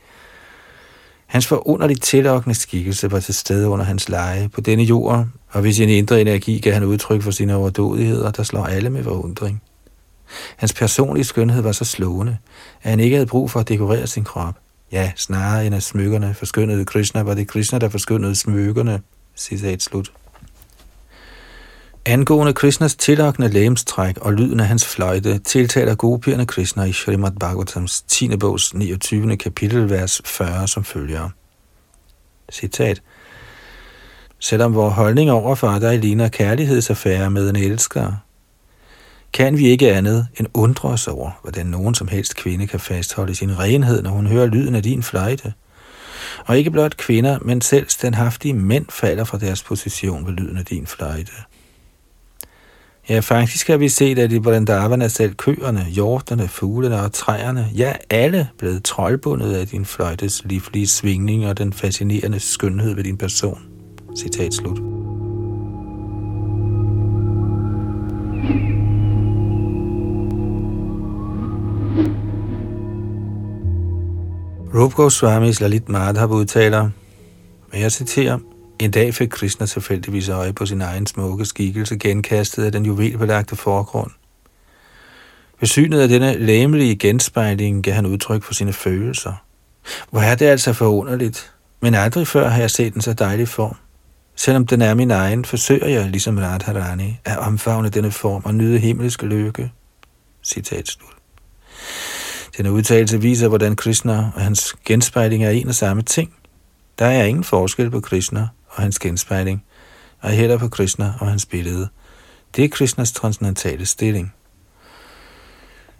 Hans 1.26 1.46
forunderligt 1.46 2.02
tillokkende 2.02 2.54
skikkelse 2.54 3.10
var 3.10 3.20
til 3.20 3.34
stede 3.34 3.68
under 3.68 3.84
hans 3.84 4.08
leje 4.08 4.48
på 4.48 4.60
denne 4.60 4.82
jord, 4.82 5.26
og 5.48 5.64
ved 5.64 5.72
sin 5.72 5.88
indre 5.88 6.20
energi 6.20 6.58
gav 6.58 6.72
han 6.72 6.84
udtryk 6.84 7.22
for 7.22 7.30
sine 7.30 7.56
overdådigheder, 7.56 8.30
der 8.30 8.42
slår 8.42 8.64
alle 8.64 8.90
med 8.90 9.04
forundring. 9.04 9.62
Hans 10.56 10.72
personlige 10.72 11.24
skønhed 11.24 11.62
var 11.62 11.72
så 11.72 11.84
slående, 11.84 12.38
at 12.82 12.90
han 12.90 13.00
ikke 13.00 13.16
havde 13.16 13.26
brug 13.26 13.50
for 13.50 13.60
at 13.60 13.68
dekorere 13.68 14.06
sin 14.06 14.24
krop. 14.24 14.54
Ja, 14.92 15.12
snarere 15.16 15.66
end 15.66 15.74
at 15.74 15.82
smykkerne 15.82 16.34
forskyndede 16.34 16.84
Krishna, 16.84 17.22
var 17.22 17.34
det 17.34 17.48
Krishna, 17.48 17.78
der 17.78 17.88
forskyndede 17.88 18.34
smykkerne. 18.34 19.00
Citat 19.36 19.82
slut. 19.82 20.12
Angående 22.06 22.52
Krishnas 22.52 22.96
tillokkende 22.96 23.48
lægemstræk 23.48 24.18
og 24.18 24.32
lyden 24.32 24.60
af 24.60 24.66
hans 24.66 24.86
fløjte, 24.86 25.38
tiltaler 25.38 25.94
gopierne 25.94 26.46
Krishna 26.46 26.84
i 26.84 26.92
Srimad 26.92 27.32
Bhagavatams 27.40 28.02
10. 28.02 28.36
bogs 28.36 28.74
29. 28.74 29.36
kapitel, 29.36 29.90
vers 29.90 30.22
40, 30.24 30.68
som 30.68 30.84
følger. 30.84 31.28
Citat. 32.52 33.02
Selvom 34.38 34.74
vores 34.74 34.94
holdning 34.94 35.30
overfor 35.30 35.78
dig 35.78 35.98
ligner 35.98 36.28
kærlighedsaffære 36.28 37.30
med 37.30 37.50
en 37.50 37.56
elsker, 37.56 38.12
kan 39.32 39.58
vi 39.58 39.66
ikke 39.66 39.92
andet 39.92 40.26
end 40.38 40.46
undre 40.54 40.88
os 40.88 41.08
over, 41.08 41.30
hvordan 41.42 41.66
nogen 41.66 41.94
som 41.94 42.08
helst 42.08 42.36
kvinde 42.36 42.66
kan 42.66 42.80
fastholde 42.80 43.34
sin 43.34 43.58
renhed, 43.58 44.02
når 44.02 44.10
hun 44.10 44.26
hører 44.26 44.46
lyden 44.46 44.74
af 44.74 44.82
din 44.82 45.02
fløjte. 45.02 45.52
Og 46.46 46.58
ikke 46.58 46.70
blot 46.70 46.96
kvinder, 46.96 47.38
men 47.42 47.60
selv 47.60 47.88
standhaftige 47.88 48.54
mænd 48.54 48.86
falder 48.90 49.24
fra 49.24 49.38
deres 49.38 49.62
position 49.62 50.26
ved 50.26 50.32
lyden 50.32 50.56
af 50.56 50.64
din 50.64 50.86
fløjte. 50.86 51.32
Ja, 53.08 53.20
faktisk 53.20 53.68
har 53.68 53.76
vi 53.76 53.88
set, 53.88 54.18
at 54.18 54.32
i 54.32 54.38
Vrindavana 54.38 55.08
selv 55.08 55.34
køerne, 55.34 55.84
hjorterne, 55.84 56.48
fuglene 56.48 57.02
og 57.02 57.12
træerne, 57.12 57.68
ja, 57.76 57.92
alle 58.10 58.48
blevet 58.58 58.84
troldbundet 58.84 59.54
af 59.54 59.66
din 59.66 59.84
fløjtes 59.84 60.44
livlige 60.44 60.86
svingning 60.86 61.46
og 61.46 61.58
den 61.58 61.72
fascinerende 61.72 62.40
skønhed 62.40 62.94
ved 62.94 63.04
din 63.04 63.16
person. 63.16 63.62
Citat 64.16 64.54
slut. 64.54 64.78
Rup 74.74 74.94
Goswamis 74.94 75.60
Lalit 75.60 75.88
Madhav 75.88 76.30
udtaler, 76.30 76.90
og 77.72 77.80
jeg 77.80 77.92
citerer, 77.92 78.38
en 78.78 78.90
dag 78.90 79.14
fik 79.14 79.28
Krishna 79.28 79.66
tilfældigvis 79.66 80.28
øje 80.28 80.52
på 80.52 80.66
sin 80.66 80.80
egen 80.80 81.06
smukke 81.06 81.44
skikkelse 81.44 81.96
genkastet 81.96 82.64
af 82.64 82.72
den 82.72 82.86
juvelbelagte 82.86 83.56
forgrund. 83.56 84.10
Ved 85.60 85.66
synet 85.66 86.00
af 86.00 86.08
denne 86.08 86.38
læmelige 86.38 86.96
genspejling 86.96 87.82
gav 87.82 87.94
han 87.94 88.06
udtryk 88.06 88.42
for 88.42 88.54
sine 88.54 88.72
følelser. 88.72 89.32
Hvor 90.10 90.20
er 90.20 90.34
det 90.34 90.46
altså 90.46 90.72
forunderligt, 90.72 91.52
men 91.80 91.94
aldrig 91.94 92.26
før 92.26 92.48
har 92.48 92.60
jeg 92.60 92.70
set 92.70 92.94
en 92.94 93.00
så 93.00 93.12
dejlig 93.12 93.48
form. 93.48 93.76
Selvom 94.36 94.66
den 94.66 94.82
er 94.82 94.94
min 94.94 95.10
egen, 95.10 95.44
forsøger 95.44 95.88
jeg, 95.88 96.10
ligesom 96.10 96.38
Radharani, 96.38 97.20
at 97.24 97.38
omfavne 97.38 97.88
denne 97.88 98.10
form 98.10 98.42
og 98.44 98.54
nyde 98.54 98.78
himmelsk 98.78 99.22
lykke. 99.22 99.72
Citat 100.42 100.88
slut. 100.88 101.19
Denne 102.60 102.72
udtalelse 102.72 103.20
viser, 103.20 103.48
hvordan 103.48 103.76
Krishna 103.76 104.30
og 104.34 104.40
hans 104.40 104.76
genspejling 104.84 105.44
er 105.44 105.50
en 105.50 105.68
og 105.68 105.74
samme 105.74 106.02
ting. 106.02 106.32
Der 106.98 107.06
er 107.06 107.24
ingen 107.24 107.44
forskel 107.44 107.90
på 107.90 108.00
Krishna 108.00 108.48
og 108.68 108.82
hans 108.82 108.98
genspejling, 108.98 109.64
og 110.20 110.30
heller 110.30 110.58
på 110.58 110.68
Krishna 110.68 111.12
og 111.20 111.28
hans 111.28 111.46
billede. 111.46 111.88
Det 112.56 112.64
er 112.64 112.68
Krishnas 112.68 113.12
transcendentale 113.12 113.86
stilling. 113.86 114.34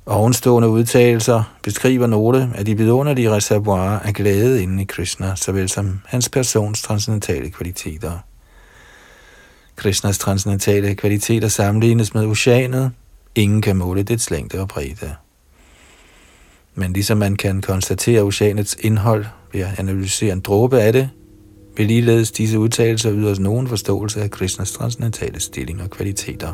Ovenstående 0.07 0.69
udtalelser 0.69 1.43
beskriver 1.63 2.07
nogle 2.07 2.53
af 2.55 2.65
de 2.65 2.77
vidunderlige 2.77 3.31
reservoirer 3.31 3.99
af 3.99 4.15
glæde 4.15 4.63
inde 4.63 4.83
i 4.83 4.87
Krishna, 4.87 5.37
såvel 5.37 5.69
som 5.69 6.01
hans 6.07 6.29
persons 6.29 6.83
transcendentale 6.83 7.51
kvaliteter. 7.51 8.19
Krishnas 9.77 10.19
transcendentale 10.19 10.95
kvaliteter 10.95 11.49
sammenlignes 11.49 12.15
med 12.15 12.27
oceanet. 12.27 12.93
Ingen 13.35 13.63
kan 13.63 13.77
måle 13.77 14.03
dets 14.03 14.31
længde 14.31 14.61
og 14.61 14.69
bredde. 14.69 15.15
Men 16.81 16.93
ligesom 16.93 17.19
man 17.19 17.37
kan 17.37 17.63
konstatere 17.63 18.23
oceanets 18.23 18.77
indhold 18.81 19.25
ved 19.53 19.61
at 19.61 19.79
analysere 19.79 20.33
en 20.33 20.41
dråbe 20.41 20.81
af 20.81 20.93
det, 20.93 21.11
vil 21.77 21.87
ligeledes 21.87 22.31
disse 22.31 22.59
udtalelser 22.59 23.13
yde 23.13 23.31
os 23.31 23.39
nogen 23.39 23.69
forståelse 23.69 24.23
af 24.23 24.31
Krishnas 24.31 24.73
transcendentale 24.73 25.41
stilling 25.41 25.83
og 25.83 25.91
kvaliteter. 25.91 26.53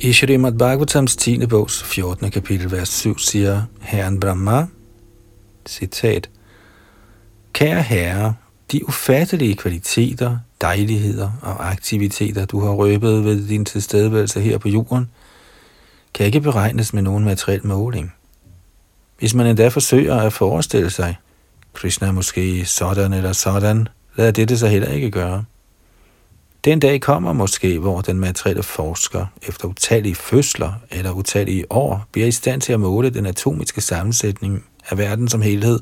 I 0.00 0.12
Shrimad 0.12 0.52
Bhagavatams 0.52 1.16
10. 1.16 1.46
bogs 1.46 1.82
14. 1.82 2.30
kapitel, 2.30 2.70
vers 2.70 2.88
7 2.88 3.18
siger 3.18 3.62
Herren 3.80 4.20
Brahma, 4.20 4.66
citat, 5.66 6.30
Kære 7.52 7.82
Herre, 7.82 8.34
de 8.72 8.88
ufattelige 8.88 9.54
kvaliteter, 9.54 10.38
dejligheder 10.60 11.30
og 11.42 11.70
aktiviteter, 11.70 12.44
du 12.44 12.60
har 12.60 12.70
røbet 12.70 13.24
ved 13.24 13.48
din 13.48 13.64
tilstedeværelse 13.64 14.40
her 14.40 14.58
på 14.58 14.68
jorden, 14.68 15.10
kan 16.14 16.26
ikke 16.26 16.40
beregnes 16.40 16.92
med 16.92 17.02
nogen 17.02 17.24
materiel 17.24 17.66
måling. 17.66 18.12
Hvis 19.18 19.34
man 19.34 19.46
endda 19.46 19.68
forsøger 19.68 20.16
at 20.16 20.32
forestille 20.32 20.90
sig, 20.90 21.16
Krishna 21.72 22.06
er 22.06 22.12
måske 22.12 22.64
sådan 22.64 23.12
eller 23.12 23.32
sådan, 23.32 23.88
lader 24.16 24.30
dette 24.30 24.58
sig 24.58 24.70
heller 24.70 24.88
ikke 24.88 25.10
gøre. 25.10 25.44
Den 26.64 26.80
dag 26.80 27.00
kommer 27.00 27.32
måske, 27.32 27.78
hvor 27.78 28.00
den 28.00 28.18
materielle 28.18 28.62
forsker 28.62 29.26
efter 29.42 29.68
utallige 29.68 30.14
fødsler 30.14 30.72
eller 30.90 31.12
utallige 31.12 31.72
år 31.72 32.06
bliver 32.12 32.28
i 32.28 32.32
stand 32.32 32.60
til 32.60 32.72
at 32.72 32.80
måle 32.80 33.10
den 33.10 33.26
atomiske 33.26 33.80
sammensætning 33.80 34.64
af 34.88 34.98
verden 34.98 35.28
som 35.28 35.42
helhed, 35.42 35.80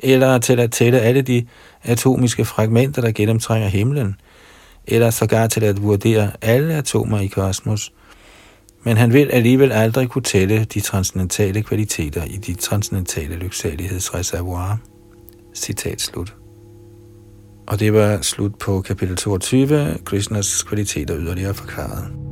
eller 0.00 0.38
til 0.38 0.60
at 0.60 0.72
tælle 0.72 1.00
alle 1.00 1.22
de 1.22 1.46
atomiske 1.82 2.44
fragmenter, 2.44 3.02
der 3.02 3.12
gennemtrænger 3.12 3.68
himlen, 3.68 4.16
eller 4.86 5.10
sågar 5.10 5.46
til 5.46 5.64
at 5.64 5.82
vurdere 5.82 6.30
alle 6.42 6.74
atomer 6.74 7.20
i 7.20 7.26
kosmos. 7.26 7.92
Men 8.84 8.96
han 8.96 9.12
vil 9.12 9.30
alligevel 9.30 9.72
aldrig 9.72 10.08
kunne 10.08 10.22
tælle 10.22 10.64
de 10.64 10.80
transcendentale 10.80 11.62
kvaliteter 11.62 12.24
i 12.24 12.36
de 12.36 12.54
transcendentale 12.54 13.36
lyksalighedsreservoirer. 13.36 14.76
Citat 15.54 16.00
slut. 16.00 16.34
Og 17.66 17.80
det 17.80 17.92
var 17.92 18.20
slut 18.22 18.58
på 18.58 18.80
kapitel 18.80 19.16
22, 19.16 19.98
Krishnas 20.04 20.62
kvaliteter 20.62 21.16
yderligere 21.18 21.54
forklaret. 21.54 22.25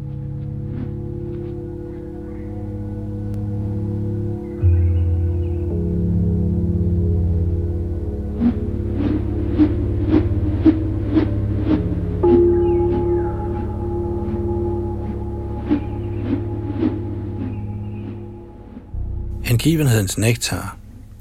Hengivenhedens 19.64 20.18
nektar, 20.18 20.76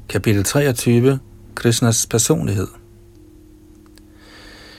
kapitel 0.08 0.44
23, 0.44 1.18
Krishnas 1.54 2.06
personlighed. 2.06 2.66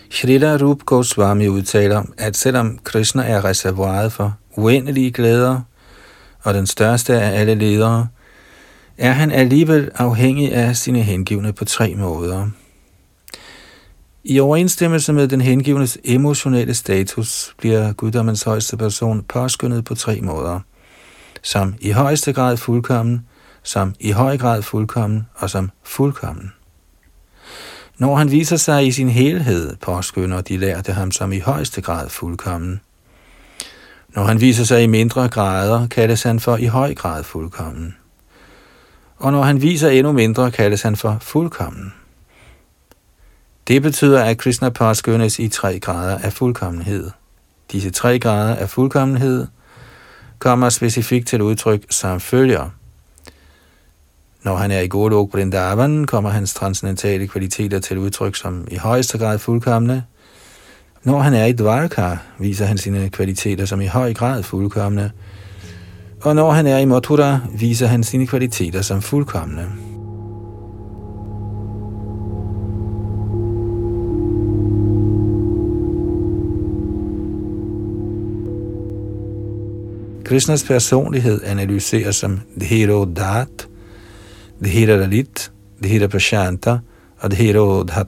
Shrita 0.10 0.58
Rup 0.58 0.86
Goswami 0.86 1.48
udtaler, 1.48 2.04
at 2.18 2.38
selvom 2.38 2.80
Krishna 2.84 3.24
er 3.24 3.46
reservoiret 3.46 4.12
for 4.12 4.38
uendelige 4.58 5.12
glæder 5.12 5.62
og 6.44 6.54
den 6.54 6.68
største 6.68 7.22
af 7.22 7.40
alle 7.40 7.56
ledere, 7.56 8.08
er 8.98 9.12
han 9.12 9.32
alligevel 9.32 9.92
afhængig 9.96 10.54
af 10.54 10.76
sine 10.76 11.02
hengivne 11.02 11.54
på 11.54 11.66
tre 11.66 11.96
måder. 11.96 12.50
I 14.24 14.40
overensstemmelse 14.40 15.14
med 15.14 15.28
den 15.28 15.42
hengivnes 15.42 15.98
emotionelle 16.04 16.74
status 16.74 17.56
bliver 17.58 17.94
guddommens 17.94 18.44
højeste 18.44 18.78
person 18.78 19.24
påskyndet 19.24 19.86
på 19.86 19.96
tre 19.96 20.22
måder. 20.22 20.60
Som 21.42 21.76
i 21.80 21.92
højeste 21.92 22.34
grad 22.34 22.58
fuldkommen, 22.58 23.26
som 23.66 23.96
i 24.00 24.12
høj 24.12 24.38
grad 24.38 24.62
fuldkommen 24.62 25.28
og 25.36 25.50
som 25.50 25.72
fuldkommen. 25.84 26.54
Når 27.98 28.16
han 28.16 28.32
viser 28.32 28.58
sig 28.58 28.88
i 28.88 28.92
sin 28.92 29.10
helhed, 29.10 29.76
påskynder 29.76 30.42
de 30.42 30.58
lærte 30.58 30.94
ham 30.94 31.12
som 31.12 31.32
i 31.32 31.40
højeste 31.40 31.82
grad 31.82 32.10
fuldkommen. 32.10 32.82
Når 34.10 34.24
han 34.24 34.42
viser 34.42 34.64
sig 34.64 34.84
i 34.84 34.88
mindre 34.88 35.30
grader, 35.30 35.88
kaldes 35.88 36.24
han 36.24 36.40
for 36.40 36.58
i 36.58 36.66
høj 36.66 36.94
grad 36.94 37.24
fuldkommen. 37.24 37.96
Og 39.18 39.32
når 39.32 39.44
han 39.44 39.62
viser 39.62 39.90
endnu 39.90 40.12
mindre, 40.12 40.52
kaldes 40.52 40.82
han 40.82 40.96
for 40.96 41.18
fuldkommen. 41.22 41.94
Det 43.68 43.82
betyder, 43.82 44.24
at 44.24 44.38
Krishna 44.38 44.70
påskyndes 44.70 45.40
i 45.40 45.48
tre 45.48 45.80
grader 45.80 46.18
af 46.18 46.34
fuldkommenhed. 46.34 47.12
Disse 47.72 47.90
tre 47.90 48.20
grader 48.20 48.56
af 48.56 48.70
fuldkommenhed 48.70 49.48
kommer 50.40 50.70
specifikt 50.70 51.28
til 51.28 51.42
udtryk 51.42 51.86
som 51.90 52.20
følger. 52.20 52.70
Når 54.46 54.56
han 54.56 54.72
er 54.72 54.80
i 54.80 54.88
Golok 54.88 55.34
Vrindavan, 55.34 56.06
kommer 56.06 56.30
hans 56.30 56.54
transcendentale 56.54 57.28
kvaliteter 57.28 57.80
til 57.80 57.98
udtryk 57.98 58.36
som 58.36 58.68
i 58.72 58.76
højeste 58.76 59.18
grad 59.18 59.40
fuldkommende. 59.40 60.04
Når 61.04 61.20
han 61.20 61.34
er 61.34 61.46
i 61.46 61.52
Dvarka, 61.52 62.16
viser 62.40 62.66
han 62.66 62.78
sine 62.78 63.10
kvaliteter 63.10 63.66
som 63.66 63.82
i 63.82 63.86
høj 63.86 64.14
grad 64.14 64.44
fuldkommende. 64.44 65.12
Og 66.22 66.36
når 66.36 66.52
han 66.52 66.68
er 66.68 66.78
i 66.78 66.86
Mathura, 66.86 67.40
viser 67.60 67.88
han 67.88 68.04
sine 68.04 68.28
kvaliteter 68.28 68.82
som 68.82 69.02
fuldkommende. 69.02 69.66
Krishnas 80.26 80.64
personlighed 80.64 81.42
analyseres 81.44 82.16
som 82.16 82.42
Dhiro 82.60 83.06
Dat, 83.06 83.68
Dhira 84.64 84.96
Lalit, 84.96 85.52
Dhira 85.84 86.08
Prashanta 86.08 86.78
og 87.20 87.32
Dhira 87.32 87.60
Odhat. 87.60 88.08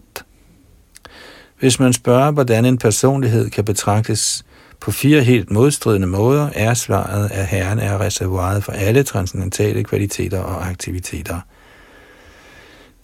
Hvis 1.60 1.80
man 1.80 1.94
spørger, 1.94 2.32
hvordan 2.32 2.66
en 2.66 2.78
personlighed 2.78 3.50
kan 3.50 3.66
betragtes 3.66 4.46
på 4.80 4.92
fire 4.92 5.24
helt 5.24 5.52
modstridende 5.52 6.08
måder, 6.08 6.50
er 6.56 6.74
svaret, 6.74 7.32
at 7.32 7.46
Herren 7.48 7.80
er 7.80 8.02
reservoiret 8.02 8.64
for 8.64 8.72
alle 8.72 9.04
transcendentale 9.04 9.84
kvaliteter 9.84 10.40
og 10.40 10.68
aktiviteter. 10.68 11.40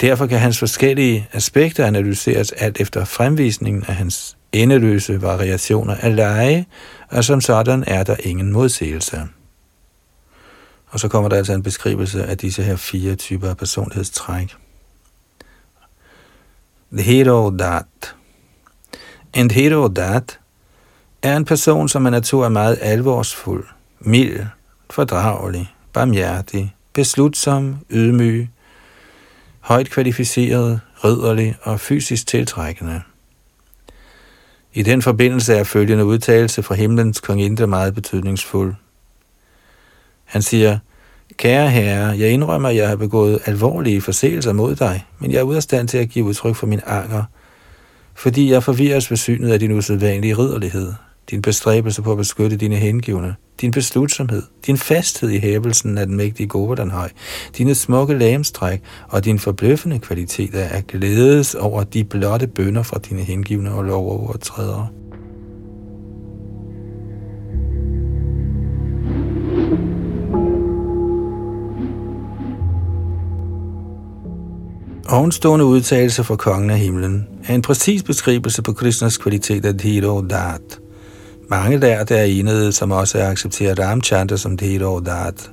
Derfor 0.01 0.27
kan 0.27 0.39
hans 0.39 0.59
forskellige 0.59 1.27
aspekter 1.33 1.85
analyseres 1.85 2.51
alt 2.51 2.81
efter 2.81 3.05
fremvisningen 3.05 3.83
af 3.87 3.95
hans 3.95 4.37
endeløse 4.51 5.21
variationer 5.21 5.95
af 5.95 6.15
leje, 6.15 6.65
og 7.09 7.23
som 7.23 7.41
sådan 7.41 7.83
er 7.87 8.03
der 8.03 8.15
ingen 8.19 8.51
modsigelse. 8.51 9.21
Og 10.93 10.99
så 10.99 11.07
kommer 11.07 11.29
der 11.29 11.37
altså 11.37 11.53
en 11.53 11.63
beskrivelse 11.63 12.25
af 12.25 12.37
disse 12.37 12.63
her 12.63 12.75
fire 12.75 13.15
typer 13.15 13.49
af 13.49 13.57
personlighedstræk. 13.57 14.55
Dat. 17.59 18.15
En 19.33 19.47
Dat 19.95 20.39
er 21.21 21.37
en 21.37 21.45
person, 21.45 21.89
som 21.89 22.05
er 22.05 22.09
natur 22.09 22.45
er 22.45 22.49
meget 22.49 22.77
alvorsfuld, 22.81 23.67
mild, 23.99 24.45
fordragelig, 24.89 25.75
barmhjertig, 25.93 26.75
beslutsom, 26.93 27.77
ydmyg, 27.89 28.49
højt 29.59 29.89
kvalificeret, 29.89 30.79
ridderlig 31.03 31.55
og 31.61 31.79
fysisk 31.79 32.27
tiltrækkende. 32.27 33.01
I 34.73 34.83
den 34.83 35.01
forbindelse 35.01 35.53
er 35.53 35.63
følgende 35.63 36.05
udtalelse 36.05 36.63
fra 36.63 36.75
himlens 36.75 37.19
konginde 37.19 37.67
meget 37.67 37.95
betydningsfuld. 37.95 38.75
Han 40.33 40.41
siger, 40.41 40.77
Kære 41.37 41.69
herre, 41.69 42.17
jeg 42.17 42.29
indrømmer, 42.29 42.69
at 42.69 42.75
jeg 42.75 42.89
har 42.89 42.95
begået 42.95 43.39
alvorlige 43.45 44.01
forseelser 44.01 44.53
mod 44.53 44.75
dig, 44.75 45.05
men 45.19 45.31
jeg 45.31 45.39
er 45.39 45.43
ude 45.43 45.57
af 45.57 45.63
stand 45.63 45.87
til 45.87 45.97
at 45.97 46.09
give 46.09 46.25
udtryk 46.25 46.55
for 46.55 46.67
min 46.67 46.81
anger, 46.85 47.23
fordi 48.15 48.51
jeg 48.51 48.63
forvirres 48.63 49.09
ved 49.11 49.17
synet 49.17 49.51
af 49.51 49.59
din 49.59 49.71
usædvanlige 49.71 50.33
ridderlighed 50.33 50.93
din 51.31 51.41
bestræbelse 51.41 52.01
på 52.01 52.11
at 52.11 52.17
beskytte 52.17 52.57
dine 52.57 52.75
hengivne, 52.75 53.35
din 53.61 53.71
beslutsomhed, 53.71 54.43
din 54.65 54.77
fasthed 54.77 55.29
i 55.29 55.39
hævelsen 55.39 55.97
af 55.97 56.05
den 56.05 56.15
mægtige 56.15 56.47
Govardhanhøj, 56.47 57.09
dine 57.57 57.75
smukke 57.75 58.13
lamstræk 58.13 58.81
og 59.09 59.25
din 59.25 59.39
forbløffende 59.39 59.99
kvalitet 59.99 60.55
af 60.55 60.77
at 60.77 60.87
glædes 60.87 61.55
over 61.55 61.83
de 61.83 62.03
blotte 62.03 62.47
bønder 62.47 62.83
fra 62.83 62.99
dine 63.09 63.21
hengivne 63.21 63.73
og 63.73 63.83
lovovertrædere. 63.83 65.02
Ovenstående 75.09 75.65
udtalelse 75.65 76.23
fra 76.23 76.35
kongen 76.35 76.69
af 76.69 76.79
himlen 76.79 77.27
er 77.47 77.55
en 77.55 77.61
præcis 77.61 78.03
beskrivelse 78.03 78.61
på 78.61 78.73
Krishnas 78.73 79.17
kvalitet 79.17 79.65
af 79.65 79.73
Dhiro 79.77 80.21
Dat– 80.21 80.79
mange 81.49 81.81
der, 81.81 82.03
der 82.03 82.17
er 82.17 82.23
enede, 82.23 82.71
som 82.71 82.91
også 82.91 83.23
accepterer 83.23 83.75
Ramchandra 83.79 84.37
som 84.37 84.57
Dhiro 84.57 84.99
Dat. 84.99 85.51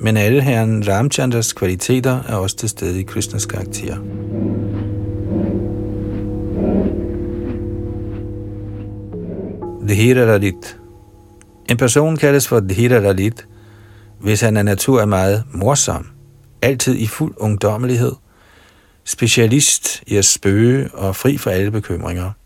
Men 0.00 0.16
alle 0.16 0.42
herren 0.42 0.88
Ramchandras 0.88 1.52
kvaliteter 1.52 2.20
er 2.28 2.34
også 2.34 2.56
til 2.56 2.68
stede 2.68 3.00
i 3.00 3.02
Krishnas 3.02 3.46
karakter. 3.46 3.96
Dhira 9.88 10.24
Lalit 10.24 10.78
En 11.70 11.76
person 11.76 12.16
kaldes 12.16 12.48
for 12.48 12.60
Dhira 12.60 12.98
Lalit, 12.98 13.46
hvis 14.20 14.40
han 14.40 14.56
af 14.56 14.64
natur 14.64 15.00
er 15.00 15.06
meget 15.06 15.44
morsom, 15.52 16.06
altid 16.62 16.96
i 16.96 17.06
fuld 17.06 17.34
ungdommelighed, 17.36 18.12
specialist 19.04 20.02
i 20.06 20.16
at 20.16 20.24
spøge 20.24 20.90
og 20.94 21.16
fri 21.16 21.36
for 21.36 21.50
alle 21.50 21.70
bekymringer– 21.70 22.30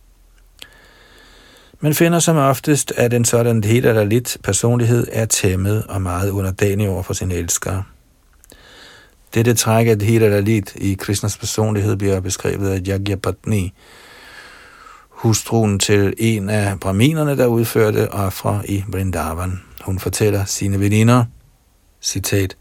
man 1.81 1.95
finder 1.95 2.19
som 2.19 2.37
oftest, 2.37 2.93
at 2.97 3.13
en 3.13 3.25
sådan 3.25 3.65
helt 3.65 3.87
eller 3.87 4.05
lidt 4.05 4.37
personlighed 4.43 5.07
er 5.13 5.25
tæmmet 5.25 5.85
og 5.89 6.03
meget 6.03 6.31
underdanig 6.31 6.89
over 6.89 7.03
for 7.03 7.15
sin 7.15 7.31
elsker. 7.31 7.83
Dette 9.35 9.55
træk 9.55 9.87
af 9.87 9.97
helt 10.01 10.25
eller 10.25 10.41
lidt 10.41 10.77
i 10.77 10.95
Krishnas 10.95 11.37
personlighed 11.37 11.97
bliver 11.97 12.21
beskrevet 12.21 12.71
af 12.71 12.81
Yagyapatni, 12.89 13.73
hustruen 15.09 15.79
til 15.79 16.15
en 16.19 16.51
af 16.51 16.81
braminerne, 16.81 17.37
der 17.37 17.47
udførte 17.47 18.13
ofre 18.13 18.63
i 18.71 18.85
Vrindavan. 18.89 19.61
Hun 19.85 19.99
fortæller 19.99 20.45
sine 20.45 20.81
veninder, 20.81 21.25
citat, 22.03 22.57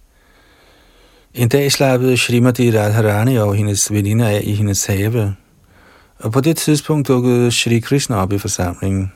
en 1.35 1.47
dag 1.47 1.71
slappede 1.71 2.17
Srimati 2.17 2.77
Radharani 2.77 3.35
og 3.37 3.55
hendes 3.55 3.91
veninder 3.91 4.27
af 4.27 4.41
i 4.43 4.53
hendes 4.53 4.85
have, 4.85 5.35
og 6.17 6.31
på 6.31 6.41
det 6.41 6.57
tidspunkt 6.57 7.07
dukkede 7.07 7.51
Shri 7.51 7.79
Krishna 7.79 8.15
op 8.15 8.33
i 8.33 8.37
forsamlingen. 8.37 9.11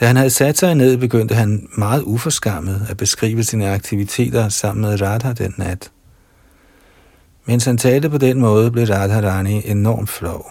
Da 0.00 0.06
han 0.06 0.16
havde 0.16 0.30
sat 0.30 0.58
sig 0.58 0.74
ned, 0.74 0.96
begyndte 0.96 1.34
han 1.34 1.68
meget 1.78 2.02
uforskammet 2.02 2.86
at 2.90 2.96
beskrive 2.96 3.42
sine 3.42 3.70
aktiviteter 3.70 4.48
sammen 4.48 4.82
med 4.82 5.02
Radha 5.02 5.32
den 5.32 5.54
nat. 5.56 5.90
Mens 7.44 7.64
han 7.64 7.78
talte 7.78 8.10
på 8.10 8.18
den 8.18 8.40
måde, 8.40 8.70
blev 8.70 8.86
Radharani 8.86 9.62
enormt 9.64 10.10
flov. 10.10 10.50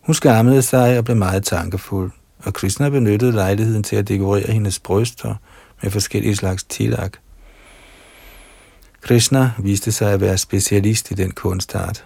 Hun 0.00 0.14
skammede 0.14 0.62
sig 0.62 0.98
og 0.98 1.04
blev 1.04 1.16
meget 1.16 1.44
tankefuld, 1.44 2.10
og 2.44 2.54
Krishna 2.54 2.88
benyttede 2.88 3.32
lejligheden 3.32 3.82
til 3.82 3.96
at 3.96 4.08
dekorere 4.08 4.52
hendes 4.52 4.78
bryster 4.78 5.34
med 5.82 5.90
forskellige 5.90 6.36
slags 6.36 6.64
tilak. 6.64 7.12
Krishna 9.04 9.50
viste 9.58 9.92
sig 9.92 10.12
at 10.12 10.20
være 10.20 10.38
specialist 10.38 11.10
i 11.10 11.14
den 11.14 11.30
kunstart. 11.30 12.04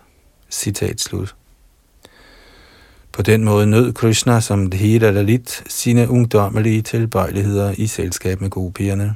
Citat 0.50 1.00
slut. 1.00 1.34
På 3.12 3.22
den 3.22 3.44
måde 3.44 3.66
nød 3.66 3.92
Krishna 3.92 4.40
som 4.40 4.70
det 4.70 4.80
hele 4.80 5.22
lidt 5.22 5.62
sine 5.66 6.10
ungdommelige 6.10 6.82
tilbøjeligheder 6.82 7.74
i 7.76 7.86
selskab 7.86 8.40
med 8.40 8.50
gopierne. 8.50 9.14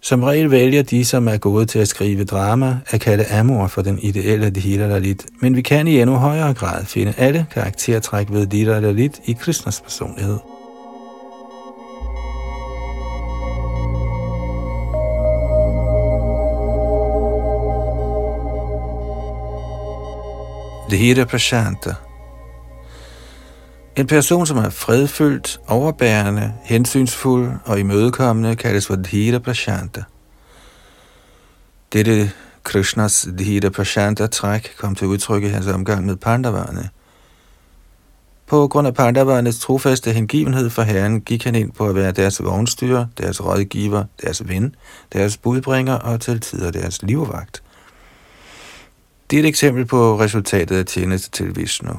Som 0.00 0.22
regel 0.22 0.50
vælger 0.50 0.82
de, 0.82 1.04
som 1.04 1.28
er 1.28 1.36
gode 1.36 1.66
til 1.66 1.78
at 1.78 1.88
skrive 1.88 2.24
drama, 2.24 2.78
at 2.86 3.00
kalde 3.00 3.26
Amor 3.26 3.66
for 3.66 3.82
den 3.82 3.98
ideelle 3.98 4.50
Dhira 4.50 4.86
Lalit, 4.86 5.26
men 5.40 5.56
vi 5.56 5.62
kan 5.62 5.88
i 5.88 6.00
endnu 6.00 6.16
højere 6.16 6.54
grad 6.54 6.84
finde 6.84 7.14
alle 7.16 7.46
karaktertræk 7.50 8.30
ved 8.30 8.46
Dhira 8.46 8.80
Lalit 8.80 9.20
i 9.24 9.32
Krishnas 9.32 9.80
personlighed. 9.80 10.38
Dhira 20.90 21.24
Prashanta. 21.24 21.94
En 23.96 24.06
person, 24.06 24.46
som 24.46 24.56
er 24.56 24.70
fredfyldt, 24.70 25.60
overbærende, 25.66 26.52
hensynsfuld 26.62 27.52
og 27.64 27.80
imødekommende, 27.80 28.56
kaldes 28.56 28.86
for 28.86 28.96
Dhira 28.96 29.38
Prashanta. 29.38 30.02
Dette 31.92 32.30
Krishnas 32.64 33.28
Dhira 33.38 33.68
Prashanta 33.68 34.26
træk 34.26 34.74
kom 34.78 34.94
til 34.94 35.06
udtryk 35.06 35.42
i 35.42 35.48
hans 35.48 35.66
omgang 35.66 36.06
med 36.06 36.16
Pandavarne. 36.16 36.88
På 38.46 38.68
grund 38.68 38.86
af 38.86 38.94
Pandavarnes 38.94 39.58
trofaste 39.58 40.12
hengivenhed 40.12 40.70
for 40.70 40.82
Herren 40.82 41.20
gik 41.20 41.44
han 41.44 41.54
ind 41.54 41.72
på 41.72 41.88
at 41.88 41.94
være 41.94 42.12
deres 42.12 42.44
vognstyrer, 42.44 43.06
deres 43.18 43.44
rådgiver, 43.44 44.04
deres 44.22 44.48
ven, 44.48 44.74
deres 45.12 45.36
budbringer 45.36 45.94
og 45.94 46.20
til 46.20 46.40
tider 46.40 46.70
deres 46.70 47.02
livvagt. 47.02 47.63
Det 49.34 49.40
er 49.40 49.44
et 49.44 49.48
eksempel 49.48 49.84
på 49.84 50.20
resultatet 50.20 50.76
af 50.76 50.86
tjeneste 50.86 51.30
til 51.30 51.56
Vishnu. 51.56 51.92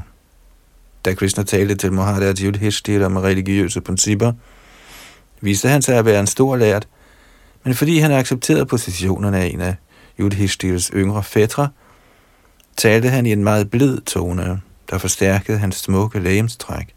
Da 1.06 1.14
Krishna 1.14 1.44
talte 1.44 1.76
til 1.76 1.94
Maharaj 1.94 2.34
Yudhishthira 2.44 3.06
om 3.06 3.18
religiøse 3.18 3.82
principper, 3.82 4.34
viste 5.42 5.70
han 5.70 5.82
sig 5.82 5.98
at 5.98 6.06
være 6.06 6.20
en 6.20 6.28
stor 6.28 6.56
lært, 6.56 6.88
men 7.64 7.74
fordi 7.74 8.00
han 8.00 8.12
accepterede 8.12 8.66
positionerne 8.66 9.38
af 9.38 9.46
en 9.46 9.62
af 9.62 9.76
Yudhishthires 10.20 10.92
yngre 10.94 11.24
fætre, 11.24 11.70
talte 12.78 13.10
han 13.10 13.26
i 13.26 13.32
en 13.32 13.44
meget 13.44 13.72
blid 13.72 14.02
tone, 14.02 14.62
der 14.90 14.98
forstærkede 14.98 15.58
hans 15.58 15.76
smukke 15.76 16.20
lægemstræk. 16.20 16.96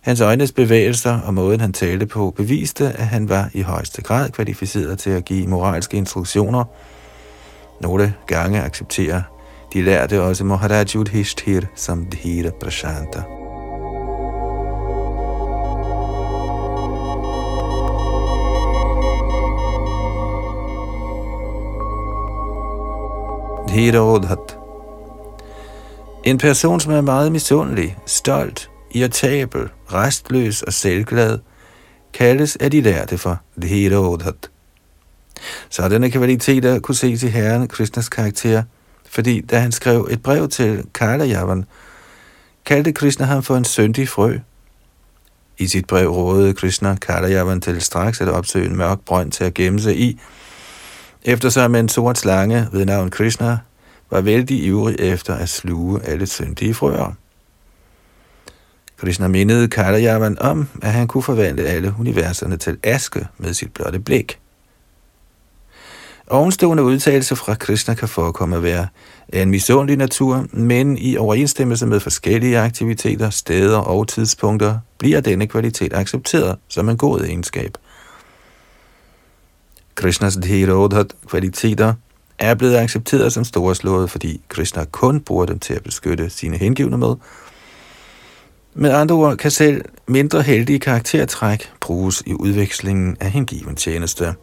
Hans 0.00 0.20
øjnes 0.20 0.52
bevægelser 0.52 1.20
og 1.20 1.34
måden 1.34 1.60
han 1.60 1.72
talte 1.72 2.06
på 2.06 2.30
beviste, 2.36 2.84
at 2.88 3.06
han 3.06 3.28
var 3.28 3.50
i 3.52 3.62
højeste 3.62 4.02
grad 4.02 4.30
kvalificeret 4.30 4.98
til 4.98 5.10
at 5.10 5.24
give 5.24 5.46
moralske 5.46 5.96
instruktioner. 5.96 6.64
Nogle 7.80 8.14
gange 8.26 8.62
accepterer 8.62 9.22
de 9.72 9.82
lærte 9.82 10.22
også 10.22 10.44
Maharaj 10.44 10.84
Yudhishthir 10.94 11.60
som 11.74 12.06
Dhira 12.06 12.50
Prashanta. 12.60 13.22
Dhirodhat 23.68 24.58
En 26.24 26.38
person, 26.38 26.80
som 26.80 26.92
er 26.92 27.00
meget 27.00 27.32
misundelig, 27.32 27.96
stolt, 28.06 28.70
irritabel, 28.90 29.68
restløs 29.92 30.62
og 30.62 30.72
selvglad, 30.72 31.38
kaldes 32.12 32.56
af 32.56 32.70
de 32.70 32.80
lærte 32.80 33.18
for 33.18 33.40
Dhirodhat. 33.62 34.50
Sådanne 35.70 36.10
kvaliteter 36.10 36.78
kunne 36.78 36.94
ses 36.94 37.22
i 37.22 37.28
Herren 37.28 37.68
Krishnas 37.68 38.08
karakter– 38.08 38.62
fordi 39.16 39.40
da 39.40 39.58
han 39.58 39.72
skrev 39.72 40.08
et 40.10 40.22
brev 40.22 40.48
til 40.48 40.84
Kalajavan, 40.94 41.64
kaldte 42.64 42.92
Krishna 42.92 43.26
ham 43.26 43.42
for 43.42 43.56
en 43.56 43.64
syndig 43.64 44.08
frø. 44.08 44.38
I 45.58 45.66
sit 45.66 45.86
brev 45.86 46.08
rådede 46.10 46.54
Krishna 46.54 46.94
Kalajavan 46.94 47.60
til 47.60 47.82
straks 47.82 48.20
at 48.20 48.28
opsøge 48.28 48.66
en 48.66 48.76
mørk 48.76 49.00
brønd 49.00 49.32
til 49.32 49.44
at 49.44 49.54
gemme 49.54 49.80
sig 49.80 49.98
i, 49.98 50.20
eftersom 51.24 51.74
en 51.74 51.88
sort 51.88 52.18
slange 52.18 52.68
ved 52.72 52.84
navn 52.84 53.10
Krishna 53.10 53.58
var 54.10 54.20
vældig 54.20 54.64
ivrig 54.64 54.96
efter 54.98 55.34
at 55.34 55.48
sluge 55.48 56.00
alle 56.04 56.26
syndige 56.26 56.74
frøer. 56.74 57.12
Krishna 58.96 59.28
mindede 59.28 59.68
Kalajavan 59.68 60.38
om, 60.38 60.68
at 60.82 60.92
han 60.92 61.08
kunne 61.08 61.22
forvandle 61.22 61.64
alle 61.64 61.94
universerne 62.00 62.56
til 62.56 62.78
aske 62.82 63.26
med 63.38 63.54
sit 63.54 63.74
blotte 63.74 64.00
blik. 64.00 64.38
Ovenstående 66.30 66.82
udtalelse 66.82 67.36
fra 67.36 67.54
Krishna 67.54 67.94
kan 67.94 68.08
forekomme 68.08 68.56
at 68.56 68.62
være 68.62 68.86
af 69.32 69.42
en 69.42 69.50
misundelig 69.50 69.96
natur, 69.96 70.46
men 70.52 70.98
i 70.98 71.16
overensstemmelse 71.16 71.86
med 71.86 72.00
forskellige 72.00 72.58
aktiviteter, 72.58 73.30
steder 73.30 73.78
og 73.78 74.08
tidspunkter 74.08 74.78
bliver 74.98 75.20
denne 75.20 75.46
kvalitet 75.46 75.92
accepteret 75.94 76.58
som 76.68 76.88
en 76.88 76.96
god 76.96 77.20
egenskab. 77.20 77.78
Krishnas 79.94 80.36
Dhirodhat 80.36 81.06
kvaliteter 81.26 81.94
er 82.38 82.54
blevet 82.54 82.76
accepteret 82.76 83.32
som 83.32 83.44
storslået, 83.44 84.10
fordi 84.10 84.40
Krishna 84.48 84.84
kun 84.84 85.20
bruger 85.20 85.46
dem 85.46 85.58
til 85.58 85.74
at 85.74 85.82
beskytte 85.82 86.30
sine 86.30 86.56
hengivne 86.56 86.98
med. 86.98 87.14
Med 88.74 88.92
andre 88.92 89.14
ord 89.14 89.36
kan 89.36 89.50
selv 89.50 89.84
mindre 90.08 90.42
heldige 90.42 90.78
karaktertræk 90.78 91.72
bruges 91.80 92.22
i 92.26 92.32
udvekslingen 92.34 93.16
af 93.20 93.30
hengiven 93.30 93.76
tjeneste. 93.76 94.34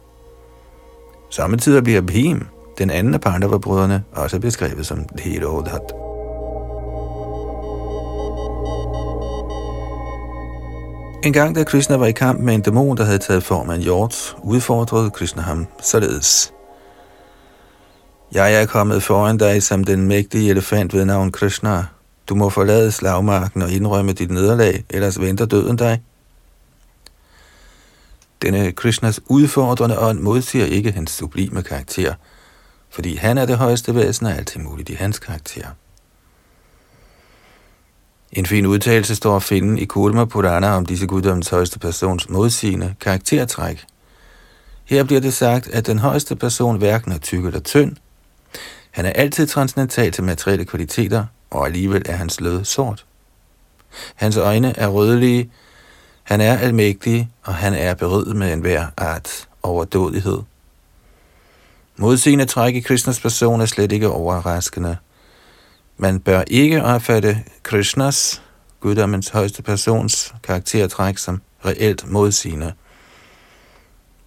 Samtidig 1.36 1.84
bliver 1.84 2.00
Bhim, 2.00 2.46
den 2.78 2.90
anden 2.90 3.14
af 3.14 3.20
Pandava-brødrene, 3.20 4.02
også 4.12 4.40
beskrevet 4.40 4.86
som 4.86 5.04
Dhirodhat. 5.18 5.92
En 11.24 11.32
gang 11.32 11.56
da 11.56 11.64
Krishna 11.64 11.96
var 11.96 12.06
i 12.06 12.12
kamp 12.12 12.40
med 12.40 12.54
en 12.54 12.60
dæmon, 12.60 12.96
der 12.96 13.04
havde 13.04 13.18
taget 13.18 13.42
form 13.42 13.70
af 13.70 13.74
en 13.74 13.80
hjort, 13.80 14.36
udfordrede 14.42 15.10
Krishna 15.10 15.42
ham 15.42 15.66
således. 15.82 16.52
Jeg 18.32 18.62
er 18.62 18.66
kommet 18.66 19.02
foran 19.02 19.36
dig 19.36 19.62
som 19.62 19.84
den 19.84 20.08
mægtige 20.08 20.50
elefant 20.50 20.94
ved 20.94 21.04
navn 21.04 21.32
Krishna. 21.32 21.84
Du 22.28 22.34
må 22.34 22.50
forlade 22.50 22.92
slagmarken 22.92 23.62
og 23.62 23.70
indrømme 23.70 24.12
dit 24.12 24.30
nederlag, 24.30 24.84
ellers 24.90 25.20
venter 25.20 25.46
døden 25.46 25.76
dig. 25.76 26.02
Denne 28.44 28.72
Krishnas 28.72 29.20
udfordrende 29.26 29.98
ånd 29.98 30.20
modsiger 30.20 30.66
ikke 30.66 30.92
hans 30.92 31.10
sublime 31.10 31.62
karakter, 31.62 32.14
fordi 32.90 33.16
han 33.16 33.38
er 33.38 33.46
det 33.46 33.56
højeste 33.56 33.94
væsen 33.94 34.26
af 34.26 34.36
alt 34.36 34.62
muligt 34.62 34.88
i 34.88 34.94
hans 34.94 35.18
karakter. 35.18 35.66
En 38.32 38.46
fin 38.46 38.66
udtalelse 38.66 39.14
står 39.14 39.36
at 39.36 39.42
finde 39.42 39.80
i 39.80 39.84
Kulma 39.84 40.24
Purana 40.24 40.76
om 40.76 40.86
disse 40.86 41.06
guddommens 41.06 41.48
højeste 41.48 41.78
persons 41.78 42.28
modsigende 42.28 42.94
karaktertræk. 43.00 43.84
Her 44.84 45.04
bliver 45.04 45.20
det 45.20 45.34
sagt, 45.34 45.68
at 45.68 45.86
den 45.86 45.98
højeste 45.98 46.36
person 46.36 46.78
hverken 46.78 47.12
er 47.12 47.18
tyk 47.18 47.44
eller 47.44 47.60
tynd. 47.60 47.96
Han 48.90 49.06
er 49.06 49.10
altid 49.10 49.46
transcendental 49.46 50.12
til 50.12 50.24
materielle 50.24 50.64
kvaliteter, 50.64 51.26
og 51.50 51.66
alligevel 51.66 52.02
er 52.06 52.16
hans 52.16 52.40
lød 52.40 52.64
sort. 52.64 53.04
Hans 54.14 54.36
øjne 54.36 54.78
er 54.78 54.88
rødlige, 54.88 55.50
han 56.24 56.40
er 56.40 56.58
almægtig, 56.58 57.30
og 57.42 57.54
han 57.54 57.74
er 57.74 57.94
berøvet 57.94 58.36
med 58.36 58.52
enhver 58.52 58.86
art 58.96 59.48
overdådighed. 59.62 60.38
Modsigende 61.96 62.44
træk 62.44 62.74
i 62.74 62.80
Krishnas 62.80 63.20
person 63.20 63.60
er 63.60 63.66
slet 63.66 63.92
ikke 63.92 64.10
overraskende. 64.10 64.96
Man 65.96 66.20
bør 66.20 66.42
ikke 66.46 66.82
opfatte 66.82 67.38
Krishnas, 67.62 68.42
guddommens 68.80 69.28
højeste 69.28 69.62
persons, 69.62 70.34
karaktertræk 70.42 71.18
som 71.18 71.42
reelt 71.64 72.10
modsigende. 72.10 72.72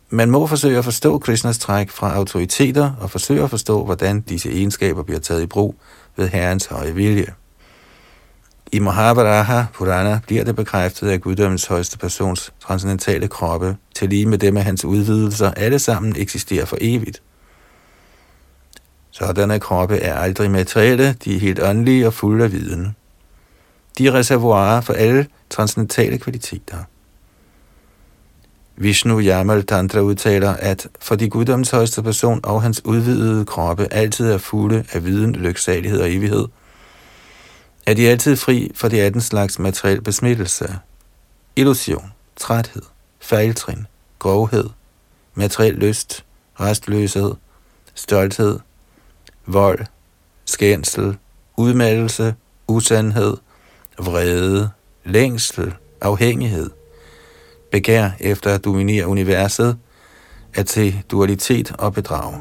Man 0.09 0.31
må 0.31 0.47
forsøge 0.47 0.77
at 0.77 0.83
forstå 0.83 1.19
Krishnas 1.19 1.57
træk 1.57 1.89
fra 1.89 2.15
autoriteter 2.15 2.91
og 2.99 3.11
forsøge 3.11 3.43
at 3.43 3.49
forstå, 3.49 3.85
hvordan 3.85 4.21
disse 4.21 4.51
egenskaber 4.51 5.03
bliver 5.03 5.19
taget 5.19 5.43
i 5.43 5.45
brug 5.45 5.75
ved 6.15 6.27
Herrens 6.27 6.65
høje 6.65 6.95
vilje. 6.95 7.33
I 8.71 8.79
Mahabharata 8.79 9.65
Purana 9.73 10.19
bliver 10.27 10.43
det 10.43 10.55
bekræftet, 10.55 11.09
at 11.09 11.21
guddommens 11.21 11.65
højeste 11.65 11.97
persons 11.97 12.53
transcendentale 12.59 13.27
kroppe, 13.27 13.77
til 13.95 14.09
lige 14.09 14.25
med 14.25 14.37
dem 14.37 14.57
af 14.57 14.63
hans 14.63 14.85
udvidelser, 14.85 15.51
alle 15.51 15.79
sammen 15.79 16.15
eksisterer 16.17 16.65
for 16.65 16.77
evigt. 16.81 17.21
Sådanne 19.11 19.59
kroppe 19.59 19.97
er 19.97 20.13
aldrig 20.15 20.51
materielle, 20.51 21.13
de 21.13 21.35
er 21.35 21.39
helt 21.39 21.59
åndelige 21.63 22.07
og 22.07 22.13
fulde 22.13 22.43
af 22.43 22.51
viden. 22.51 22.95
De 23.97 24.07
er 24.07 24.13
reservoirer 24.13 24.81
for 24.81 24.93
alle 24.93 25.27
transcendentale 25.49 26.17
kvaliteter. 26.17 26.77
Vishnu 28.75 29.21
Yamal 29.21 29.65
Tantra 29.65 29.99
udtaler, 29.99 30.53
at 30.53 30.87
for 30.99 31.15
de 31.15 31.29
guddommens 31.29 31.69
højeste 31.69 32.03
person 32.03 32.39
og 32.43 32.61
hans 32.61 32.85
udvidede 32.85 33.45
kroppe 33.45 33.87
altid 33.91 34.31
er 34.31 34.37
fulde 34.37 34.85
af 34.93 35.05
viden, 35.05 35.33
lyksalighed 35.33 36.01
og 36.01 36.11
evighed– 36.11 36.45
er 37.87 37.93
de 37.93 38.09
altid 38.09 38.35
fri 38.35 38.71
for 38.75 38.87
de 38.87 39.01
18 39.01 39.21
slags 39.21 39.59
materiel 39.59 40.01
besmittelse. 40.01 40.79
Illusion, 41.55 42.11
træthed, 42.35 42.81
fejltrin, 43.19 43.85
grovhed, 44.19 44.69
materiel 45.35 45.73
lyst, 45.73 46.25
restløshed, 46.59 47.31
stolthed, 47.95 48.59
vold, 49.45 49.85
skændsel, 50.45 51.17
udmattelse, 51.57 52.35
usandhed, 52.67 53.37
vrede, 53.99 54.69
længsel, 55.05 55.73
afhængighed, 56.01 56.69
begær 57.71 58.09
efter 58.19 58.55
at 58.55 58.65
dominere 58.65 59.07
universet, 59.07 59.77
at 60.53 60.69
se 60.69 61.03
dualitet 61.11 61.71
og 61.71 61.93
bedrag. 61.93 62.33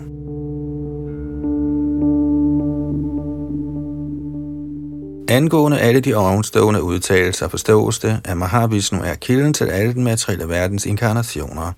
Angående 5.29 5.81
alle 5.81 6.01
de 6.01 6.14
ovenstående 6.14 6.83
udtalelser 6.83 7.49
forstås 7.49 7.99
det, 7.99 8.20
at 8.24 8.37
Mahavishnu 8.37 8.99
er 9.05 9.14
kilden 9.14 9.55
til 9.55 9.64
alle 9.64 9.95
den 9.95 10.05
materielle 10.05 10.49
verdens 10.49 10.87
inkarnationer. 10.87 11.72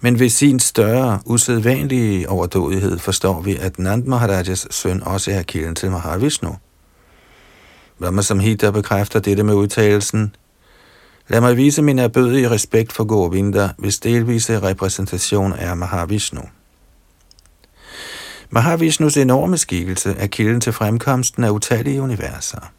Men 0.00 0.18
ved 0.18 0.28
sin 0.28 0.60
større, 0.60 1.20
usædvanlige 1.26 2.28
overdådighed 2.28 2.98
forstår 2.98 3.40
vi, 3.40 3.56
at 3.56 3.78
Nand 3.78 4.04
Maharajas 4.04 4.66
søn 4.70 5.02
også 5.02 5.30
er 5.30 5.42
kilden 5.42 5.74
til 5.74 5.90
Mahavishnu. 5.90 6.56
Brahma 7.98 8.22
Samhita 8.22 8.70
bekræfter 8.70 9.20
dette 9.20 9.42
med 9.42 9.54
udtalelsen, 9.54 10.34
Lad 11.28 11.40
mig 11.40 11.56
vise 11.56 11.82
min 11.82 11.98
erbødige 11.98 12.50
respekt 12.50 12.92
for 12.92 13.04
Govinda, 13.04 13.68
hvis 13.78 13.98
delvise 13.98 14.62
repræsentation 14.62 15.52
er 15.52 15.74
Mahavishnu. 15.74 16.42
Mahavishnus 18.54 19.16
enorme 19.16 19.58
skikkelse 19.58 20.14
er 20.18 20.26
kilden 20.26 20.60
til 20.60 20.72
fremkomsten 20.72 21.44
af 21.44 21.50
utallige 21.50 22.02
universer. 22.02 22.72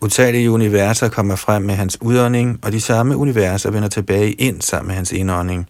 Utallige 0.00 0.50
universer 0.50 1.08
kommer 1.08 1.36
frem 1.36 1.62
med 1.62 1.74
hans 1.74 2.02
udånding, 2.02 2.58
og 2.62 2.72
de 2.72 2.80
samme 2.80 3.16
universer 3.16 3.70
vender 3.70 3.88
tilbage 3.88 4.32
ind 4.32 4.62
sammen 4.62 4.86
med 4.86 4.94
hans 4.94 5.12
indånding. 5.12 5.68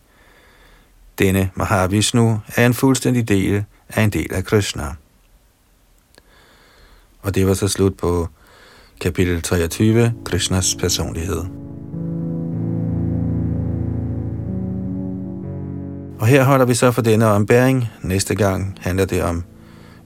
Denne 1.18 1.51
Mahavishnu 1.55 2.41
er 2.57 2.66
en 2.66 2.74
fuldstændig 2.74 3.29
del 3.29 3.64
af 3.89 4.03
en 4.03 4.11
del 4.11 4.35
af 4.35 4.45
Krishna. 4.45 4.95
Og 7.22 7.35
det 7.35 7.47
var 7.47 7.55
så 7.55 7.68
slut 7.68 7.97
på 7.97 8.29
kapitel 9.01 9.43
23, 9.43 10.14
Krishnas 10.24 10.74
personlighed. 10.74 11.45
Og 16.18 16.26
her 16.26 16.44
holder 16.44 16.66
vi 16.66 16.74
så 16.74 16.90
for 16.90 17.02
denne 17.02 17.26
ombæring. 17.26 17.88
Næste 18.02 18.34
gang 18.34 18.78
handler 18.80 19.04
det 19.04 19.22
om 19.22 19.44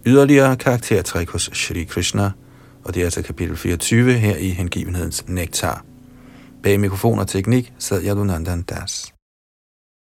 yderligere 0.06 0.56
karaktertræk 0.56 1.30
hos 1.30 1.50
Shri 1.52 1.84
Krishna, 1.84 2.30
og 2.84 2.94
det 2.94 3.00
er 3.00 3.04
altså 3.04 3.22
kapitel 3.22 3.56
24 3.56 4.12
her 4.12 4.36
i 4.36 4.48
hengivenhedens 4.48 5.28
nektar. 5.28 5.84
Bag 6.62 6.80
mikrofon 6.80 7.18
og 7.18 7.28
teknik 7.28 7.72
sad 7.78 8.04
Yadunandan 8.04 8.62
Das. 8.62 9.12